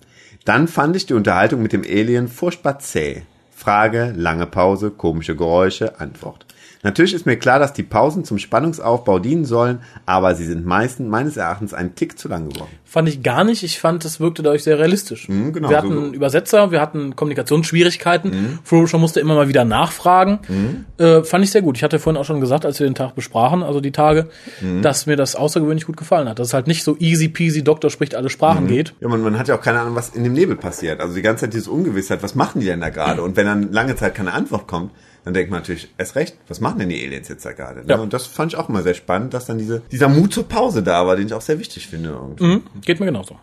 [0.44, 3.22] Dann fand ich die Unterhaltung mit dem Alien furchtbar zäh.
[3.50, 6.46] Frage, lange Pause, komische Geräusche, Antwort.
[6.82, 11.10] Natürlich ist mir klar, dass die Pausen zum Spannungsaufbau dienen sollen, aber sie sind meistens
[11.10, 12.70] meines Erachtens ein Tick zu lang geworden.
[12.84, 13.62] Fand ich gar nicht.
[13.62, 15.28] Ich fand, es wirkte dadurch sehr realistisch.
[15.28, 16.14] Mhm, genau, wir hatten so.
[16.14, 18.30] Übersetzer, wir hatten Kommunikationsschwierigkeiten.
[18.30, 18.58] Mhm.
[18.64, 20.38] Frobisher musste immer mal wieder nachfragen.
[20.48, 20.84] Mhm.
[20.96, 21.76] Äh, fand ich sehr gut.
[21.76, 24.30] Ich hatte vorhin auch schon gesagt, als wir den Tag besprachen, also die Tage,
[24.62, 24.80] mhm.
[24.80, 26.38] dass mir das außergewöhnlich gut gefallen hat.
[26.38, 28.68] Dass es halt nicht so easy peasy, Doktor spricht alle Sprachen mhm.
[28.68, 28.94] geht.
[29.00, 31.00] Ja, man, man hat ja auch keine Ahnung, was in dem Nebel passiert.
[31.00, 33.22] Also die ganze Zeit dieses Ungewissheit, was machen die denn da gerade?
[33.22, 34.92] Und wenn dann lange Zeit keine Antwort kommt,
[35.24, 37.80] dann denkt man natürlich, erst recht, was machen denn die Aliens jetzt da gerade?
[37.80, 37.86] Ne?
[37.88, 37.96] Ja.
[37.96, 40.82] Und das fand ich auch immer sehr spannend, dass dann diese, dieser Mut zur Pause
[40.82, 42.18] da war, den ich auch sehr wichtig finde.
[42.38, 43.36] Mhm, geht mir genauso.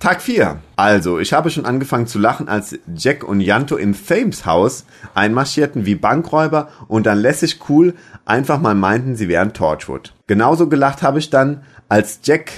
[0.00, 0.60] Tag 4.
[0.76, 5.84] Also, ich habe schon angefangen zu lachen, als Jack und Janto im Thames Haus einmarschierten
[5.84, 10.14] wie Bankräuber und dann lässig cool einfach mal meinten, sie wären Torchwood.
[10.26, 12.50] Genauso gelacht habe ich dann, als Jack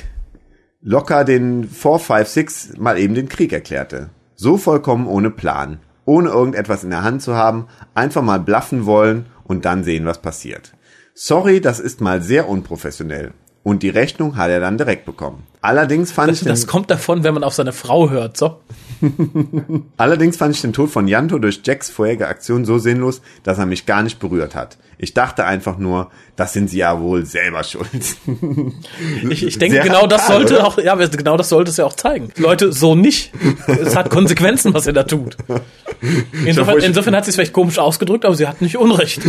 [0.82, 4.10] locker den 456 mal eben den Krieg erklärte.
[4.36, 9.26] So vollkommen ohne Plan ohne irgendetwas in der Hand zu haben, einfach mal bluffen wollen
[9.44, 10.72] und dann sehen, was passiert.
[11.14, 13.32] Sorry, das ist mal sehr unprofessionell.
[13.62, 15.46] Und die Rechnung hat er dann direkt bekommen.
[15.62, 18.58] Allerdings fand das, ich den, Das kommt davon, wenn man auf seine Frau hört, so.
[19.96, 23.66] Allerdings fand ich den Tod von Janto durch Jacks vorherige Aktion so sinnlos, dass er
[23.66, 24.76] mich gar nicht berührt hat.
[24.98, 27.88] Ich dachte einfach nur, das sind sie ja wohl selber schuld.
[29.30, 31.94] ich, ich denke, Sehr genau das sollte auch, ja, genau das sollte es ja auch
[31.94, 32.30] zeigen.
[32.36, 33.32] Leute, so nicht.
[33.66, 35.36] Es hat Konsequenzen, was er da tut.
[36.44, 39.24] Insofern, insofern hat sie es vielleicht komisch ausgedrückt, aber sie hat nicht Unrecht.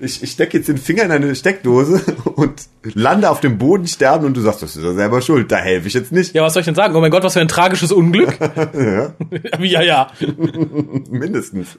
[0.00, 2.00] Ich, ich stecke jetzt den Finger in eine Steckdose
[2.36, 5.62] und lande auf dem Boden sterben und du sagst, das ist ja selber schuld, da
[5.62, 6.34] helfe ich jetzt nicht.
[6.34, 6.94] Ja, was soll ich denn sagen?
[6.96, 8.38] Oh mein Gott, was für ein tragisches Unglück.
[8.40, 9.12] ja.
[9.58, 10.10] ja, ja.
[11.10, 11.78] Mindestens.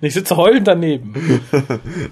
[0.00, 1.14] ich sitze heulend daneben.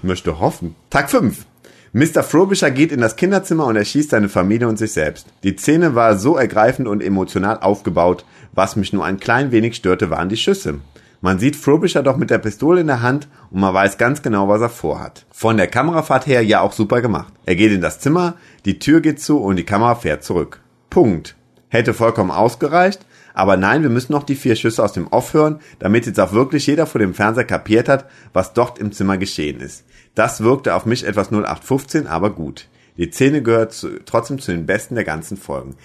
[0.01, 0.75] Möchte hoffen.
[0.89, 1.45] Tag 5.
[1.93, 2.23] Mr.
[2.23, 5.27] Frobisher geht in das Kinderzimmer und erschießt seine Familie und sich selbst.
[5.43, 8.23] Die Szene war so ergreifend und emotional aufgebaut,
[8.53, 10.79] was mich nur ein klein wenig störte, waren die Schüsse.
[11.23, 14.49] Man sieht Frobisher doch mit der Pistole in der Hand und man weiß ganz genau,
[14.49, 15.27] was er vorhat.
[15.31, 17.31] Von der Kamerafahrt her ja auch super gemacht.
[17.45, 18.33] Er geht in das Zimmer,
[18.65, 20.61] die Tür geht zu und die Kamera fährt zurück.
[20.89, 21.35] Punkt.
[21.69, 23.05] Hätte vollkommen ausgereicht,
[23.35, 26.33] aber nein, wir müssen noch die vier Schüsse aus dem Off hören, damit jetzt auch
[26.33, 29.85] wirklich jeder vor dem Fernseher kapiert hat, was dort im Zimmer geschehen ist.
[30.15, 32.67] Das wirkte auf mich etwas 0815, aber gut.
[32.97, 35.75] Die Szene gehört zu, trotzdem zu den besten der ganzen Folgen.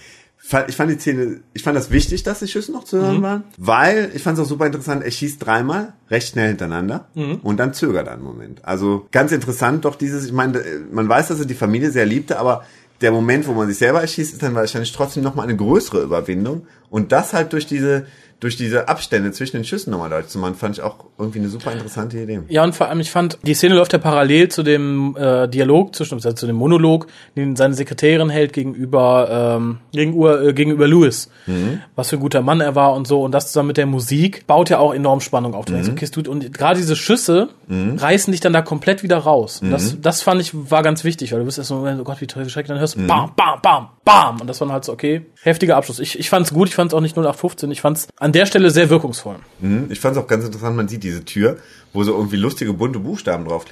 [0.67, 3.21] Ich fand die Szene, ich fand das wichtig, dass die Schüsse noch zu hören mhm.
[3.23, 7.39] waren, weil ich fand es auch super interessant, er schießt dreimal recht schnell hintereinander mhm.
[7.43, 8.63] und dann zögert er einen Moment.
[8.63, 12.39] Also ganz interessant doch dieses, ich meine, man weiß, dass er die Familie sehr liebte,
[12.39, 12.63] aber
[13.01, 16.65] der Moment, wo man sich selber erschießt, ist dann wahrscheinlich trotzdem nochmal eine größere Überwindung.
[16.89, 18.07] Und das halt durch diese,
[18.39, 21.49] durch diese Abstände zwischen den Schüssen nochmal deutlich zu machen, fand ich auch irgendwie eine
[21.49, 22.41] super interessante Idee.
[22.49, 25.95] Ja, und vor allem, ich fand, die Szene läuft ja parallel zu dem äh, Dialog,
[25.95, 31.31] zwischen, also zu dem Monolog, den seine Sekretärin hält gegenüber, ähm, gegenüber, äh, gegenüber Louis.
[31.47, 31.81] Mhm.
[31.95, 33.23] Was für ein guter Mann er war und so.
[33.23, 35.67] Und das zusammen mit der Musik baut ja auch enorm Spannung auf.
[35.67, 35.89] Mhm.
[35.91, 37.97] Okay, und gerade diese Schüsse mhm.
[37.97, 39.61] reißen dich dann da komplett wieder raus.
[39.63, 40.01] Und das, mhm.
[40.03, 42.67] das fand ich, war ganz wichtig, weil du bist erst so, oh Gott, wie schrecklich,
[42.67, 43.07] dann hörst du mhm.
[43.07, 44.41] bam, bam, bam, bam.
[44.41, 45.99] Und das war halt so, okay, heftiger Abschluss.
[45.99, 48.89] Ich, ich fand's gut, ich fand's auch nicht 0815, ich fand's an der Stelle sehr
[48.89, 49.37] wirkungsvoll.
[49.61, 51.55] Mhm, ich fand es auch ganz interessant, man sieht diese Tür,
[51.93, 53.65] wo so irgendwie lustige bunte Buchstaben drauf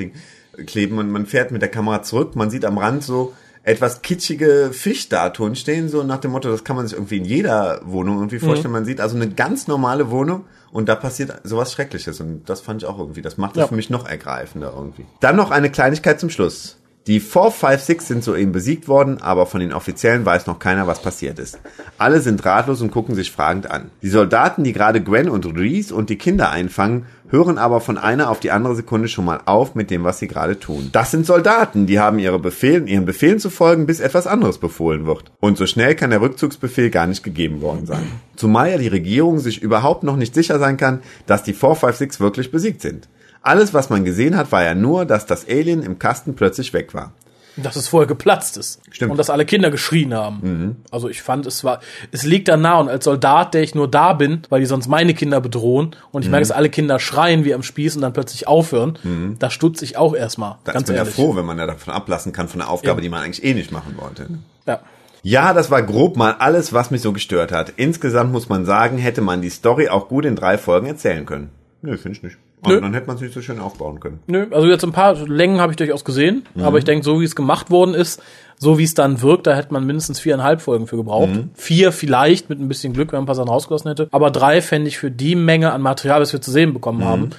[0.65, 3.33] kleben und man fährt mit der Kamera zurück, man sieht am Rand so
[3.63, 7.81] etwas kitschige Fischstatuen stehen, so nach dem Motto, das kann man sich irgendwie in jeder
[7.83, 8.71] Wohnung irgendwie vorstellen.
[8.71, 8.77] Mhm.
[8.77, 12.81] Man sieht also eine ganz normale Wohnung und da passiert sowas Schreckliches und das fand
[12.81, 13.67] ich auch irgendwie, das macht das ja.
[13.67, 15.05] für mich noch ergreifender irgendwie.
[15.19, 16.77] Dann noch eine Kleinigkeit zum Schluss.
[17.07, 21.37] Die 456 sind soeben besiegt worden, aber von den Offiziellen weiß noch keiner, was passiert
[21.37, 21.59] ist.
[21.99, 23.91] Alle sind ratlos und gucken sich fragend an.
[24.01, 28.31] Die Soldaten, die gerade Gwen und Reese und die Kinder einfangen, hören aber von einer
[28.31, 30.89] auf die andere Sekunde schon mal auf mit dem, was sie gerade tun.
[30.93, 35.05] Das sind Soldaten, die haben ihre Befehlen, ihren Befehlen zu folgen, bis etwas anderes befohlen
[35.05, 35.31] wird.
[35.39, 38.11] Und so schnell kann der Rückzugsbefehl gar nicht gegeben worden sein.
[38.35, 42.51] Zumal ja die Regierung sich überhaupt noch nicht sicher sein kann, dass die 456 wirklich
[42.51, 43.07] besiegt sind.
[43.45, 46.93] Alles, was man gesehen hat, war ja nur, dass das Alien im Kasten plötzlich weg
[46.93, 47.13] war.
[47.57, 48.81] Dass es vorher geplatzt ist.
[48.91, 49.11] Stimmt.
[49.11, 50.83] Und dass alle Kinder geschrien haben.
[50.91, 51.79] Also ich fand, es war,
[52.11, 54.87] es liegt da nah und als Soldat, der ich nur da bin, weil die sonst
[54.89, 58.11] meine Kinder bedrohen und ich merke, dass alle Kinder schreien wie am Spieß und dann
[58.11, 60.57] plötzlich aufhören, da stutze ich auch erstmal.
[60.65, 61.17] Da ganz ist man ehrlich.
[61.17, 63.03] ja froh, wenn man ja davon ablassen kann von einer Aufgabe, Ja.
[63.03, 64.27] die man eigentlich eh nicht machen wollte.
[64.67, 64.79] Ja.
[65.23, 67.71] Ja, das war grob mal alles, was mich so gestört hat.
[67.77, 71.51] Insgesamt muss man sagen, hätte man die Story auch gut in drei Folgen erzählen können.
[71.81, 72.37] Nö, finde ich nicht.
[72.65, 72.81] Also Nö.
[72.81, 74.19] dann hätte man nicht so schön aufbauen können.
[74.27, 76.63] Nö, also jetzt ein paar Längen habe ich durchaus gesehen, Mhm.
[76.63, 78.21] aber ich denke, so wie es gemacht worden ist,
[78.57, 81.29] so wie es dann wirkt, da hätte man mindestens viereinhalb Folgen für gebraucht.
[81.29, 81.49] Mhm.
[81.55, 84.07] Vier vielleicht mit ein bisschen Glück, wenn man ein paar Sachen rausgelassen hätte.
[84.11, 87.05] Aber drei fände ich für die Menge an Material, das wir zu sehen bekommen Mhm.
[87.05, 87.29] haben,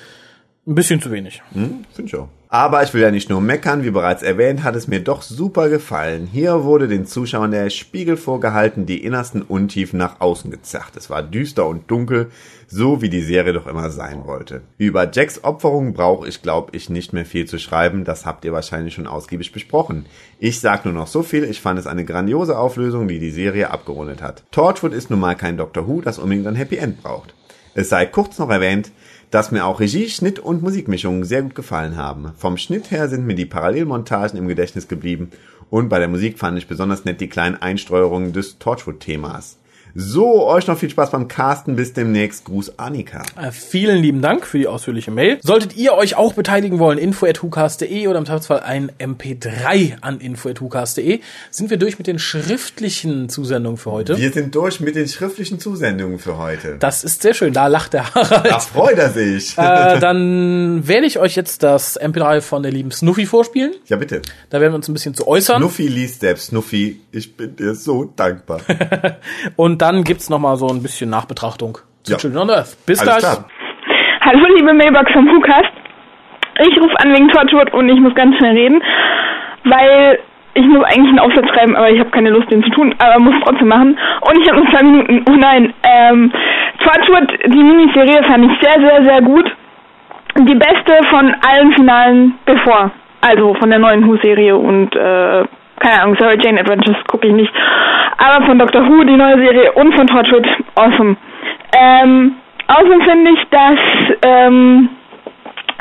[0.66, 1.42] ein bisschen zu wenig.
[1.52, 2.28] Finde ich auch.
[2.48, 5.68] Aber ich will ja nicht nur meckern, wie bereits erwähnt, hat es mir doch super
[5.68, 6.28] gefallen.
[6.30, 10.92] Hier wurde den Zuschauern der Spiegel vorgehalten, die innersten Untiefen nach außen gezerrt.
[10.96, 12.30] Es war düster und dunkel,
[12.68, 14.62] so wie die Serie doch immer sein wollte.
[14.78, 18.04] Über Jacks Opferung brauche ich, glaube ich, nicht mehr viel zu schreiben.
[18.04, 20.06] Das habt ihr wahrscheinlich schon ausgiebig besprochen.
[20.38, 23.70] Ich sag nur noch so viel, ich fand es eine grandiose Auflösung, die die Serie
[23.70, 24.44] abgerundet hat.
[24.52, 27.34] Torchwood ist nun mal kein Doctor Who, das unbedingt ein Happy End braucht.
[27.74, 28.90] Es sei kurz noch erwähnt,
[29.30, 32.32] dass mir auch Regie, Schnitt und Musikmischungen sehr gut gefallen haben.
[32.36, 35.30] Vom Schnitt her sind mir die Parallelmontagen im Gedächtnis geblieben
[35.70, 39.58] und bei der Musik fand ich besonders nett die kleinen Einstreuerungen des Torchwood-Themas.
[39.98, 41.74] So, euch noch viel Spaß beim Casten.
[41.74, 42.44] Bis demnächst.
[42.44, 43.22] Gruß Annika.
[43.40, 45.38] Äh, vielen lieben Dank für die ausführliche Mail.
[45.40, 51.20] Solltet ihr euch auch beteiligen wollen, info.hucast.de oder im Zweifelsfall ein MP3 an info.hucast.de,
[51.50, 54.18] sind wir durch mit den schriftlichen Zusendungen für heute.
[54.18, 56.76] Wir sind durch mit den schriftlichen Zusendungen für heute.
[56.78, 58.50] Das ist sehr schön, da lacht der Harald.
[58.50, 59.56] Da freut er sich.
[59.56, 63.72] Äh, dann werde ich euch jetzt das MP3 von der lieben Snuffy vorspielen.
[63.86, 64.20] ja, bitte.
[64.50, 65.62] Da werden wir uns ein bisschen zu äußern.
[65.62, 66.48] Snuffy liest selbst.
[66.48, 68.60] Snuffy, ich bin dir so dankbar.
[69.56, 72.18] Und dann gibt's noch mal so ein bisschen Nachbetrachtung zu Ja.
[72.18, 72.76] Children on Earth.
[72.86, 73.32] Bis Alles gleich.
[73.34, 73.44] klar.
[74.24, 75.72] Hallo liebe Mailbox vom WhoCast.
[76.68, 78.82] Ich rufe an wegen Torchwood und ich muss ganz schnell reden,
[79.64, 80.18] weil
[80.54, 83.18] ich muss eigentlich einen Aufsatz schreiben, aber ich habe keine Lust, den zu tun, aber
[83.20, 83.98] muss trotzdem machen.
[84.22, 85.24] Und ich habe nur zwei Minuten.
[85.28, 85.72] Oh nein.
[85.84, 86.32] Ähm,
[86.82, 89.44] Torchwood, die Miniserie fand ich sehr, sehr, sehr gut.
[90.38, 92.90] Die beste von allen Finalen bevor.
[93.20, 95.44] Also von der neuen Who-Serie und äh,
[95.80, 97.52] keine Ahnung, Sarah Jane Adventures gucke ich nicht.
[98.18, 101.16] Aber von Doctor Who, die neue Serie und von Torchwood, awesome.
[101.76, 102.36] Ähm,
[102.68, 103.78] außerdem finde ich, dass
[104.24, 104.88] ähm,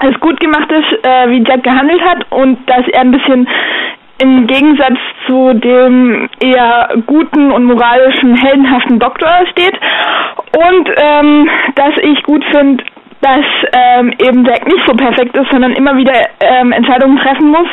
[0.02, 3.48] es gut gemacht ist, äh, wie Jack gehandelt hat und dass er ein bisschen
[4.22, 9.78] im Gegensatz zu dem eher guten und moralischen, heldenhaften Doktor steht.
[10.56, 12.84] Und ähm, dass ich gut finde,
[13.22, 17.68] dass ähm, eben Jack nicht so perfekt ist, sondern immer wieder ähm, Entscheidungen treffen muss,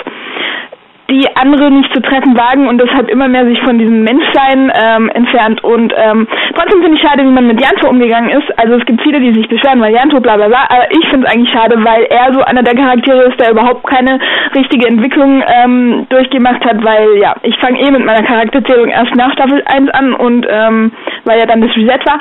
[1.12, 5.10] die andere nicht zu treffen wagen und deshalb immer mehr sich von diesem Menschsein ähm,
[5.10, 5.62] entfernt.
[5.62, 8.58] Und ähm, trotzdem finde ich schade, wie man mit Janto umgegangen ist.
[8.58, 11.26] Also es gibt viele, die sich beschweren, weil Janto bla bla bla, aber ich finde
[11.26, 14.18] es eigentlich schade, weil er so einer der Charaktere ist, der überhaupt keine
[14.54, 19.32] richtige Entwicklung ähm, durchgemacht hat, weil ja, ich fange eh mit meiner Charakterzählung erst nach
[19.32, 20.92] Staffel 1 an und ähm,
[21.24, 22.18] weil ja dann das Reset war.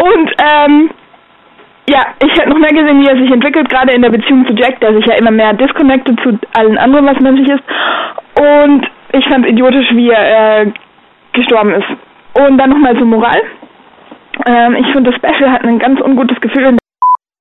[0.00, 0.90] Und ähm,
[1.88, 4.54] ja, ich hätte noch mehr gesehen, wie er sich entwickelt, gerade in der Beziehung zu
[4.54, 7.62] Jack, der sich ja immer mehr disconnected zu allen anderen, was menschlich ist.
[8.38, 10.72] Und ich fand idiotisch, wie er äh,
[11.32, 11.88] gestorben ist.
[12.34, 13.42] Und dann nochmal zur Moral.
[14.46, 16.76] Ähm, ich finde, das Special hat ein ganz ungutes Gefühl.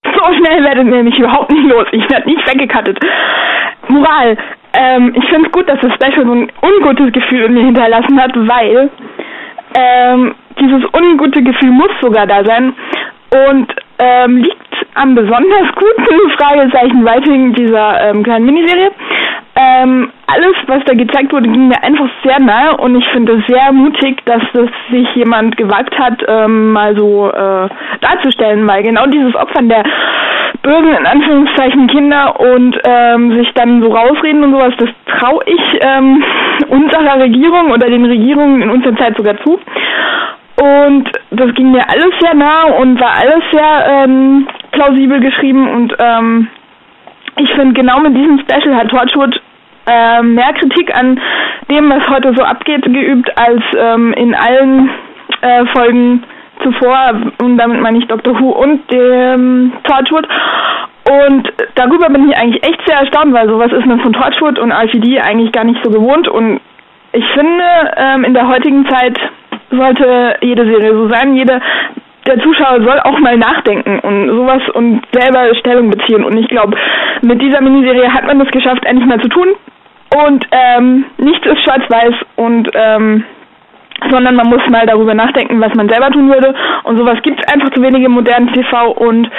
[0.06, 1.88] So schnell werdet ihr mich überhaupt nicht los.
[1.91, 3.00] Ich werde nicht weggekattet.
[3.88, 4.38] Moral.
[4.74, 8.22] Ähm, ich finde es gut, dass das Special so ein ungutes Gefühl in mir hinterlassen
[8.22, 8.89] hat, weil
[9.76, 12.74] ähm, dieses ungute Gefühl muss sogar da sein
[13.34, 13.67] und
[13.99, 14.57] ähm, liegt
[14.95, 18.91] am besonders guten Fragezeichen Writing dieser ähm, kleinen Miniserie.
[19.55, 23.45] Ähm, alles, was da gezeigt wurde, ging mir einfach sehr nahe und ich finde es
[23.47, 27.69] sehr mutig, dass das sich jemand gewagt hat, ähm, mal so äh,
[28.01, 29.84] darzustellen, weil genau dieses Opfern der
[30.63, 35.79] bösen, in Anführungszeichen, Kinder und ähm, sich dann so rausreden und sowas, das traue ich
[35.81, 36.23] ähm,
[36.69, 39.59] unserer Regierung oder den Regierungen in unserer Zeit sogar zu.
[40.56, 45.95] Und das ging mir alles sehr nah und war alles sehr ähm, plausibel geschrieben und
[45.99, 46.47] ähm,
[47.38, 49.41] ich finde genau mit diesem Special hat Torchwood
[49.88, 51.20] äh, mehr Kritik an
[51.70, 54.89] dem, was heute so abgeht, geübt, als ähm, in allen
[55.41, 56.24] äh, Folgen
[56.62, 60.28] zuvor und damit meine ich Doctor Who und dem Torchwood
[61.10, 64.72] Und darüber bin ich eigentlich echt sehr erstaunt, weil sowas ist man von Torchwood und
[64.72, 66.28] RPD eigentlich gar nicht so gewohnt.
[66.28, 66.62] Und
[67.12, 67.66] ich finde,
[67.97, 69.20] ähm, in der heutigen Zeit
[69.76, 71.36] sollte jede Serie so sein.
[71.36, 71.59] Jede,
[72.26, 76.24] der Zuschauer soll auch mal nachdenken und sowas und selber Stellung beziehen.
[76.24, 76.78] Und ich glaube,
[77.21, 79.49] mit dieser Miniserie hat man das geschafft, endlich mal zu tun.
[80.26, 83.24] Und ähm, nichts ist schwarz-weiß und ähm,
[84.09, 86.53] sondern man muss mal darüber nachdenken, was man selber tun würde.
[86.84, 89.30] Und sowas gibt es einfach zu wenig im modernen TV und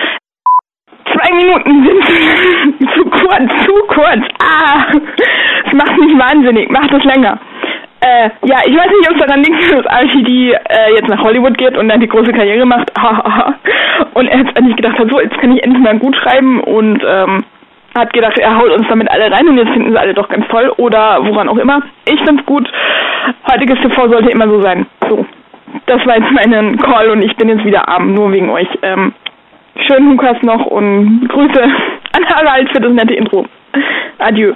[1.13, 4.25] zwei Minuten sind zu kurz, zu kurz.
[4.43, 4.85] Ah,
[5.67, 6.71] es macht mich wahnsinnig.
[6.71, 7.39] Macht es länger.
[8.05, 11.57] Äh, ja, ich weiß nicht, ob es daran liegt, dass RTD äh, jetzt nach Hollywood
[11.57, 12.93] geht und dann die große Karriere macht.
[14.15, 17.03] und er jetzt endlich gedacht hat, so, jetzt kann ich endlich mal gut schreiben und
[17.03, 17.45] ähm,
[17.97, 20.47] hat gedacht, er haut uns damit alle rein und jetzt finden sie alle doch ganz
[20.49, 21.81] toll oder woran auch immer.
[22.07, 22.71] Ich find's gut.
[23.51, 24.85] Heutiges TV sollte immer so sein.
[25.09, 25.25] So.
[25.87, 28.69] Das war jetzt mein Call und ich bin jetzt wieder arm, nur wegen euch.
[28.83, 29.15] Ähm,
[29.87, 33.47] schönen Hukas noch und Grüße an Harald für das nette Intro.
[34.19, 34.53] Adieu.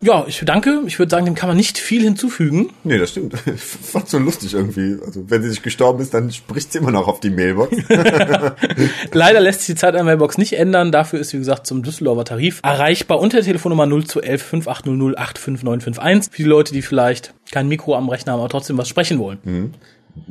[0.00, 0.82] Ja, ich danke.
[0.86, 2.70] Ich würde sagen, dem kann man nicht viel hinzufügen.
[2.84, 3.34] Nee, das stimmt.
[3.46, 4.96] Ich fand's so lustig irgendwie.
[5.04, 7.76] Also, wenn sie nicht gestorben ist, dann spricht sie immer noch auf die Mailbox.
[9.12, 10.92] Leider lässt sich die Zeit an der Mailbox nicht ändern.
[10.92, 15.18] Dafür ist, wie gesagt, zum Düsseldorfer Tarif erreichbar unter der Telefonnummer 0 zu 11 5800
[15.18, 16.32] 85951.
[16.32, 19.38] Für die Leute, die vielleicht kein Mikro am Rechner haben, aber trotzdem was sprechen wollen.
[19.42, 19.74] Mhm.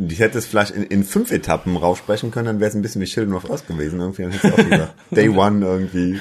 [0.09, 3.01] Ich hätte es vielleicht in, in fünf Etappen raussprechen können, dann wäre es ein bisschen
[3.01, 3.99] wie Children of Us gewesen.
[3.99, 4.93] Irgendwie, dann hätte ich auch gesagt.
[5.11, 6.20] Day One irgendwie.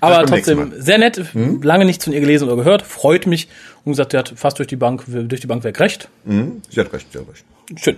[0.00, 1.62] Aber trotzdem sehr nett, hm?
[1.62, 3.48] lange nichts von ihr gelesen oder gehört, freut mich
[3.84, 6.08] und gesagt, sie hat fast durch die Bank durch die Bank weg recht.
[6.24, 6.62] Mhm.
[6.70, 7.44] Sie hat recht, sie hat recht.
[7.76, 7.96] Schön.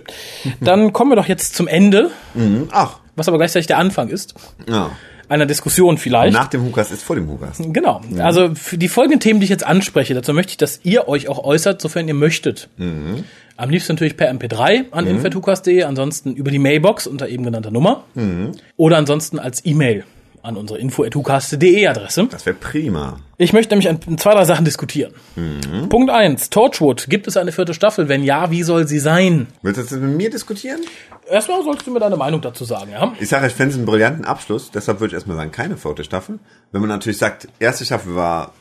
[0.61, 2.11] Dann kommen wir doch jetzt zum Ende.
[2.33, 2.69] Mhm.
[2.71, 2.99] Ach.
[3.15, 4.35] Was aber gleichzeitig der Anfang ist.
[4.69, 4.91] Ja.
[5.29, 6.33] Einer Diskussion vielleicht.
[6.33, 7.57] Nach dem Hukas ist vor dem Hukas.
[7.59, 8.01] Genau.
[8.07, 8.21] Mhm.
[8.21, 11.27] Also für die folgenden Themen, die ich jetzt anspreche, dazu möchte ich, dass ihr euch
[11.27, 12.69] auch äußert, sofern ihr möchtet.
[12.77, 13.25] Mhm.
[13.57, 15.25] Am liebsten natürlich per MP3 an mhm.
[15.25, 18.05] info.hukas.de, ansonsten über die Mailbox unter eben genannter Nummer.
[18.13, 18.53] Mhm.
[18.77, 20.05] Oder ansonsten als E-Mail
[20.41, 22.27] an unsere info.hucast.de Adresse.
[22.29, 23.19] Das wäre prima.
[23.37, 25.13] Ich möchte nämlich an zwei, drei Sachen diskutieren.
[25.35, 25.89] Mhm.
[25.89, 27.07] Punkt eins: Torchwood.
[27.09, 28.07] Gibt es eine vierte Staffel?
[28.09, 29.47] Wenn ja, wie soll sie sein?
[29.61, 30.81] Willst du das mit mir diskutieren?
[31.29, 33.13] Erstmal solltest du mir deine Meinung dazu sagen, ja?
[33.19, 34.71] Ich sage, ich fände es einen brillanten Abschluss.
[34.71, 36.39] Deshalb würde ich erstmal sagen, keine vierte Staffel.
[36.71, 38.53] Wenn man natürlich sagt, erste Staffel war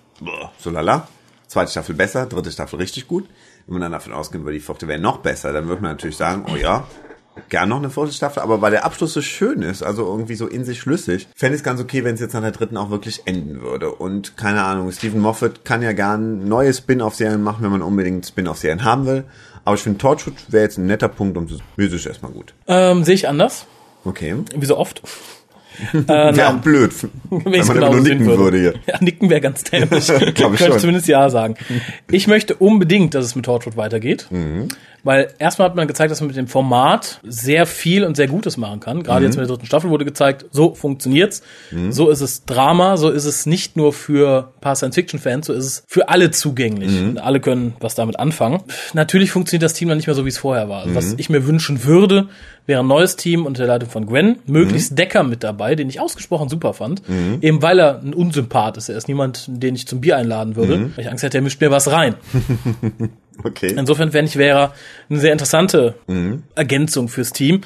[0.58, 1.06] so lala,
[1.46, 3.28] zweite Staffel besser, dritte Staffel richtig gut.
[3.66, 6.16] Wenn man dann davon ausgehen würde, die vierte wäre noch besser, dann würde man natürlich
[6.16, 6.86] sagen, oh ja,
[7.48, 10.46] gern noch eine vierte Staffel, aber weil der Abschluss so schön ist, also irgendwie so
[10.46, 12.90] in sich schlüssig, fände ich es ganz okay, wenn es jetzt nach der dritten auch
[12.90, 13.90] wirklich enden würde.
[13.90, 18.84] Und keine Ahnung, Stephen Moffat kann ja gern neue Spin-off-Serien machen, wenn man unbedingt Spin-off-Serien
[18.84, 19.24] haben will.
[19.64, 22.54] Aber ich finde, Torchwood wäre jetzt ein netter Punkt, um zu musisch erstmal gut.
[22.68, 23.66] Ähm, Sehe ich anders.
[24.04, 24.36] Okay.
[24.54, 25.02] Wie so oft.
[26.08, 26.92] äh, auch blöd,
[27.30, 28.42] wenn, wenn man genau nur nicken würde.
[28.42, 28.74] würde hier.
[28.86, 30.08] Ja, nicken wäre ganz dämlich.
[30.16, 30.78] Ich Könnte schon.
[30.78, 31.56] zumindest ja sagen.
[32.10, 34.26] Ich möchte unbedingt, dass es mit Torchwood weitergeht.
[34.30, 34.68] Mhm.
[35.06, 38.56] Weil erstmal hat man gezeigt, dass man mit dem Format sehr viel und sehr Gutes
[38.56, 39.04] machen kann.
[39.04, 39.26] Gerade Mhm.
[39.26, 41.42] jetzt mit der dritten Staffel wurde gezeigt, so funktioniert's.
[41.90, 45.64] So ist es Drama, so ist es nicht nur für ein paar Science-Fiction-Fans, so ist
[45.64, 46.90] es für alle zugänglich.
[46.90, 47.18] Mhm.
[47.18, 48.62] Alle können was damit anfangen.
[48.94, 50.78] Natürlich funktioniert das Team dann nicht mehr so, wie es vorher war.
[50.80, 50.94] Also Mhm.
[50.96, 52.28] Was ich mir wünschen würde,
[52.66, 54.38] wäre ein neues Team unter der Leitung von Gwen.
[54.46, 54.96] Möglichst Mhm.
[54.96, 57.02] Decker mit dabei, den ich ausgesprochen super fand.
[57.40, 58.88] Eben weil er ein Unsympath ist.
[58.88, 60.76] Er ist niemand, den ich zum Bier einladen würde.
[60.78, 60.92] Mhm.
[60.96, 62.16] Weil ich Angst hätte, er mischt mir was rein.
[63.42, 63.74] Okay.
[63.76, 64.72] Insofern fände ich, wäre
[65.08, 65.94] eine sehr interessante
[66.54, 67.60] Ergänzung fürs Team.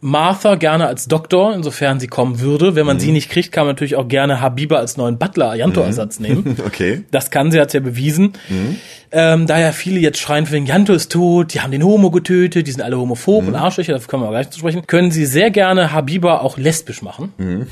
[0.00, 2.74] Martha gerne als Doktor, insofern sie kommen würde.
[2.74, 6.56] Wenn man sie nicht kriegt, kann man natürlich auch gerne Habiba als neuen Butler-Ayanto-Ersatz nehmen.
[6.66, 7.02] Okay.
[7.10, 8.32] Das kann sie, hat sie ja bewiesen.
[9.10, 12.66] Ähm, da ja viele jetzt schreien, wegen Janto ist tot, die haben den Homo getötet,
[12.66, 15.50] die sind alle homophob und Arschlöcher, dafür kommen wir gleich zu sprechen, können sie sehr
[15.50, 17.32] gerne Habiba auch lesbisch machen.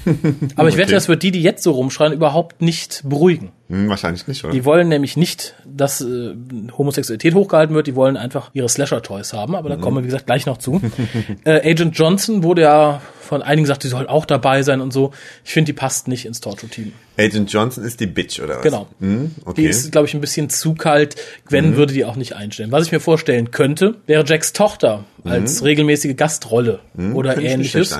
[0.57, 0.95] Aber ich wette, Okay.
[0.95, 3.51] das wird die, die jetzt so rumschreien, überhaupt nicht beruhigen.
[3.69, 4.53] Hm, wahrscheinlich nicht, oder?
[4.55, 6.35] Die wollen nämlich nicht, dass äh,
[6.79, 10.27] Homosexualität hochgehalten wird, die wollen einfach ihre Slasher-Toys haben, aber da kommen wir, wie gesagt,
[10.27, 10.81] gleich noch zu.
[11.45, 15.13] äh, Agent Johnson wurde ja von einigen gesagt, die soll auch dabei sein und so.
[15.45, 16.93] Ich finde, die passt nicht ins Torture-Team.
[17.19, 18.63] Agent Johnson ist die Bitch, oder was?
[18.63, 18.87] Genau.
[19.01, 19.67] Hm, Die okay.
[19.67, 21.17] ist, glaube ich, ein bisschen zu kalt.
[21.47, 22.73] Gwen würde die auch nicht einstellen.
[22.73, 26.81] Was ich mir vorstellen könnte, wäre Jacks Tochter als regelmäßige Gastrolle
[27.15, 27.95] oder ich nicht ähnliches.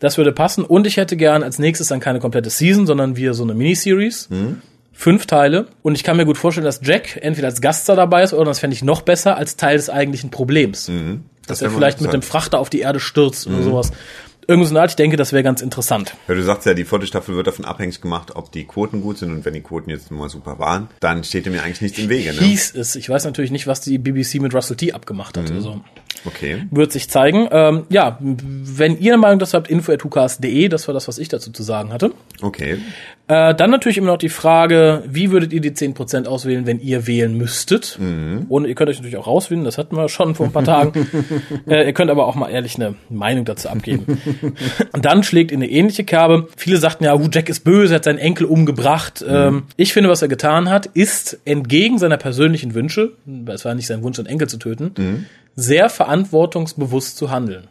[0.00, 0.64] Das würde passen.
[0.64, 4.28] Und ich hätte gern als nächstes dann keine komplette Season, sondern wir so eine Miniseries.
[4.96, 5.66] Fünf Teile.
[5.82, 8.60] Und ich kann mir gut vorstellen, dass Jack entweder als Gaststar dabei ist oder das
[8.60, 10.86] fände ich noch besser als Teil des eigentlichen Problems.
[10.86, 12.22] Dass Das er vielleicht mit dem.
[12.22, 13.90] Frachter auf die Erde stürzt oder sowas.
[14.46, 16.14] Irgendwas in der Art, ich denke, das wäre ganz interessant.
[16.28, 19.16] Ja, du sagst ja, die vierte Staffel wird davon abhängig gemacht, ob die Quoten gut
[19.16, 21.98] sind und wenn die Quoten jetzt mal super waren, dann steht dem ja eigentlich nichts
[21.98, 22.40] im Wege, ne?
[22.40, 22.94] Hieß es.
[22.94, 25.50] Ich weiß natürlich nicht, was die BBC mit Russell T abgemacht hat.
[25.50, 25.80] Also,
[26.26, 26.64] Okay.
[26.70, 27.48] Wird sich zeigen.
[27.50, 31.50] Ähm, ja, wenn ihr eine Meinung dazu habt, info.tucast.de, das war das, was ich dazu
[31.50, 32.12] zu sagen hatte.
[32.40, 32.78] Okay.
[33.26, 37.06] Äh, dann natürlich immer noch die Frage, wie würdet ihr die 10% auswählen, wenn ihr
[37.06, 37.96] wählen müsstet?
[38.50, 41.08] Und ihr könnt euch natürlich auch rauswählen, das hatten wir schon vor ein paar Tagen.
[41.66, 44.18] äh, ihr könnt aber auch mal ehrlich eine Meinung dazu abgeben.
[44.92, 46.48] Und dann schlägt in eine ähnliche Kerbe.
[46.58, 49.24] Viele sagten ja, uh, Jack ist böse, er hat seinen Enkel umgebracht.
[49.26, 53.12] Ähm, ich finde, was er getan hat, ist entgegen seiner persönlichen Wünsche,
[53.46, 57.68] es war nicht sein Wunsch, seinen Enkel zu töten, sehr verantwortungsbewusst zu handeln.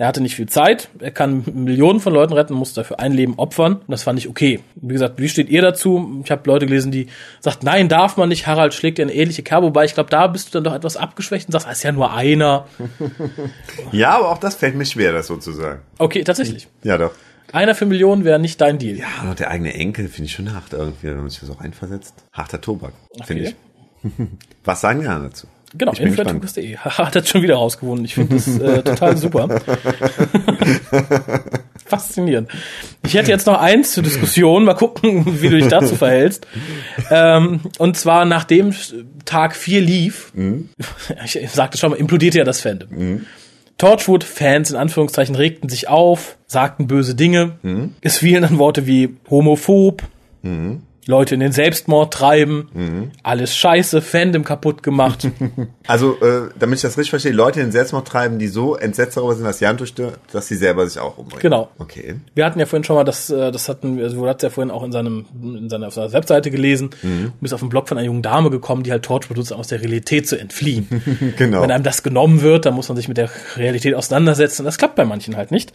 [0.00, 3.34] Er hatte nicht viel Zeit, er kann Millionen von Leuten retten, muss dafür ein Leben
[3.36, 3.74] opfern.
[3.78, 4.60] Und das fand ich okay.
[4.76, 6.22] Wie gesagt, wie steht ihr dazu?
[6.24, 7.08] Ich habe Leute gelesen, die
[7.40, 8.46] sagt, nein, darf man nicht.
[8.46, 11.48] Harald schlägt eine ähnliche Kerbe, wobei ich glaube, da bist du dann doch etwas abgeschwächt
[11.48, 12.66] und sagst, ah, ist ja nur einer.
[13.92, 15.80] Ja, aber auch das fällt mir schwer, das so zu sagen.
[15.98, 16.68] Okay, tatsächlich.
[16.84, 17.12] Ja, doch.
[17.52, 18.96] Einer für Millionen wäre nicht dein Deal.
[18.98, 21.60] Ja, und der eigene Enkel finde ich schon hart irgendwie, wenn man sich das auch
[21.60, 22.14] einversetzt.
[22.32, 22.92] Harter Tobak,
[23.24, 23.54] finde Okay.
[24.04, 24.10] ich.
[24.64, 25.46] Was sagen die anderen dazu?
[25.76, 26.76] Genau, info.tukas.de.
[26.78, 28.04] Hat das schon wieder rausgewonnen.
[28.04, 29.48] Ich finde das äh, total super.
[31.84, 32.50] Faszinierend.
[33.04, 34.64] Ich hätte jetzt noch eins zur Diskussion.
[34.64, 36.46] Mal gucken, wie du dich dazu verhältst.
[37.10, 38.74] Ähm, und zwar nachdem
[39.24, 40.32] Tag 4 lief,
[41.24, 43.24] ich sagte schon mal, implodierte ja das Fandom.
[43.78, 47.58] Torchwood-Fans in Anführungszeichen regten sich auf, sagten böse Dinge.
[48.02, 50.02] Es fielen dann Worte wie homophob,
[51.08, 55.26] Leute in den Selbstmord treiben, alles scheiße, Fandom kaputt gemacht.
[55.88, 59.16] Also, äh, damit ich das richtig verstehe, Leute, die den Selbstmord treiben, die so entsetzt
[59.16, 61.40] darüber sind, dass Jan durchstirbt, dass sie selber sich auch umbringen.
[61.40, 61.70] Genau.
[61.78, 62.16] Okay.
[62.34, 64.70] Wir hatten ja vorhin schon mal das, äh, das hatten, also du hast ja vorhin
[64.70, 67.24] auch in seinem, in seiner, auf seiner Webseite gelesen, Mhm.
[67.26, 69.58] und bist auf einen Blog von einer jungen Dame gekommen, die halt Torch benutzt, um
[69.60, 70.88] aus der Realität zu entfliehen.
[71.38, 71.62] Genau.
[71.62, 74.64] Wenn einem das genommen wird, dann muss man sich mit der Realität auseinandersetzen.
[74.66, 75.72] Das klappt bei manchen halt nicht.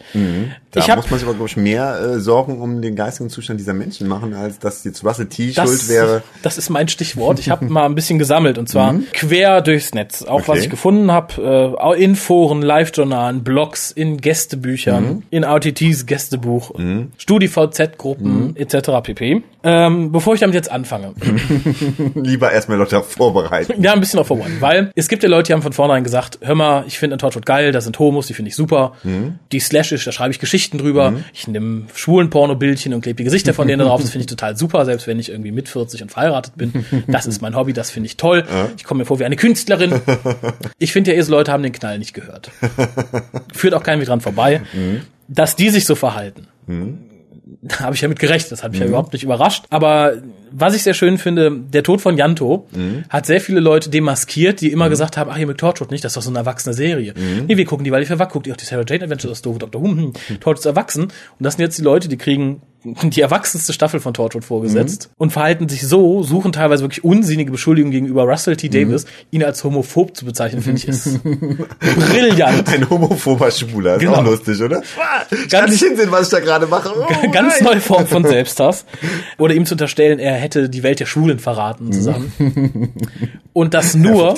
[0.70, 3.30] Da ich hab, muss man sich aber, glaube ich, mehr äh, Sorgen um den geistigen
[3.30, 5.52] Zustand dieser Menschen machen, als dass jetzt Russell T.
[5.52, 6.22] das, schuld wäre.
[6.42, 7.38] das ist mein Stichwort.
[7.38, 10.22] Ich habe mal ein bisschen gesammelt und zwar quer durchs Netz.
[10.22, 10.50] Auch was Mhm.
[10.54, 10.60] Okay.
[10.60, 15.22] ich gefunden habe, äh, in Foren, Live-Journalen, Blogs, in Gästebüchern, Mhm.
[15.30, 16.72] in RTTs Gästebuch,
[17.18, 19.00] StudiVZ-Gruppen etc.
[19.02, 19.42] pp.
[19.66, 21.14] Ähm, bevor ich damit jetzt anfange,
[22.14, 23.82] Lieber erstmal Leute vorbereiten.
[23.82, 26.38] ja, ein bisschen auf vorbereiten, weil es gibt ja Leute, die haben von vornherein gesagt,
[26.42, 28.92] hör mal, ich finde Torchwood geil, da sind Homos, die finde ich super.
[29.52, 31.14] Die Slashish, da schreibe ich Geschichten drüber.
[31.32, 34.00] Ich nehme schwulen Porno-Bildchen und klebe die Gesichter von denen drauf.
[34.00, 36.72] Das finde ich total super, selbst wenn ich irgendwie mit 40 und verheiratet bin.
[37.06, 38.44] Das ist mein Hobby, das finde ich toll.
[38.76, 40.00] Ich komme mir vor wie eine Künstlerin.
[40.78, 42.50] Ich finde ja, so Leute haben den Knall nicht gehört.
[43.52, 44.62] Führt auch kein Weg dran vorbei.
[45.28, 46.48] Dass die sich so verhalten,
[47.62, 49.64] da habe ich ja mit gerechnet, das hat mich ja überhaupt nicht überrascht.
[49.70, 50.14] Aber
[50.50, 52.66] was ich sehr schön finde, der Tod von Janto
[53.08, 56.12] hat sehr viele Leute demaskiert, die immer gesagt haben, ach, ihr mögt Torchwood nicht, das
[56.12, 57.14] ist doch so eine erwachsene Serie.
[57.46, 59.42] Nee, wir gucken die, weil ich verwackt, guckt ihr auch die Sarah Jane Adventures, das
[59.42, 59.80] doofe Dr.
[59.80, 61.04] Who, hm, Torchwood ist erwachsen.
[61.04, 65.32] Und das sind jetzt die Leute, die kriegen die erwachsenste Staffel von Torchwood vorgesetzt und
[65.32, 68.68] verhalten sich so, suchen teilweise wirklich unsinnige Beschuldigungen gegenüber Russell T.
[68.68, 69.06] Davis.
[69.30, 72.68] Ihn als homophob zu bezeichnen, finde ich, ist brillant.
[72.72, 73.94] Ein homophober Schwuler.
[73.94, 74.14] Ist Genau.
[74.16, 74.82] auch lustig, oder?
[75.30, 76.90] Ich kann Ganz- nicht hinsehen, was ich da gerade mache.
[76.94, 78.84] Oh, ganz neue Form von Selbsthass.
[79.38, 82.92] Oder ihm zu unterstellen, er hätte die Welt der Schwulen verraten zusammen.
[83.54, 84.34] Und das Er nur,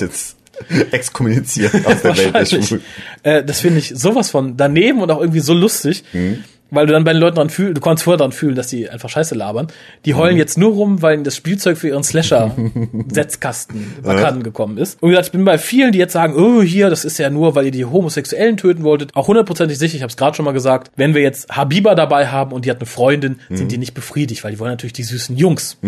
[0.91, 2.83] exkommuniziert aus der Welt der Schwulen.
[3.23, 6.05] äh, das finde ich sowas von daneben und auch irgendwie so lustig.
[6.13, 6.45] Mhm.
[6.71, 8.89] Weil du dann bei den Leuten dran fühlst, du kannst vorher dran fühlen, dass die
[8.91, 9.69] einfach Scheiße labern.
[10.05, 10.17] Die Mhm.
[10.19, 15.01] heulen jetzt nur rum, weil ihnen das Spielzeug für ihren Slasher-Setzkasten Bakaden gekommen ist.
[15.03, 17.31] Und wie gesagt, ich bin bei vielen, die jetzt sagen, oh, hier, das ist ja
[17.31, 19.15] nur, weil ihr die Homosexuellen töten wolltet.
[19.15, 22.27] Auch hundertprozentig sicher, ich habe es gerade schon mal gesagt, wenn wir jetzt Habiba dabei
[22.29, 23.57] haben und die hat eine Freundin, Mhm.
[23.57, 25.79] sind die nicht befriedigt, weil die wollen natürlich die süßen Jungs.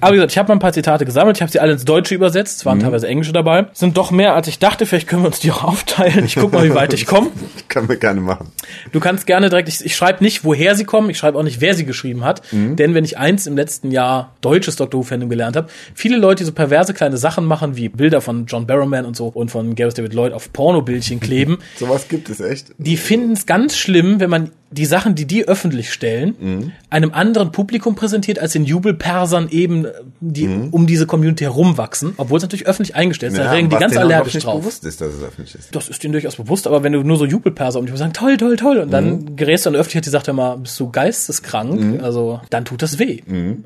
[0.00, 1.84] Aber wie gesagt, ich habe mal ein paar Zitate gesammelt, ich habe sie alle ins
[1.84, 3.66] Deutsche übersetzt, es waren teilweise Englische dabei.
[3.72, 6.24] Sind doch mehr, als ich dachte, vielleicht können wir uns die auch aufteilen.
[6.24, 7.28] Ich guck mal, wie weit ich komme.
[7.68, 8.48] Können wir gerne machen.
[8.92, 11.60] Du kannst gerne direkt, ich, ich schreibe nicht, woher sie kommen, ich schreibe auch nicht,
[11.60, 12.42] wer sie geschrieben hat.
[12.52, 16.46] Denn wenn ich eins im letzten Jahr deutsches Doctor Who-Fandom gelernt habe, viele Leute, die
[16.46, 19.98] so perverse kleine Sachen machen, wie Bilder von John Barrowman und so und von Gareth
[19.98, 22.72] David Lloyd auf Pornobildchen kleben, Sowas gibt es echt.
[22.78, 26.72] die finden es ganz schlimm, wenn man die Sachen, die die öffentlich stellen, Mhm.
[26.90, 29.86] einem anderen Publikum präsentiert, als den Jubelpersern eben,
[30.20, 30.68] die Mhm.
[30.70, 33.38] um diese Community herumwachsen, obwohl es natürlich öffentlich eingestellt ist.
[33.38, 34.60] da reagieren die ganz allergisch nicht drauf.
[34.60, 35.74] bewusst ist, dass es öffentlich ist.
[35.74, 38.36] Das ist denen durchaus bewusst, aber wenn du nur so Jubelperser um dich sagen, toll,
[38.36, 39.36] toll, toll, und dann Mhm.
[39.36, 42.00] gerätst du an die Öffentlichkeit, die sagt ja mal, bist du geisteskrank, Mhm.
[42.04, 43.20] also dann tut das weh.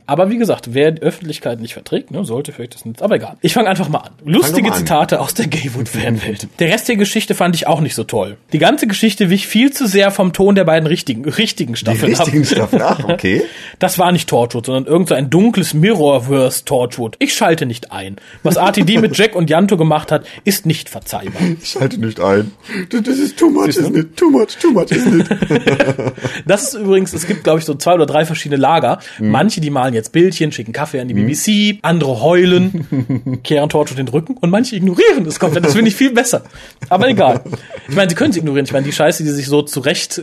[0.06, 3.36] Aber wie gesagt, wer die Öffentlichkeit nicht verträgt, ne, sollte vielleicht das nicht, aber egal.
[3.40, 4.12] Ich fange einfach mal an.
[4.24, 4.78] Lustige mal an.
[4.80, 6.48] Zitate aus der Gaywood-Fanwelt.
[6.58, 8.36] der Rest der Geschichte fand ich auch nicht so toll.
[8.52, 12.14] Die ganze Geschichte wich viel zu sehr vom Ton der beiden richtigen, richtigen Die Staffeln
[12.14, 12.46] richtigen ab.
[12.46, 12.82] Staffeln.
[12.82, 13.42] Ach, okay.
[13.78, 17.16] Das war nicht Torchwood, sondern irgend so ein dunkles Mirrorverse Torchwood.
[17.18, 18.16] Ich schalte nicht ein.
[18.42, 21.42] Was RTD mit Jack und Yanto gemacht hat, ist nicht verzeihbar.
[21.62, 22.52] Ich schalte nicht ein.
[22.90, 24.16] Das das ist too much, isn't it?
[24.16, 26.12] Too much, too much, isn't it?
[26.46, 29.00] Das ist übrigens, es gibt, glaube ich, so zwei oder drei verschiedene Lager.
[29.18, 34.08] Manche, die malen jetzt Bildchen, schicken Kaffee an die BBC, andere heulen, kehren Torchwood den
[34.08, 35.64] Rücken und manche ignorieren es komplett.
[35.64, 36.44] Das finde ich viel besser.
[36.88, 37.42] Aber egal.
[37.88, 38.64] Ich meine, sie können es ignorieren.
[38.64, 40.22] Ich meine, die Scheiße, die sich so zurecht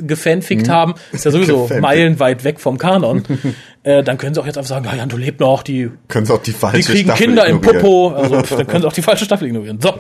[0.64, 3.24] gefanfickt haben, ist ja sowieso meilenweit weg vom Kanon.
[3.84, 6.34] äh, dann können sie auch jetzt einfach sagen, ja, Janto lebt noch, die Können Sie
[6.34, 7.82] auch die falsche Die kriegen Staffel Kinder im ignorieren.
[7.82, 8.14] Popo.
[8.24, 9.80] Also pff, dann können sie auch die falsche Staffel ignorieren.
[9.82, 9.93] So.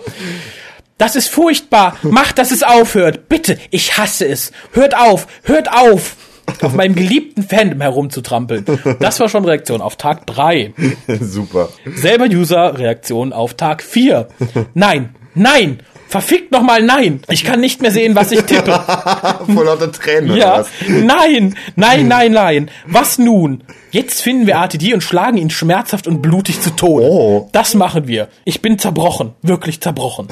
[0.97, 1.97] Das ist furchtbar.
[2.03, 3.27] Macht, dass es aufhört.
[3.27, 3.57] Bitte.
[3.71, 4.51] Ich hasse es.
[4.71, 5.27] Hört auf.
[5.43, 6.15] Hört auf.
[6.61, 8.65] Auf meinem geliebten Fandom herumzutrampeln.
[8.99, 10.73] Das war schon Reaktion auf Tag drei.
[11.07, 11.69] Super.
[11.95, 14.27] Selber User Reaktion auf Tag vier.
[14.73, 15.15] Nein.
[15.35, 15.79] Nein.
[16.13, 17.21] Verfickt nochmal nein.
[17.27, 18.71] Ich kann nicht mehr sehen, was ich tippe.
[19.51, 20.67] Vor lauter Tränen oder Ja, was?
[20.87, 22.71] nein, nein, nein, nein.
[22.85, 23.63] Was nun?
[23.89, 27.07] Jetzt finden wir RTD und schlagen ihn schmerzhaft und blutig zu Tode.
[27.09, 27.49] Oh.
[27.51, 28.27] Das machen wir.
[28.45, 30.27] Ich bin zerbrochen, wirklich zerbrochen.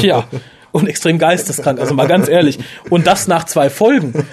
[0.00, 0.24] Tja,
[0.72, 2.58] und extrem geisteskrank, also mal ganz ehrlich.
[2.90, 4.26] Und das nach zwei Folgen.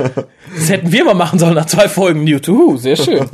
[0.55, 2.77] Das hätten wir mal machen sollen nach zwei Folgen New to Who.
[2.77, 3.30] Sehr schön.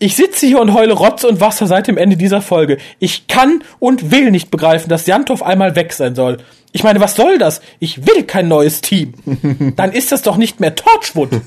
[0.00, 2.76] Ich sitze hier und heule Rotze und Wasser seit dem Ende dieser Folge.
[2.98, 6.36] Ich kann und will nicht begreifen, dass Jantov einmal weg sein soll.
[6.74, 7.60] Ich meine, was soll das?
[7.78, 9.14] Ich will kein neues Team.
[9.76, 11.30] Dann ist das doch nicht mehr Torchwood.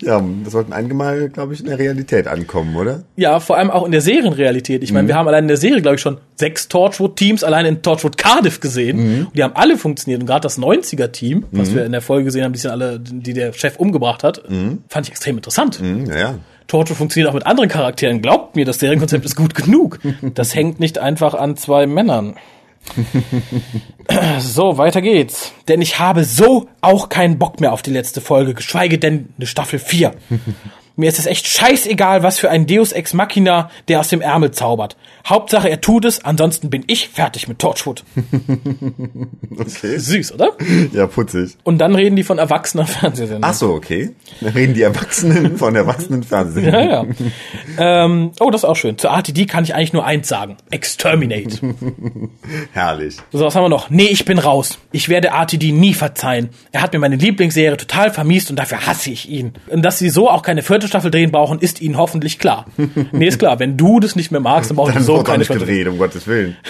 [0.00, 3.02] Ja, das sollten einige Mal, glaube ich, in der Realität ankommen, oder?
[3.16, 4.82] Ja, vor allem auch in der Serienrealität.
[4.82, 7.82] Ich meine, wir haben allein in der Serie, glaube ich, schon sechs Torchwood-Teams allein in
[7.82, 9.26] Torchwood Cardiff gesehen.
[9.26, 10.22] Und die haben alle funktioniert.
[10.22, 13.34] Und gerade das 90er-Team, was wir in der Folge gesehen haben, die sind alle, die
[13.34, 14.42] der Chef umgebracht hat,
[14.88, 15.80] fand ich extrem interessant.
[15.80, 16.34] Hm, ja, ja.
[16.66, 18.22] Torchwood funktioniert auch mit anderen Charakteren.
[18.22, 19.98] Glaubt mir, das Serienkonzept ist gut genug.
[20.34, 22.36] Das hängt nicht einfach an zwei Männern.
[24.40, 25.52] So, weiter geht's.
[25.68, 29.46] Denn ich habe so auch keinen Bock mehr auf die letzte Folge, geschweige denn eine
[29.46, 30.12] Staffel 4.
[30.96, 34.50] Mir ist es echt scheißegal, was für ein Deus Ex Machina der aus dem Ärmel
[34.50, 34.96] zaubert.
[35.26, 38.04] Hauptsache, er tut es, ansonsten bin ich fertig mit Torchwood.
[39.52, 39.98] Okay.
[39.98, 40.52] Süß, oder?
[40.92, 41.56] Ja, putzig.
[41.62, 43.44] Und dann reden die von erwachsener Fernsehsendung.
[43.44, 44.10] Ach so, okay.
[44.40, 46.72] Dann reden die Erwachsenen von erwachsenen Fernsehen.
[46.72, 47.06] Ja, ja.
[47.78, 48.98] ähm, oh, das ist auch schön.
[48.98, 50.56] Zur RTD kann ich eigentlich nur eins sagen.
[50.70, 51.74] Exterminate.
[52.72, 53.18] Herrlich.
[53.30, 53.90] So, was haben wir noch?
[53.90, 54.78] Nee, ich bin raus.
[54.90, 56.50] Ich werde RTD nie verzeihen.
[56.72, 59.52] Er hat mir meine Lieblingsserie total vermiest und dafür hasse ich ihn.
[59.68, 62.66] Und dass sie so auch keine vierte Staffel drehen brauchen, ist ihnen hoffentlich klar.
[63.12, 63.58] nee, ist klar.
[63.58, 66.26] Wenn du das nicht mehr magst, dann brauchen die so keine nicht gedreht, um Gottes
[66.26, 66.56] Willen.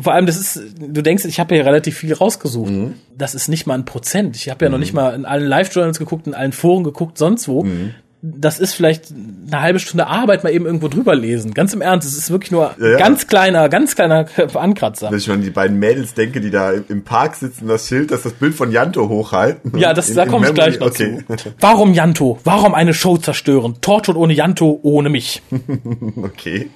[0.00, 2.70] Vor allem, das ist, du denkst, ich habe ja relativ viel rausgesucht.
[2.70, 2.94] Mhm.
[3.16, 4.36] Das ist nicht mal ein Prozent.
[4.36, 7.48] Ich habe ja noch nicht mal in allen Live-Journals geguckt, in allen Foren geguckt, sonst
[7.48, 7.64] wo.
[7.64, 7.94] Mhm.
[8.20, 11.54] Das ist vielleicht eine halbe Stunde Arbeit, mal eben irgendwo drüber lesen.
[11.54, 12.96] Ganz im Ernst, es ist wirklich nur Ja, ja.
[12.98, 15.10] ganz kleiner, ganz kleiner Ankratzer.
[15.10, 18.22] Wenn ich an die beiden Mädels denke, die da im Park sitzen, das Schild, das
[18.22, 19.78] das Bild von Janto hochhalten.
[19.78, 21.18] Ja, das, In- da in komme ich gleich noch okay.
[21.36, 21.50] zu.
[21.60, 22.40] Warum Janto?
[22.42, 23.76] Warum eine Show zerstören?
[23.80, 25.42] Torchwood ohne Janto, ohne mich.
[26.22, 26.70] Okay.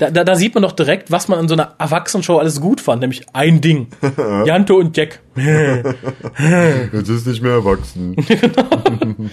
[0.00, 2.80] Da, da, da sieht man doch direkt, was man an so einer Erwachsenenshow alles gut
[2.80, 3.86] fand, nämlich ein Ding.
[4.44, 5.20] Janto und Jack.
[6.92, 8.16] Jetzt ist nicht mehr erwachsen.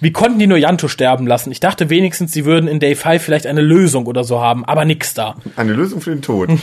[0.00, 1.50] Wie konnten die nur Janto sterben lassen?
[1.50, 4.84] Ich dachte wenigstens, sie würden in Day 5 vielleicht eine Lösung oder so haben, aber
[4.84, 5.34] nix da.
[5.56, 6.50] Eine Lösung für den Tod.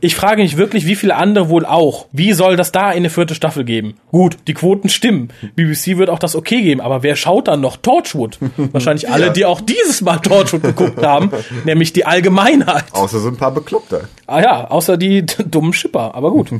[0.00, 2.06] Ich frage mich wirklich, wie viele andere wohl auch.
[2.12, 3.94] Wie soll das da eine vierte Staffel geben?
[4.10, 5.28] Gut, die Quoten stimmen.
[5.56, 8.38] BBC wird auch das okay geben, aber wer schaut dann noch Torchwood?
[8.56, 9.32] Wahrscheinlich alle, Ja.
[9.32, 11.30] die auch dieses Mal Torchwood geguckt haben,
[11.64, 12.84] nämlich die Allgemeinheit.
[12.92, 14.08] Außer so ein paar Bekloppte.
[14.26, 16.50] Ah ja, außer die dummen Schipper, aber gut.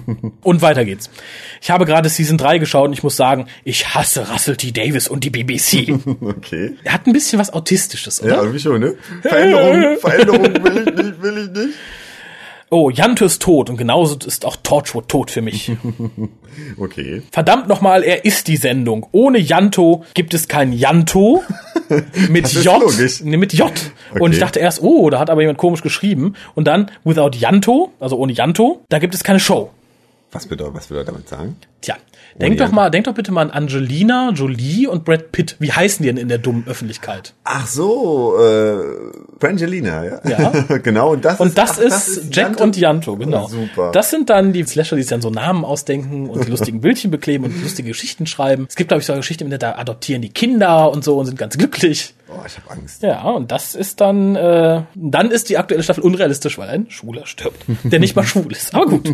[0.43, 1.11] Und weiter geht's.
[1.61, 4.73] Ich habe gerade Season 3 geschaut und ich muss sagen, ich hasse Russell T.
[4.73, 5.99] Davis und die BBC.
[6.21, 6.75] Okay.
[6.85, 8.35] Er hat ein bisschen was Autistisches, oder?
[8.37, 8.95] Ja, irgendwie schon, ne?
[9.23, 11.75] Veränderung, Veränderung will ich nicht, will ich nicht.
[12.69, 15.71] Oh, Janto ist tot und genauso ist auch Torchwood tot für mich.
[16.79, 17.21] Okay.
[17.33, 19.07] Verdammt nochmal, er ist die Sendung.
[19.13, 21.45] Ohne Janto gibt es kein Janto
[22.31, 22.83] mit J.
[23.25, 23.71] Nee, mit J.
[24.15, 24.33] Und Okay.
[24.33, 26.33] ich dachte erst, oh, da hat aber jemand komisch geschrieben.
[26.55, 29.71] Und dann, without Janto, also ohne Janto, da gibt es keine Show.
[30.37, 31.57] Was bedeutet, was will damit sagen?
[31.81, 31.97] Tja,
[32.35, 35.57] denk doch mal, denk doch bitte mal an Angelina Jolie und Brad Pitt.
[35.59, 37.35] Wie heißen die denn in der dummen Öffentlichkeit?
[37.45, 38.77] Ach so, äh,
[39.39, 40.21] Brangelina, ja?
[40.29, 40.79] Ja.
[40.83, 42.65] genau, und das Und ist, das, ach, ist, Jack Janto?
[42.65, 43.45] und Janto, genau.
[43.45, 43.93] Oh, super.
[43.93, 47.11] Das sind dann die Slasher, die sich dann so Namen ausdenken und die lustigen Bildchen
[47.11, 48.67] bekleben und lustige Geschichten schreiben.
[48.69, 51.19] Es gibt, glaube ich, so eine Geschichte, in der da adoptieren die Kinder und so
[51.19, 52.15] und sind ganz glücklich.
[52.29, 53.03] oh, ich habe Angst.
[53.03, 57.27] Ja, und das ist dann, äh, dann ist die aktuelle Staffel unrealistisch, weil ein Schwuler
[57.27, 58.75] stirbt, der nicht mal schwul ist.
[58.75, 59.09] Aber gut.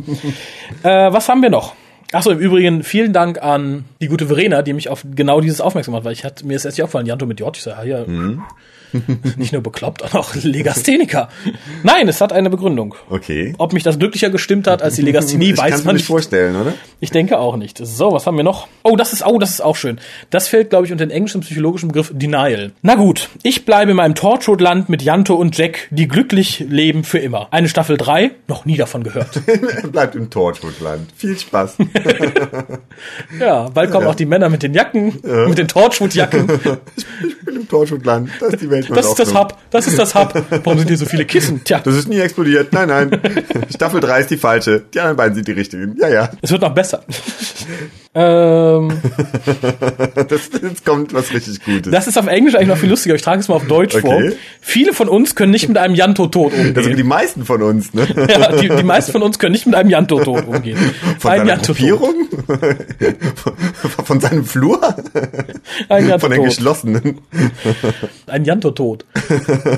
[0.83, 1.75] äh, was haben wir noch?
[2.13, 5.95] Achso, im Übrigen vielen Dank an die gute Verena, die mich auf genau dieses aufmerksam
[5.95, 8.05] hat, weil ich hatte mir ist erst nicht aufgefallen, Janto mit J, ich sag, ja,
[8.07, 8.43] Mhm.
[9.37, 11.29] nicht nur bekloppt, auch noch Legastheniker.
[11.83, 12.95] Nein, es hat eine Begründung.
[13.11, 13.55] Okay.
[13.59, 16.03] Ob mich das glücklicher gestimmt hat als die Legasthenie, ich weiß kann mir man nicht
[16.03, 16.07] nicht.
[16.09, 16.75] vorstellen, oder?
[17.01, 17.79] Ich denke auch nicht.
[17.79, 18.69] So, was haben wir noch?
[18.83, 19.99] Oh, das ist, oh, das ist auch schön.
[20.31, 22.73] Das fällt, glaube ich, unter den englischen psychologischen Begriff Denial.
[22.83, 27.19] Na gut, ich bleibe in meinem Torchwood-Land mit Janto und Jack, die glücklich leben für
[27.19, 27.49] immer.
[27.51, 29.41] Eine Staffel 3, noch nie davon gehört.
[29.93, 31.11] Bleibt im Torchwood-Land.
[31.17, 31.77] Viel Spaß.
[33.39, 36.49] Ja, bald kommen auch die Männer mit den Jacken, mit den Torchwood-Jacken.
[37.27, 38.31] ich bin im Torchwood-Land.
[38.41, 38.82] Das ist die Welt.
[38.89, 40.35] Das ist das Hub, das ist das Hub.
[40.51, 41.63] Warum sind hier so viele Kissen?
[41.65, 42.73] Tja, Das ist nie explodiert.
[42.73, 43.21] Nein, nein.
[43.75, 44.83] Staffel 3 ist die falsche.
[44.93, 45.97] Die anderen beiden sind die richtigen.
[45.99, 46.31] Ja, ja.
[46.41, 47.05] es wird noch besser.
[48.15, 48.93] Ähm,
[50.29, 51.91] Das, jetzt kommt was richtig Gutes.
[51.93, 53.15] das ist auf Englisch eigentlich noch viel lustiger.
[53.15, 54.17] Ich trage es mal auf Deutsch vor.
[54.17, 54.33] Okay.
[54.61, 56.75] Viele von uns können nicht mit einem Janto-Tod umgehen.
[56.75, 58.07] das sind die meisten von uns, ne?
[58.29, 60.77] Ja, die, die meisten von uns können nicht mit einem Janto-Tod umgehen.
[61.19, 61.77] Von ein seiner Janto-Tod.
[61.77, 62.15] Gruppierung?
[63.37, 63.53] von,
[64.05, 64.81] von seinem Flur?
[64.83, 64.99] Ein
[65.89, 66.45] Von den Janto-Tod.
[66.45, 67.19] geschlossenen.
[68.27, 69.05] Ein Janto-Tod.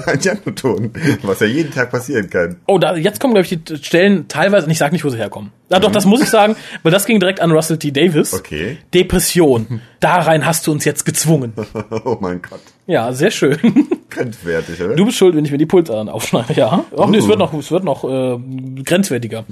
[0.07, 0.91] Ein Janoton.
[1.23, 2.57] Was ja jeden Tag passieren kann.
[2.67, 5.19] Oh, da, jetzt kommen, glaube ich, die Stellen teilweise, und ich sage nicht, wo sie
[5.19, 5.51] herkommen.
[5.75, 7.91] Ja, doch, das muss ich sagen, weil das ging direkt an Russell T.
[7.91, 8.33] Davis.
[8.33, 8.79] Okay.
[8.95, 9.81] Depression.
[9.99, 11.53] Da rein hast du uns jetzt gezwungen.
[12.05, 12.61] Oh mein Gott.
[12.87, 13.59] Ja, sehr schön.
[14.11, 14.95] Grenzwertig, oder?
[14.95, 16.85] Du bist schuld, wenn ich mir die Pulsadern aufschneide, ja.
[16.97, 18.39] Ach nee, es wird noch, es wird noch äh,
[18.85, 19.45] grenzwertiger.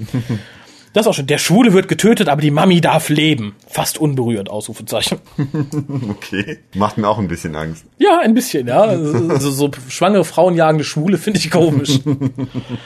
[0.93, 1.27] Das ist auch schon.
[1.27, 3.55] Der Schwule wird getötet, aber die Mami darf leben.
[3.67, 5.19] Fast unberührt, Ausrufezeichen.
[6.09, 6.59] Okay.
[6.75, 7.85] Macht mir auch ein bisschen Angst.
[7.97, 8.97] Ja, ein bisschen, ja.
[8.97, 11.99] So, so schwangere Frauen jagende Schwule finde ich komisch.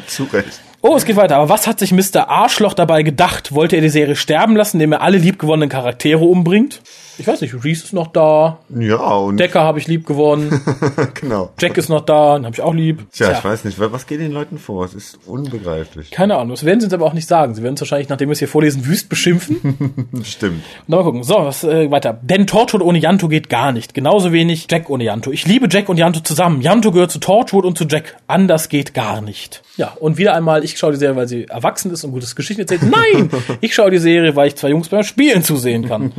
[0.07, 0.61] Zu Recht.
[0.81, 1.37] Oh, es geht weiter.
[1.37, 2.29] Aber was hat sich Mr.
[2.29, 3.53] Arschloch dabei gedacht?
[3.53, 6.81] Wollte er die Serie sterben lassen, indem er alle liebgewonnenen Charaktere umbringt?
[7.17, 10.61] Ich weiß nicht, Reese ist noch da, Ja, und Decker habe ich lieb gewonnen,
[11.19, 11.51] genau.
[11.59, 13.05] Jack ist noch da, den habe ich auch lieb.
[13.11, 14.85] Tja, Tja, ich weiß nicht, was geht den Leuten vor?
[14.85, 16.11] Es ist unbegreiflich.
[16.11, 17.55] keine Ahnung, das werden sie uns aber auch nicht sagen.
[17.55, 20.09] Sie werden uns wahrscheinlich, nachdem wir es hier vorlesen, wüst beschimpfen.
[20.23, 20.63] Stimmt.
[20.87, 21.23] Na, mal gucken.
[21.23, 22.19] So, was äh, weiter.
[22.21, 23.93] Denn Torchwood ohne Janto geht gar nicht.
[23.93, 25.31] Genauso wenig Jack ohne Janto.
[25.31, 26.61] Ich liebe Jack und Janto zusammen.
[26.61, 28.17] Janto gehört zu Torchwood und zu Jack.
[28.27, 29.63] Anders geht gar nicht.
[29.77, 32.61] Ja, und wieder einmal, ich schaue die Serie, weil sie erwachsen ist und gutes Geschichten
[32.61, 32.81] erzählt.
[32.83, 33.29] Nein!
[33.61, 36.11] Ich schaue die Serie, weil ich zwei Jungs beim Spielen zusehen kann.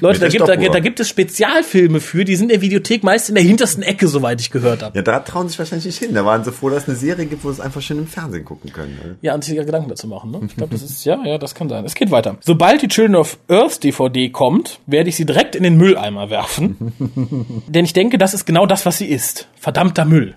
[0.00, 3.28] Leute, da gibt, da, da gibt es Spezialfilme für, die sind in der Videothek meist
[3.28, 4.96] in der hintersten Ecke, soweit ich gehört habe.
[4.96, 6.14] Ja, da trauen sich wahrscheinlich nicht hin.
[6.14, 8.06] Da waren sie froh, dass es eine Serie gibt, wo sie es einfach schön im
[8.06, 8.98] Fernsehen gucken können.
[9.02, 9.16] Ne?
[9.22, 10.30] Ja, an sich Gedanken dazu machen.
[10.30, 10.40] Ne?
[10.46, 11.84] Ich glaube, das ist, ja, ja, das kann sein.
[11.84, 12.36] Es geht weiter.
[12.40, 16.76] Sobald die Children of Earth DVD kommt, werde ich sie direkt in den Mülleimer werfen.
[17.68, 19.48] Denn ich denke, das ist genau das, was sie ist.
[19.56, 20.34] Verdammter Müll.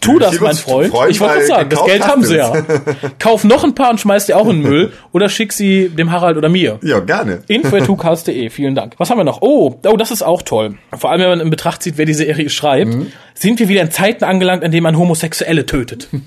[0.00, 0.90] Tu das, mein Freund.
[0.90, 2.52] freuen, Ich wollte sagen, das Geld haben sie ja.
[3.18, 6.10] Kauf noch ein paar und schmeiß die auch in den Müll oder schick sie dem
[6.10, 6.78] Harald oder mir.
[6.82, 7.42] Ja, gerne.
[7.48, 8.94] Info.tucast.de, vielen Dank.
[8.98, 9.41] Was haben wir noch?
[9.44, 10.76] Oh, oh, das ist auch toll.
[10.96, 12.94] Vor allem, wenn man in Betracht zieht, wer die Serie schreibt,
[13.34, 16.08] sind wir wieder in Zeiten angelangt, in denen man Homosexuelle tötet.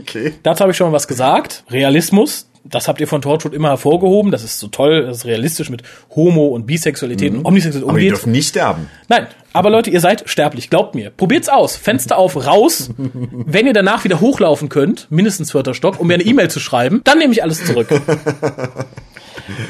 [0.00, 0.32] Okay.
[0.42, 1.64] Dazu habe ich schon mal was gesagt.
[1.70, 4.32] Realismus, das habt ihr von Torchwood immer hervorgehoben.
[4.32, 5.82] Das ist so toll, das ist realistisch mit
[6.14, 8.18] Homo und Bisexualität und Omnisexualität Aber die umgeht.
[8.18, 8.88] dürfen nicht sterben.
[9.08, 11.10] Nein, aber Leute, ihr seid sterblich, glaubt mir.
[11.10, 11.76] Probiert's aus.
[11.76, 12.90] Fenster auf, raus.
[12.98, 17.00] Wenn ihr danach wieder hochlaufen könnt, mindestens vierter Stock, um mir eine E-Mail zu schreiben,
[17.04, 17.88] dann nehme ich alles zurück.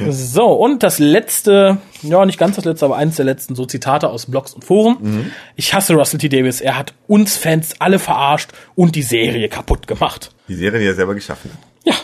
[0.09, 4.09] So, und das letzte, ja, nicht ganz das letzte, aber eines der letzten, so Zitate
[4.09, 5.33] aus Blogs und Foren.
[5.57, 6.29] Ich hasse Russell T.
[6.29, 6.61] Davis.
[6.61, 10.33] Er hat uns Fans alle verarscht und die Serie kaputt gemacht.
[10.49, 11.59] Die Serie, die er selber geschaffen hat.
[11.85, 11.95] Ja,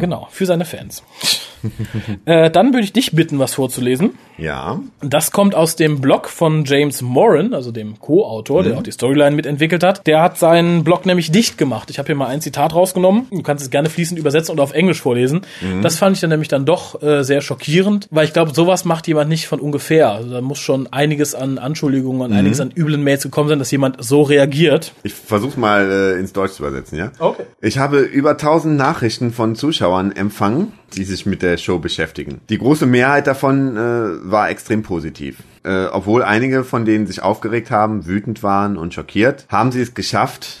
[0.00, 1.02] genau, für seine Fans.
[2.24, 4.18] äh, dann würde ich dich bitten, was vorzulesen.
[4.38, 4.80] Ja.
[5.00, 9.36] Das kommt aus dem Blog von James Moran, also dem Co-Autor, der auch die Storyline
[9.36, 10.06] mitentwickelt hat.
[10.06, 11.90] Der hat seinen Blog nämlich dicht gemacht.
[11.90, 13.26] Ich habe hier mal ein Zitat rausgenommen.
[13.30, 15.42] Du kannst es gerne fließend übersetzen und auf Englisch vorlesen.
[15.82, 19.06] Das fand ich dann nämlich dann doch äh, sehr schockierend, weil ich glaube, sowas macht
[19.06, 20.10] jemand nicht von ungefähr.
[20.10, 23.70] Also da muss schon einiges an Anschuldigungen, an einiges an üblen Mails gekommen sein, dass
[23.70, 24.92] jemand so reagiert.
[25.02, 27.12] Ich versuch's mal äh, ins Deutsch zu übersetzen, ja?
[27.18, 27.44] Okay.
[27.60, 32.40] Ich habe über 1000 Nachrichten von Zuschauern empfangen, die sich mit der Show beschäftigen.
[32.48, 35.38] Die große Mehrheit davon äh, war extrem positiv.
[35.64, 39.94] Äh, obwohl einige von denen sich aufgeregt haben, wütend waren und schockiert, haben sie es
[39.94, 40.58] geschafft,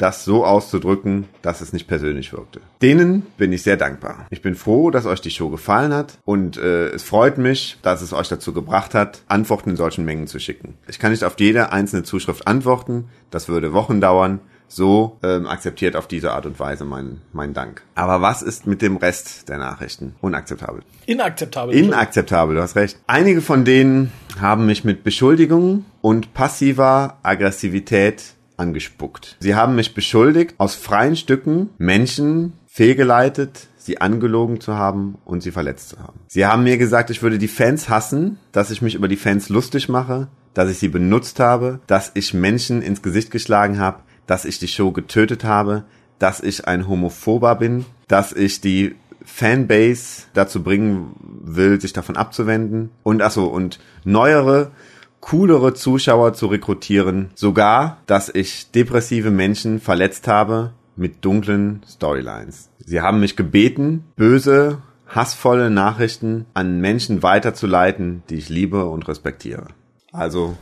[0.00, 2.60] das so auszudrücken, dass es nicht persönlich wirkte.
[2.80, 4.26] Denen bin ich sehr dankbar.
[4.30, 8.00] Ich bin froh, dass euch die Show gefallen hat und äh, es freut mich, dass
[8.00, 10.74] es euch dazu gebracht hat, Antworten in solchen Mengen zu schicken.
[10.88, 14.40] Ich kann nicht auf jede einzelne Zuschrift antworten, das würde Wochen dauern.
[14.70, 17.82] So ähm, akzeptiert auf diese Art und Weise meinen mein Dank.
[17.96, 20.14] Aber was ist mit dem Rest der Nachrichten?
[20.20, 20.82] Unakzeptabel.
[21.06, 21.74] Inakzeptabel.
[21.74, 22.96] Inakzeptabel, du hast recht.
[23.08, 29.36] Einige von denen haben mich mit Beschuldigungen und passiver Aggressivität angespuckt.
[29.40, 35.50] Sie haben mich beschuldigt, aus freien Stücken Menschen fehlgeleitet, sie angelogen zu haben und sie
[35.50, 36.20] verletzt zu haben.
[36.28, 39.48] Sie haben mir gesagt, ich würde die Fans hassen, dass ich mich über die Fans
[39.48, 44.44] lustig mache, dass ich sie benutzt habe, dass ich Menschen ins Gesicht geschlagen habe, dass
[44.44, 45.82] ich die Show getötet habe,
[46.20, 48.94] dass ich ein Homophober bin, dass ich die
[49.24, 52.90] Fanbase dazu bringen will, sich davon abzuwenden.
[53.02, 54.70] Und achso, und neuere,
[55.18, 57.30] coolere Zuschauer zu rekrutieren.
[57.34, 62.70] Sogar, dass ich depressive Menschen verletzt habe mit dunklen Storylines.
[62.78, 64.78] Sie haben mich gebeten, böse,
[65.08, 69.66] hassvolle Nachrichten an Menschen weiterzuleiten, die ich liebe und respektiere.
[70.12, 70.56] Also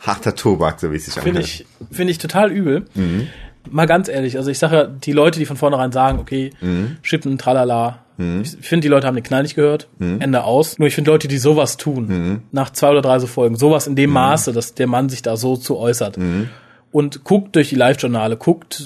[0.00, 1.44] harter Tobak, so wie es sich Finde anhört.
[1.44, 2.86] ich, finde ich total übel.
[3.70, 6.50] Mal ganz ehrlich, also ich sage ja, die Leute, die von vornherein sagen, okay,
[7.02, 8.00] Schippen, tralala,
[8.42, 10.78] ich finde, die Leute haben den Knall nicht gehört, Ende aus.
[10.78, 13.96] Nur ich finde Leute, die sowas tun, nach zwei oder drei so Folgen, sowas in
[13.96, 16.18] dem Maße, dass der Mann sich da so zu äußert.
[16.92, 18.82] Und guckt durch die Live-Journale, guckt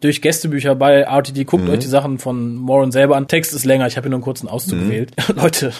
[0.00, 3.28] durch Gästebücher bei RTD, guckt euch die Sachen von Moran selber an.
[3.28, 5.12] Text ist länger, ich habe hier nur einen kurzen Auszug gewählt.
[5.34, 5.72] Leute,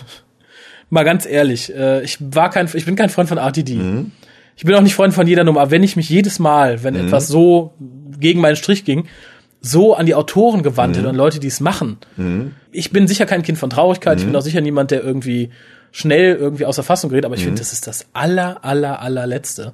[0.91, 3.81] mal ganz ehrlich, äh, ich war kein, ich bin kein Freund von RTD.
[4.57, 6.95] Ich bin auch nicht Freund von jeder Nummer, aber wenn ich mich jedes Mal, wenn
[6.97, 7.75] etwas so
[8.19, 9.05] gegen meinen Strich ging,
[9.61, 11.99] so an die Autoren gewandt hätte und Leute, die es machen.
[12.73, 15.51] Ich bin sicher kein Kind von Traurigkeit, ich bin auch sicher niemand, der irgendwie
[15.93, 19.73] schnell irgendwie außer Fassung gerät, aber ich finde, das ist das aller, aller, allerletzte.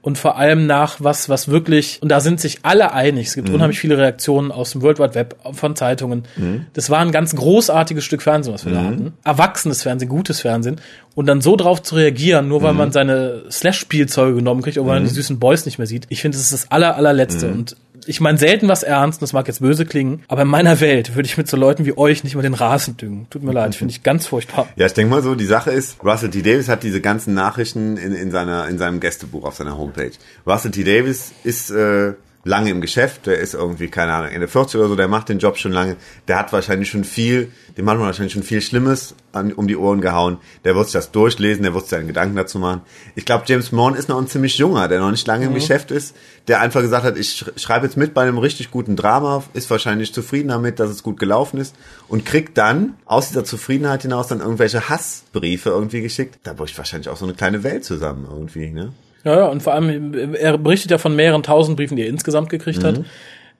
[0.00, 3.48] Und vor allem nach was, was wirklich, und da sind sich alle einig, es gibt
[3.50, 6.24] unheimlich viele Reaktionen aus dem World Wide Web, von Zeitungen.
[6.72, 9.12] Das war ein ganz großartiges Stück Fernsehen, was wir da hatten.
[9.24, 10.80] Erwachsenes Fernsehen, gutes Fernsehen.
[11.14, 15.00] Und dann so drauf zu reagieren, nur weil man seine Slash-Spielzeuge genommen kriegt, oder weil
[15.00, 16.06] man die süßen Boys nicht mehr sieht.
[16.08, 17.48] Ich finde, das ist das aller, allerletzte.
[17.48, 17.76] Und
[18.06, 21.26] ich meine selten was ernst, das mag jetzt böse klingen, aber in meiner Welt würde
[21.26, 23.26] ich mit so Leuten wie euch nicht mal den Rasen düngen.
[23.30, 24.68] Tut mir leid, finde ich ganz furchtbar.
[24.76, 26.42] Ja, ich denke mal so, die Sache ist, Russell T.
[26.42, 30.12] Davis hat diese ganzen Nachrichten in, in, seiner, in seinem Gästebuch auf seiner Homepage.
[30.46, 30.84] Russell T.
[30.84, 34.96] Davis ist äh, lange im Geschäft, der ist irgendwie, keine Ahnung, Ende 40 oder so,
[34.96, 35.96] der macht den Job schon lange,
[36.26, 39.76] der hat wahrscheinlich schon viel, dem hat man wahrscheinlich schon viel Schlimmes an, um die
[39.76, 42.80] Ohren gehauen, der wird sich das durchlesen, der wird sich seine Gedanken dazu machen.
[43.14, 45.90] Ich glaube, James Morn ist noch ein ziemlich junger, der noch nicht lange im Geschäft
[45.92, 46.16] ist,
[46.48, 49.70] der einfach gesagt hat, ich sch- schreibe jetzt mit bei einem richtig guten Drama, ist
[49.70, 51.76] wahrscheinlich zufrieden damit, dass es gut gelaufen ist
[52.08, 56.40] und kriegt dann aus dieser Zufriedenheit hinaus dann irgendwelche Hassbriefe irgendwie geschickt.
[56.42, 58.92] Da bricht wahrscheinlich auch so eine kleine Welt zusammen irgendwie, ne?
[59.24, 62.48] Ja, ja, und vor allem, er berichtet ja von mehreren tausend Briefen, die er insgesamt
[62.50, 62.96] gekriegt hat.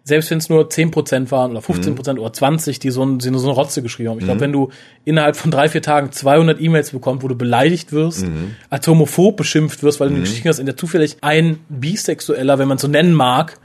[0.04, 3.38] Selbst wenn es nur 10% waren oder 15% oder 20, die so, ein, die nur
[3.38, 4.18] so eine Rotze geschrieben haben.
[4.18, 4.70] Ich glaube, wenn du
[5.04, 8.26] innerhalb von drei, vier Tagen 200 E-Mails bekommst, wo du beleidigt wirst,
[8.68, 12.66] als homophob beschimpft wirst, weil du eine Geschichte hast, in der zufällig ein Bisexueller, wenn
[12.66, 13.58] man es so nennen mag,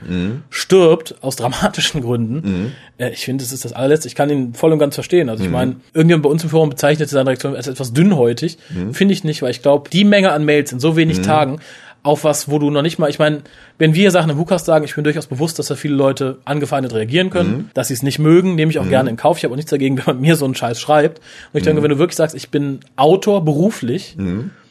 [0.52, 2.74] stirbt, aus dramatischen Gründen.
[3.00, 4.08] Äh, ich finde, das ist das allerletzte.
[4.08, 5.30] Ich kann ihn voll und ganz verstehen.
[5.30, 8.60] Also ich meine, irgendjemand bei uns im Forum bezeichnete seine Reaktion als etwas dünnhäutig.
[8.92, 11.60] Finde ich nicht, weil ich glaube, die Menge an Mails in so wenig Tagen
[12.04, 13.42] auf was, wo du noch nicht mal, ich meine,
[13.78, 16.94] wenn wir Sachen im WUKAS sagen, ich bin durchaus bewusst, dass da viele Leute angefeindet
[16.94, 19.38] reagieren können, dass sie es nicht mögen, nehme ich auch gerne in Kauf.
[19.38, 21.20] Ich habe auch nichts dagegen, wenn man mir so einen Scheiß schreibt.
[21.52, 24.16] Und ich denke, wenn du wirklich sagst, ich bin Autor beruflich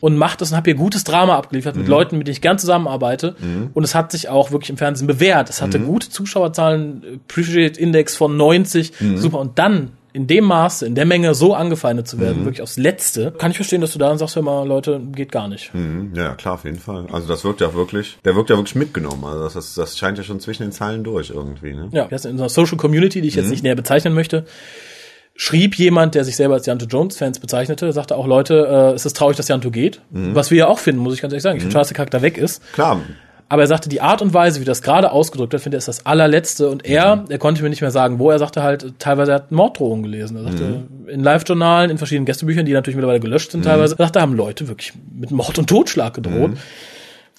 [0.00, 2.58] und mach das und habe hier gutes Drama abgeliefert mit Leuten, mit denen ich gern
[2.58, 3.36] zusammenarbeite
[3.74, 5.50] und es hat sich auch wirklich im Fernsehen bewährt.
[5.50, 9.40] Es hatte gute Zuschauerzahlen, Appreciate Index von 90, super.
[9.40, 13.32] Und dann in dem Maße, in der Menge so angefeindet zu werden, wirklich aufs Letzte,
[13.32, 15.74] kann ich verstehen, dass du da dann sagst, hör mal, Leute, geht gar nicht.
[15.74, 17.06] Mhm, Ja, klar, auf jeden Fall.
[17.12, 19.24] Also das wirkt ja wirklich, der wirkt ja wirklich mitgenommen.
[19.24, 21.88] Also das, das, das scheint ja schon zwischen den Zeilen durch irgendwie, ne?
[21.92, 24.46] Ja, das in unserer Social Community, die ich jetzt nicht näher bezeichnen möchte,
[25.34, 29.04] schrieb jemand, der sich selber als Janto Jones Fans bezeichnete, sagte auch, Leute, äh, es
[29.04, 30.00] ist traurig, dass Janto geht.
[30.10, 31.56] Was wir ja auch finden, muss ich ganz ehrlich sagen.
[31.58, 32.62] Ich finde schade, dass der Charakter weg ist.
[32.72, 33.00] Klar,
[33.48, 35.86] Aber er sagte, die Art und Weise, wie das gerade ausgedrückt wird, finde er ist
[35.86, 36.68] das allerletzte.
[36.68, 39.52] Und er, er konnte mir nicht mehr sagen, wo er sagte halt, teilweise er hat
[39.52, 40.36] Morddrohungen gelesen.
[40.36, 44.34] Er sagte, in Live-Journalen, in verschiedenen Gästebüchern, die natürlich mittlerweile gelöscht sind teilweise, sagte, haben
[44.34, 46.52] Leute wirklich mit Mord und Totschlag gedroht.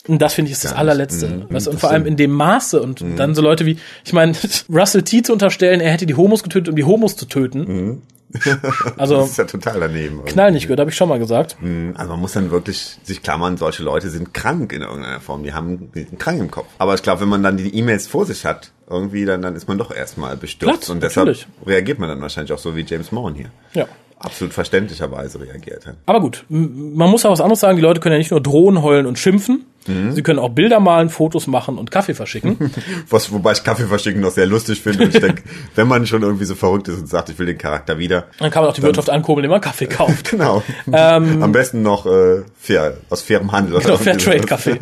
[0.08, 1.28] Und das finde ich ist das allerletzte.
[1.28, 1.46] Mhm.
[1.50, 4.34] Weißt, und vor allem in dem Maße und dann so Leute wie, ich meine,
[4.74, 8.02] Russell T zu unterstellen, er hätte die Homos getötet, um die Homos zu töten.
[8.98, 10.24] Also das ist ja total daneben.
[10.26, 11.58] knall nicht gehört, habe ich schon mal gesagt.
[11.62, 15.44] Mhm, Also man muss dann wirklich sich klammern, solche Leute sind krank in irgendeiner Form.
[15.44, 16.68] Die haben die sind krank im Kopf.
[16.78, 19.68] Aber ich glaube, wenn man dann die E-Mails vor sich hat, irgendwie, dann, dann ist
[19.68, 20.82] man doch erstmal bestürzt.
[20.82, 21.48] Platt, und deshalb natürlich.
[21.66, 23.50] reagiert man dann wahrscheinlich auch so wie James Morn hier.
[23.74, 23.86] Ja.
[24.20, 25.96] Absolut verständlicherweise reagiert hat.
[26.08, 27.76] Aber gut, man muss auch was anderes sagen.
[27.76, 29.66] Die Leute können ja nicht nur drohen, heulen und schimpfen.
[30.12, 32.72] Sie können auch Bilder malen, Fotos machen und Kaffee verschicken.
[33.10, 35.06] Was, wobei ich Kaffee verschicken noch sehr lustig finde.
[35.06, 35.44] Und ich denke,
[35.76, 38.26] wenn man schon irgendwie so verrückt ist und sagt, ich will den Charakter wieder.
[38.40, 40.32] Dann kann man auch die Wirtschaft ankurbeln, indem man Kaffee kauft.
[40.38, 40.62] Genau.
[40.92, 43.76] Am besten noch äh, fair, aus fairem Handel.
[43.76, 44.78] Ähm, Genau, Fairtrade-Kaffee.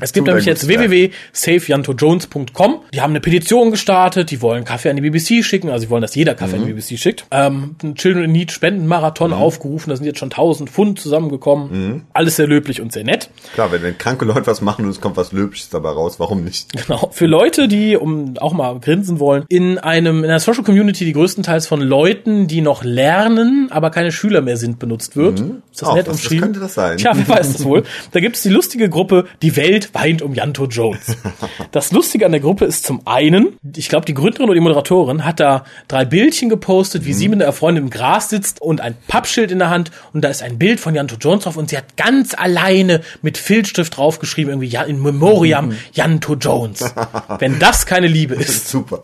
[0.00, 2.80] Es gibt nämlich ein jetzt www.safejantojones.com.
[2.94, 6.02] Die haben eine Petition gestartet, die wollen Kaffee an die BBC schicken, also sie wollen,
[6.02, 7.26] dass jeder Kaffee an die BBC schickt.
[7.30, 12.04] Ähm, einen Children in Need Spendenmarathon aufgerufen, da sind jetzt schon 1000 Pfund zusammengekommen.
[12.12, 13.30] Alles sehr löblich und sehr nett.
[13.54, 16.18] Klar, wenn, wenn kranke Leute was machen und es kommt was Löbsches dabei raus.
[16.18, 16.68] Warum nicht?
[16.86, 17.08] Genau.
[17.12, 21.12] Für Leute, die, um auch mal grinsen wollen, in einem, in einer Social Community, die
[21.12, 25.40] größtenteils von Leuten, die noch lernen, aber keine Schüler mehr sind, benutzt wird.
[25.40, 26.42] Ist das Oh, nett was- was umschrieben?
[26.44, 26.96] könnte das sein?
[26.98, 27.84] Tja, wer weiß das wohl.
[28.12, 31.16] Da gibt es die lustige Gruppe Die Welt weint um Janto Jones.
[31.72, 35.24] Das Lustige an der Gruppe ist zum einen, ich glaube, die Gründerin oder die Moderatorin
[35.24, 38.94] hat da drei Bildchen gepostet, wie sie mit einer Freundin im Gras sitzt und ein
[39.08, 41.78] Pappschild in der Hand und da ist ein Bild von Janto Jones drauf und sie
[41.78, 46.92] hat ganz alleine mit Filzstift draufgeschrieben, irgendwie ja, in Memoriam Janto Jones.
[47.38, 48.68] Wenn das keine Liebe ist.
[48.68, 49.00] Super.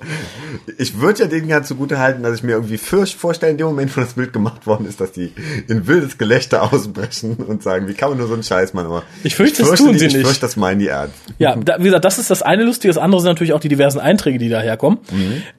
[0.76, 3.68] Ich würde ja denen ganz zugute halten, dass ich mir irgendwie fürcht vorstelle, in dem
[3.68, 5.32] Moment, wo das Bild gemacht worden ist, dass die
[5.68, 8.86] in wildes Gelächter ausbrechen und sagen, wie kann man nur so einen Scheiß machen?
[8.86, 10.24] Aber Ich fürchte, das tun die, sie ich nicht.
[10.26, 11.14] fürchte, das meinen die ernst.
[11.38, 12.92] Ja, da, wie gesagt, das ist das eine Lustige.
[12.92, 14.98] Das andere sind natürlich auch die diversen Einträge, die daherkommen.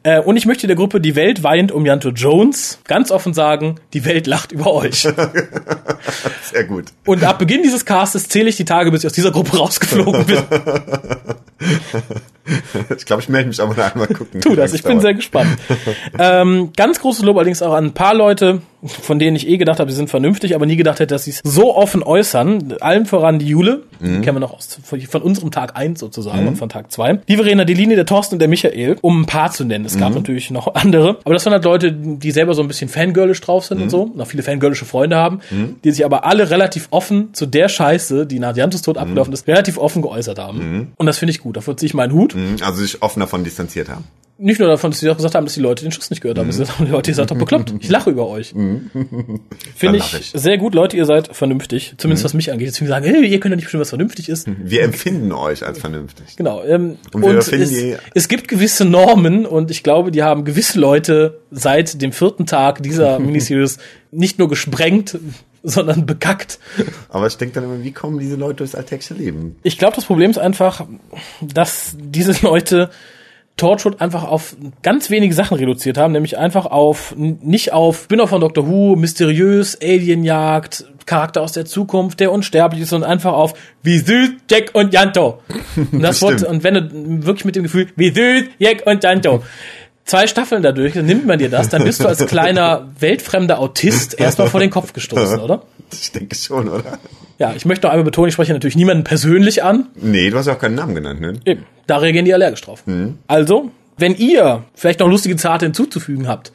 [0.03, 3.75] Äh, und ich möchte der Gruppe Die Welt weint um Janto Jones ganz offen sagen,
[3.93, 5.01] die Welt lacht über euch.
[6.51, 6.85] Sehr gut.
[7.05, 10.25] Und ab Beginn dieses Castes zähle ich die Tage, bis ich aus dieser Gruppe rausgeflogen
[10.25, 10.43] bin.
[12.97, 14.41] Ich glaube, ich melde mich aber noch einmal gucken.
[14.41, 15.57] Tu das, ich bin sehr gespannt.
[16.17, 19.79] ähm, ganz großes Lob allerdings auch an ein paar Leute, von denen ich eh gedacht
[19.79, 22.75] habe, sie sind vernünftig, aber nie gedacht hätte, dass sie es so offen äußern.
[22.79, 26.55] Allen voran die Jule, die kennen wir noch aus, von unserem Tag 1 sozusagen und
[26.55, 27.21] von Tag 2.
[27.27, 29.85] Die Verena, die Linie, der Thorsten und der Michael, um ein paar zu nennen.
[29.85, 32.89] Es gab natürlich noch andere, aber das waren halt Leute, die selber so ein bisschen
[32.89, 35.41] fangirlisch drauf sind und so, und auch viele fangirlische Freunde haben,
[35.83, 39.47] die sich aber alle relativ offen zu der Scheiße, die nach Jantos Tod abgelaufen ist,
[39.47, 40.93] relativ offen geäußert haben.
[40.95, 41.57] Und das finde ich gut.
[41.57, 42.35] Dafür ziehe ich meinen Hut.
[42.61, 44.05] Also sich offen davon distanziert haben.
[44.41, 46.39] Nicht nur davon, dass sie auch gesagt haben, dass die Leute den Schuss nicht gehört
[46.39, 46.47] haben.
[46.47, 47.73] Das haben die Leute gesagt haben, bekloppt.
[47.81, 48.51] Ich lache über euch.
[49.75, 50.31] Finde ich, ich.
[50.33, 50.73] sehr gut.
[50.73, 51.95] Leute, ihr seid vernünftig.
[51.97, 52.69] Zumindest was mich angeht.
[52.69, 54.47] Deswegen sagen, hey, ihr könnt ja nicht bestimmen, was vernünftig ist.
[54.57, 56.37] Wir empfinden euch als vernünftig.
[56.37, 56.63] Genau.
[56.63, 57.51] Ähm, Und und es,
[58.13, 62.81] es gibt gewisse Normen und ich glaube, die haben gewisse Leute seit dem vierten Tag
[62.81, 63.77] dieser Miniseries
[64.11, 65.19] nicht nur gesprengt,
[65.63, 66.59] sondern bekackt.
[67.09, 69.57] Aber ich denke dann immer, wie kommen diese Leute durchs alltägliche Leben?
[69.63, 70.85] Ich glaube, das Problem ist einfach,
[71.41, 72.89] dass diese Leute
[73.59, 78.41] Torchwood einfach auf ganz wenige Sachen reduziert haben, nämlich einfach auf, nicht auf Spinner von
[78.41, 83.53] Doctor Who, mysteriös, Alienjagd, Charakter aus der Zukunft, der unsterblich ist, sondern einfach auf,
[83.83, 85.41] wie süß, Jack und Janto.
[85.91, 86.21] Und das.
[86.21, 89.43] Wort, und wenn du wirklich mit dem Gefühl, wie süß, Jack und Janto.
[90.05, 94.13] Zwei Staffeln dadurch, dann nimmt man dir das, dann bist du als kleiner weltfremder Autist
[94.19, 95.63] erstmal vor den Kopf gestoßen, oder?
[95.91, 96.97] Ich denke schon, oder?
[97.39, 100.45] Ja, ich möchte noch einmal betonen, ich spreche natürlich niemanden persönlich an, Nee, du hast
[100.47, 101.33] ja auch keinen Namen genannt, ne?
[101.45, 101.65] Eben.
[101.87, 102.83] Da reagieren die allergisch drauf.
[103.27, 106.51] Also, wenn ihr vielleicht noch lustige Zarte hinzuzufügen habt,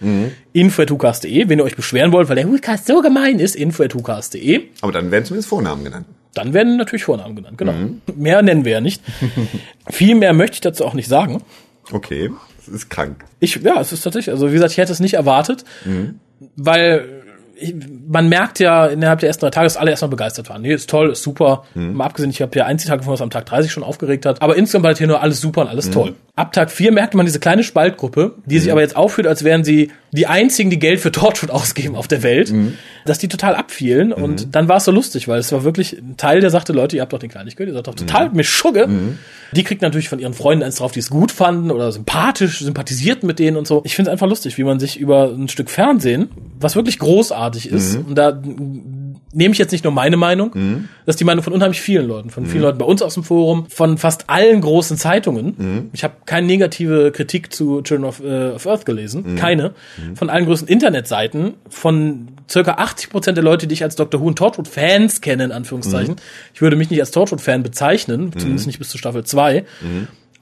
[0.52, 5.10] info.hucast.de, wenn ihr euch beschweren wollt, weil der Hucast so gemein ist, info.hucast.de, Aber dann
[5.10, 6.06] werden zumindest Vornamen genannt.
[6.34, 7.74] dann werden natürlich Vornamen genannt, genau.
[8.14, 9.02] Mehr nennen wir ja nicht.
[9.90, 11.42] Viel mehr möchte ich dazu auch nicht sagen.
[11.92, 13.24] Okay, das ist krank.
[13.40, 15.64] Ich, ja, es ist tatsächlich, also wie gesagt, ich hätte es nicht erwartet,
[16.56, 17.23] weil ich,
[18.08, 20.62] man merkt ja innerhalb der ersten drei Tage, dass alle erstmal begeistert waren.
[20.62, 21.64] Nee, ist toll, ist super.
[21.74, 24.42] Mal abgesehen, ich habe ja Einzeltage von was am Tag 30 schon aufgeregt hat.
[24.42, 26.14] Aber insgesamt war das hier nur alles super und alles toll.
[26.36, 29.64] Ab Tag 4 merkte man diese kleine Spaltgruppe, die sich aber jetzt aufführt, als wären
[29.64, 32.54] sie die einzigen, die Geld für Torchwood ausgeben auf der Welt,
[33.04, 34.12] dass die total abfielen.
[34.12, 36.94] Und dann war es so lustig, weil es war wirklich ein Teil, der sagte, Leute,
[36.94, 38.88] ihr habt doch den Kleinigkeit, ihr seid doch total mit Schugge.
[39.52, 43.26] Die kriegt natürlich von ihren Freunden eins drauf, die es gut fanden oder sympathisch, sympathisierten
[43.26, 43.82] mit denen und so.
[43.84, 46.30] Ich finde es einfach lustig, wie man sich über ein Stück Fernsehen,
[46.60, 48.40] was wirklich großartig ist, und da
[49.34, 50.52] nehme ich jetzt nicht nur meine Meinung,
[51.06, 53.24] das ist die Meinung von unheimlich vielen Leuten, von vielen Leuten bei uns aus dem
[53.24, 55.90] Forum, von fast allen großen Zeitungen.
[55.92, 59.72] Ich habe keine negative Kritik zu Children of, äh, of Earth gelesen, keine.
[60.14, 64.20] Von allen größten Internetseiten, von circa 80 Prozent der Leute, die ich als Dr.
[64.20, 66.16] Who und Torchwood Fans kenne, in Anführungszeichen.
[66.54, 69.64] Ich würde mich nicht als Torchwood Fan bezeichnen, zumindest nicht bis zur Staffel 2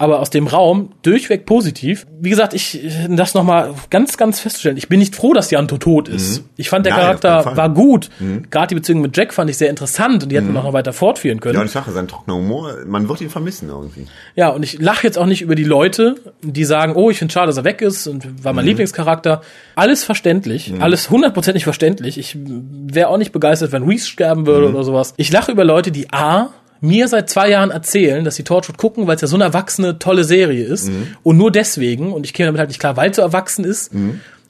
[0.03, 2.07] aber aus dem Raum durchweg positiv.
[2.21, 4.77] Wie gesagt, ich das noch mal ganz ganz festzustellen.
[4.77, 6.43] Ich bin nicht froh, dass Janto tot ist.
[6.57, 8.11] Ich fand der Nein, Charakter war gut.
[8.51, 10.93] Gerade die Beziehung mit Jack fand ich sehr interessant und die hätten wir noch weiter
[10.93, 11.55] fortführen können.
[11.55, 14.07] Ja, Ja, und ich sage, sein trockener Humor, man wird ihn vermissen irgendwie.
[14.51, 17.47] und ich lache jetzt auch nicht über die Leute, die sagen, oh, ich finde schade,
[17.47, 19.43] dass er weg ist und war mein Lieblingscharakter.
[19.77, 22.19] Alles verständlich, alles hundertprozentig verständlich.
[22.19, 25.15] Ich wäre auch nicht begeistert, wenn Reese sterben würde oder sowas.
[25.17, 26.51] Ich lache über Leute, die A
[26.83, 29.99] mir seit zwei Jahren erzählen, dass sie Torchwood gucken, weil es ja so eine erwachsene,
[29.99, 30.91] tolle Serie ist.
[31.23, 33.93] Und nur deswegen, und ich käme damit halt nicht klar, weil es so erwachsen ist,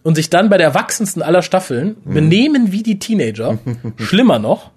[0.02, 3.59] und sich dann bei der erwachsensten aller Staffeln benehmen wie die Teenager.
[3.98, 4.70] Schlimmer noch.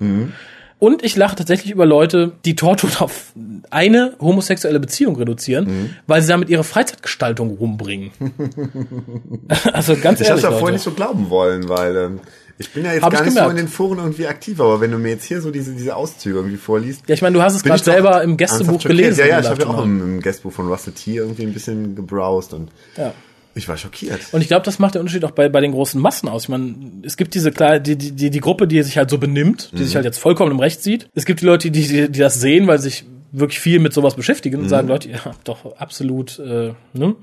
[0.77, 3.31] Und ich lache tatsächlich über Leute, die Torchwood auf
[3.71, 8.11] eine homosexuelle Beziehung reduzieren, weil sie damit ihre Freizeitgestaltung rumbringen.
[9.73, 12.19] also ganz Ich ehrlich, ja vorher nicht so glauben wollen, weil ähm,
[12.57, 13.59] ich bin ja jetzt Hab gar nicht so gemerkt.
[13.59, 16.37] in den Foren irgendwie aktiv, aber wenn du mir jetzt hier so diese, diese Auszüge
[16.37, 17.01] irgendwie vorliest.
[17.07, 19.19] Ja, ich meine, du hast es gerade selber im Gästebuch gelesen.
[19.19, 21.95] Ja, ja, ich habe ja auch im, im Gästebuch von Russell T irgendwie ein bisschen
[21.95, 23.13] gebrowst und Ja.
[23.55, 24.19] ich war schockiert.
[24.31, 26.43] Und ich glaube, das macht den Unterschied auch bei, bei den großen Massen aus.
[26.43, 29.17] Ich meine, es gibt diese klar, die, die, die, die Gruppe, die sich halt so
[29.17, 31.09] benimmt, die sich halt jetzt vollkommen im Recht sieht.
[31.13, 33.05] Es gibt die Leute, die, die, die das sehen, weil sich
[33.39, 37.15] wirklich viel mit sowas beschäftigen und sagen, Leute, ihr habt doch absolut, äh, ne?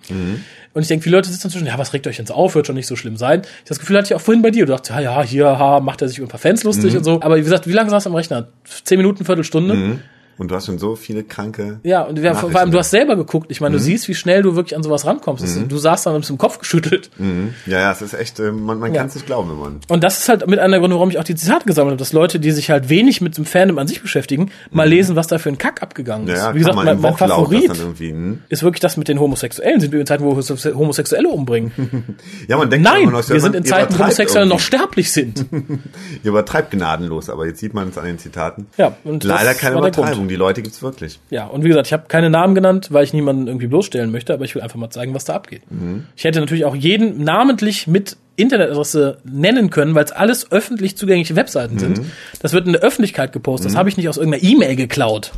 [0.75, 2.77] Und ich denke, viele Leute sitzen zwischen, ja, was regt euch jetzt auf, wird schon
[2.77, 3.43] nicht so schlimm sein.
[3.63, 4.67] Ich das Gefühl hatte ich auch vorhin bei dir.
[4.67, 7.05] Du dachtest, ja, ja, hier, ha, macht er sich über ein paar Fans lustig und
[7.05, 7.21] so.
[7.23, 8.49] Aber wie gesagt, wie lange saß du am Rechner?
[8.85, 10.01] Zehn Minuten, Viertelstunde?
[10.43, 11.79] Und du hast schon so viele kranke.
[11.85, 13.47] Ja, und wir, vor allem, du hast selber geguckt.
[13.51, 15.43] Ich meine, du siehst, wie schnell du wirklich an sowas rankommst.
[15.45, 17.11] Das- Du saßt dann mit dem Kopf geschüttelt.
[17.19, 17.55] Mhm.
[17.67, 19.01] Ja, ja, es ist echt, äh, man, man Ja.
[19.01, 19.81] kann es nicht glauben, wenn man.
[19.89, 21.99] Und das ist halt mit einer der Gründe, warum ich auch die Zitate gesammelt habe,
[21.99, 25.29] dass Leute, die sich halt wenig mit dem Fandom an sich beschäftigen, mal lesen, was
[25.29, 26.35] da für ein Kack abgegangen ist.
[26.35, 26.39] Mhm.
[26.39, 27.71] Ja, Wie gesagt, mein, man mein Favorit.
[27.99, 28.41] Hm?
[28.49, 29.81] ist wirklich das mit den Homosexuellen.
[29.81, 30.37] Sind wir in Zeiten, wo
[30.75, 31.73] Homosexuelle umbringen?
[32.49, 34.67] Ja, man denkt Nein, noch, wir sind in Zeiten, wo Homosexuelle noch irgendwie.
[34.67, 35.47] sterblich sind.
[36.25, 38.67] Ihr übertreibt gnadenlos, aber jetzt sieht man es an den Zitaten.
[38.77, 39.97] Ja, und Leider keine Grund.
[39.97, 41.21] Übertreibung, die Leute gibt's wirklich.
[41.31, 44.33] Ja, und wie gesagt, ich habe keine Namen genannt, weil ich niemanden irgendwie bloßstellen möchte,
[44.35, 45.63] aber ich will einfach mal zeigen, was da abgeht.
[45.71, 46.07] Mhm.
[46.17, 51.37] Ich hätte natürlich auch jeden namentlich mit Internetadresse nennen können, weil es alles öffentlich zugängliche
[51.37, 51.99] Webseiten sind.
[51.99, 52.11] Mhm.
[52.41, 53.71] Das wird in der Öffentlichkeit gepostet.
[53.71, 55.33] Das habe ich nicht aus irgendeiner E-Mail geklaut.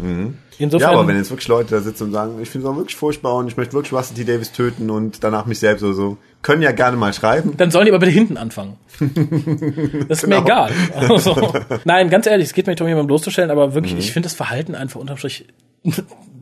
[0.59, 2.77] Insofern, Ja, aber wenn jetzt wirklich Leute da sitzen und sagen, ich finde es auch
[2.77, 4.25] wirklich furchtbar und ich möchte wirklich Rusty T.
[4.25, 7.55] Davis töten und danach mich selbst oder so, können ja gerne mal schreiben.
[7.57, 8.77] dann sollen die aber bitte hinten anfangen.
[10.09, 10.47] Das ist mir Genau.
[10.47, 10.71] egal.
[10.95, 11.53] Also,
[11.85, 13.99] nein, ganz ehrlich, es geht mir nicht darum, jemanden bloßzustellen, aber wirklich, Mhm.
[13.99, 15.47] ich finde das Verhalten einfach unterm Strich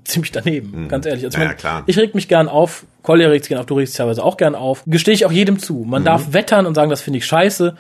[0.05, 1.25] ziemlich daneben, ganz ehrlich.
[1.25, 1.83] Also Ja, ja, klar.
[1.87, 4.55] Ich reg mich gern auf, Collier regt sich gern auf, du regst teilweise auch gern
[4.55, 4.83] auf.
[4.87, 5.75] Gestehe ich auch jedem zu.
[5.75, 5.91] Mhm.
[5.91, 7.77] Man darf wettern und sagen, das finde ich scheiße,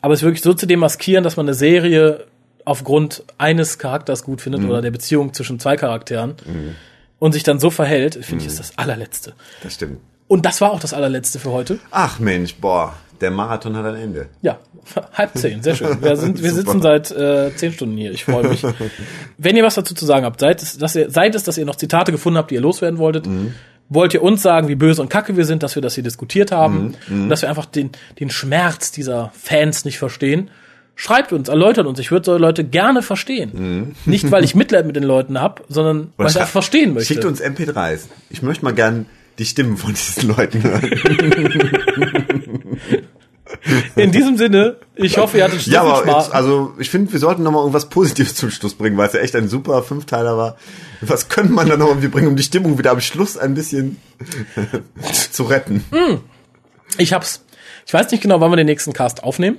[0.00, 2.24] aber es wirklich so zu demaskieren, dass man eine Serie
[2.64, 4.70] aufgrund eines Charakters gut findet Mhm.
[4.70, 6.34] oder der Beziehung zwischen zwei Charakteren
[7.18, 8.48] und sich dann so verhält, finde ich, Mhm.
[8.48, 9.32] ist das allerletzte.
[9.62, 9.98] Das stimmt.
[10.28, 11.78] Und das war auch das allerletzte für heute.
[11.90, 14.28] Ach Mensch, boah, der Marathon hat ein Ende.
[14.42, 14.58] Ja,
[15.12, 16.02] halb zehn, sehr schön.
[16.02, 18.12] Wir, sind, wir sitzen seit äh, zehn Stunden hier.
[18.12, 18.62] Ich freue mich.
[19.38, 21.64] Wenn ihr was dazu zu sagen habt, seid es, dass ihr, seid es, dass ihr
[21.64, 23.28] noch Zitate gefunden habt, die ihr loswerden wolltet.
[23.92, 26.52] Wollt ihr uns sagen, wie böse und kacke wir sind, dass wir das hier diskutiert
[26.52, 27.90] haben und dass wir einfach den,
[28.20, 30.48] den Schmerz dieser Fans nicht verstehen?
[30.94, 31.98] Schreibt uns, erläutert uns.
[31.98, 33.96] Ich würde so Leute gerne verstehen.
[34.04, 37.14] Nicht, weil ich Mitleid mit den Leuten hab, sondern weil ich einfach verstehen möchte.
[37.14, 38.02] Schickt uns MP3s.
[38.28, 39.06] Ich möchte mal gern
[39.40, 40.90] die Stimmen von diesen Leuten hören.
[43.96, 46.26] In diesem Sinne, ich hoffe, ihr hattet so ja, aber Spaß.
[46.26, 49.12] jetzt, also ich finde, wir sollten noch mal irgendwas Positives zum Schluss bringen, weil es
[49.12, 50.56] ja echt ein super Fünfteiler war.
[51.02, 53.98] Was könnte man da noch irgendwie bringen, um die Stimmung wieder am Schluss ein bisschen
[55.32, 55.84] zu retten?
[56.98, 57.44] Ich hab's.
[57.86, 59.58] Ich weiß nicht genau, wann wir den nächsten Cast aufnehmen.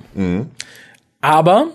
[1.21, 1.67] Aber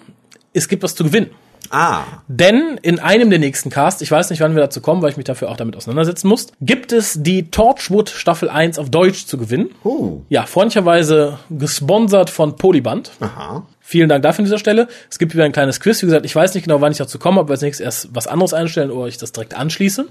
[0.52, 1.30] es gibt was zu gewinnen.
[1.70, 5.10] Ah, Denn in einem der nächsten Casts, ich weiß nicht, wann wir dazu kommen, weil
[5.10, 9.26] ich mich dafür auch damit auseinandersetzen muss, gibt es die Torchwood Staffel 1 auf Deutsch
[9.26, 9.70] zu gewinnen.
[9.84, 13.12] oh, Ja, freundlicherweise gesponsert von Polyband.
[13.20, 13.66] aha.
[13.80, 14.88] Vielen Dank dafür an dieser Stelle.
[15.09, 16.02] Es gibt wieder ein kleines Quiz.
[16.02, 18.09] Wie gesagt, ich weiß nicht genau, wann ich dazu komme, ob wir als nächstes erst
[18.12, 20.06] was anderes einstellen oder ich das direkt anschließe.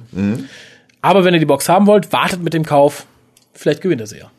[1.02, 3.06] Aber wenn ihr die Box haben wollt, wartet mit dem Kauf.
[3.54, 4.32] Vielleicht gewinnt ihr sie ja.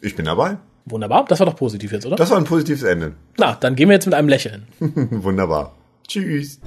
[0.00, 0.56] Ich bin dabei.
[0.84, 1.24] Wunderbar.
[1.28, 2.14] Das war doch positiv jetzt, oder?
[2.14, 3.14] Das war ein positives Ende.
[3.38, 4.68] Na, dann gehen wir jetzt mit einem Lächeln.
[4.78, 5.72] Wunderbar.
[6.06, 6.58] Tschüss.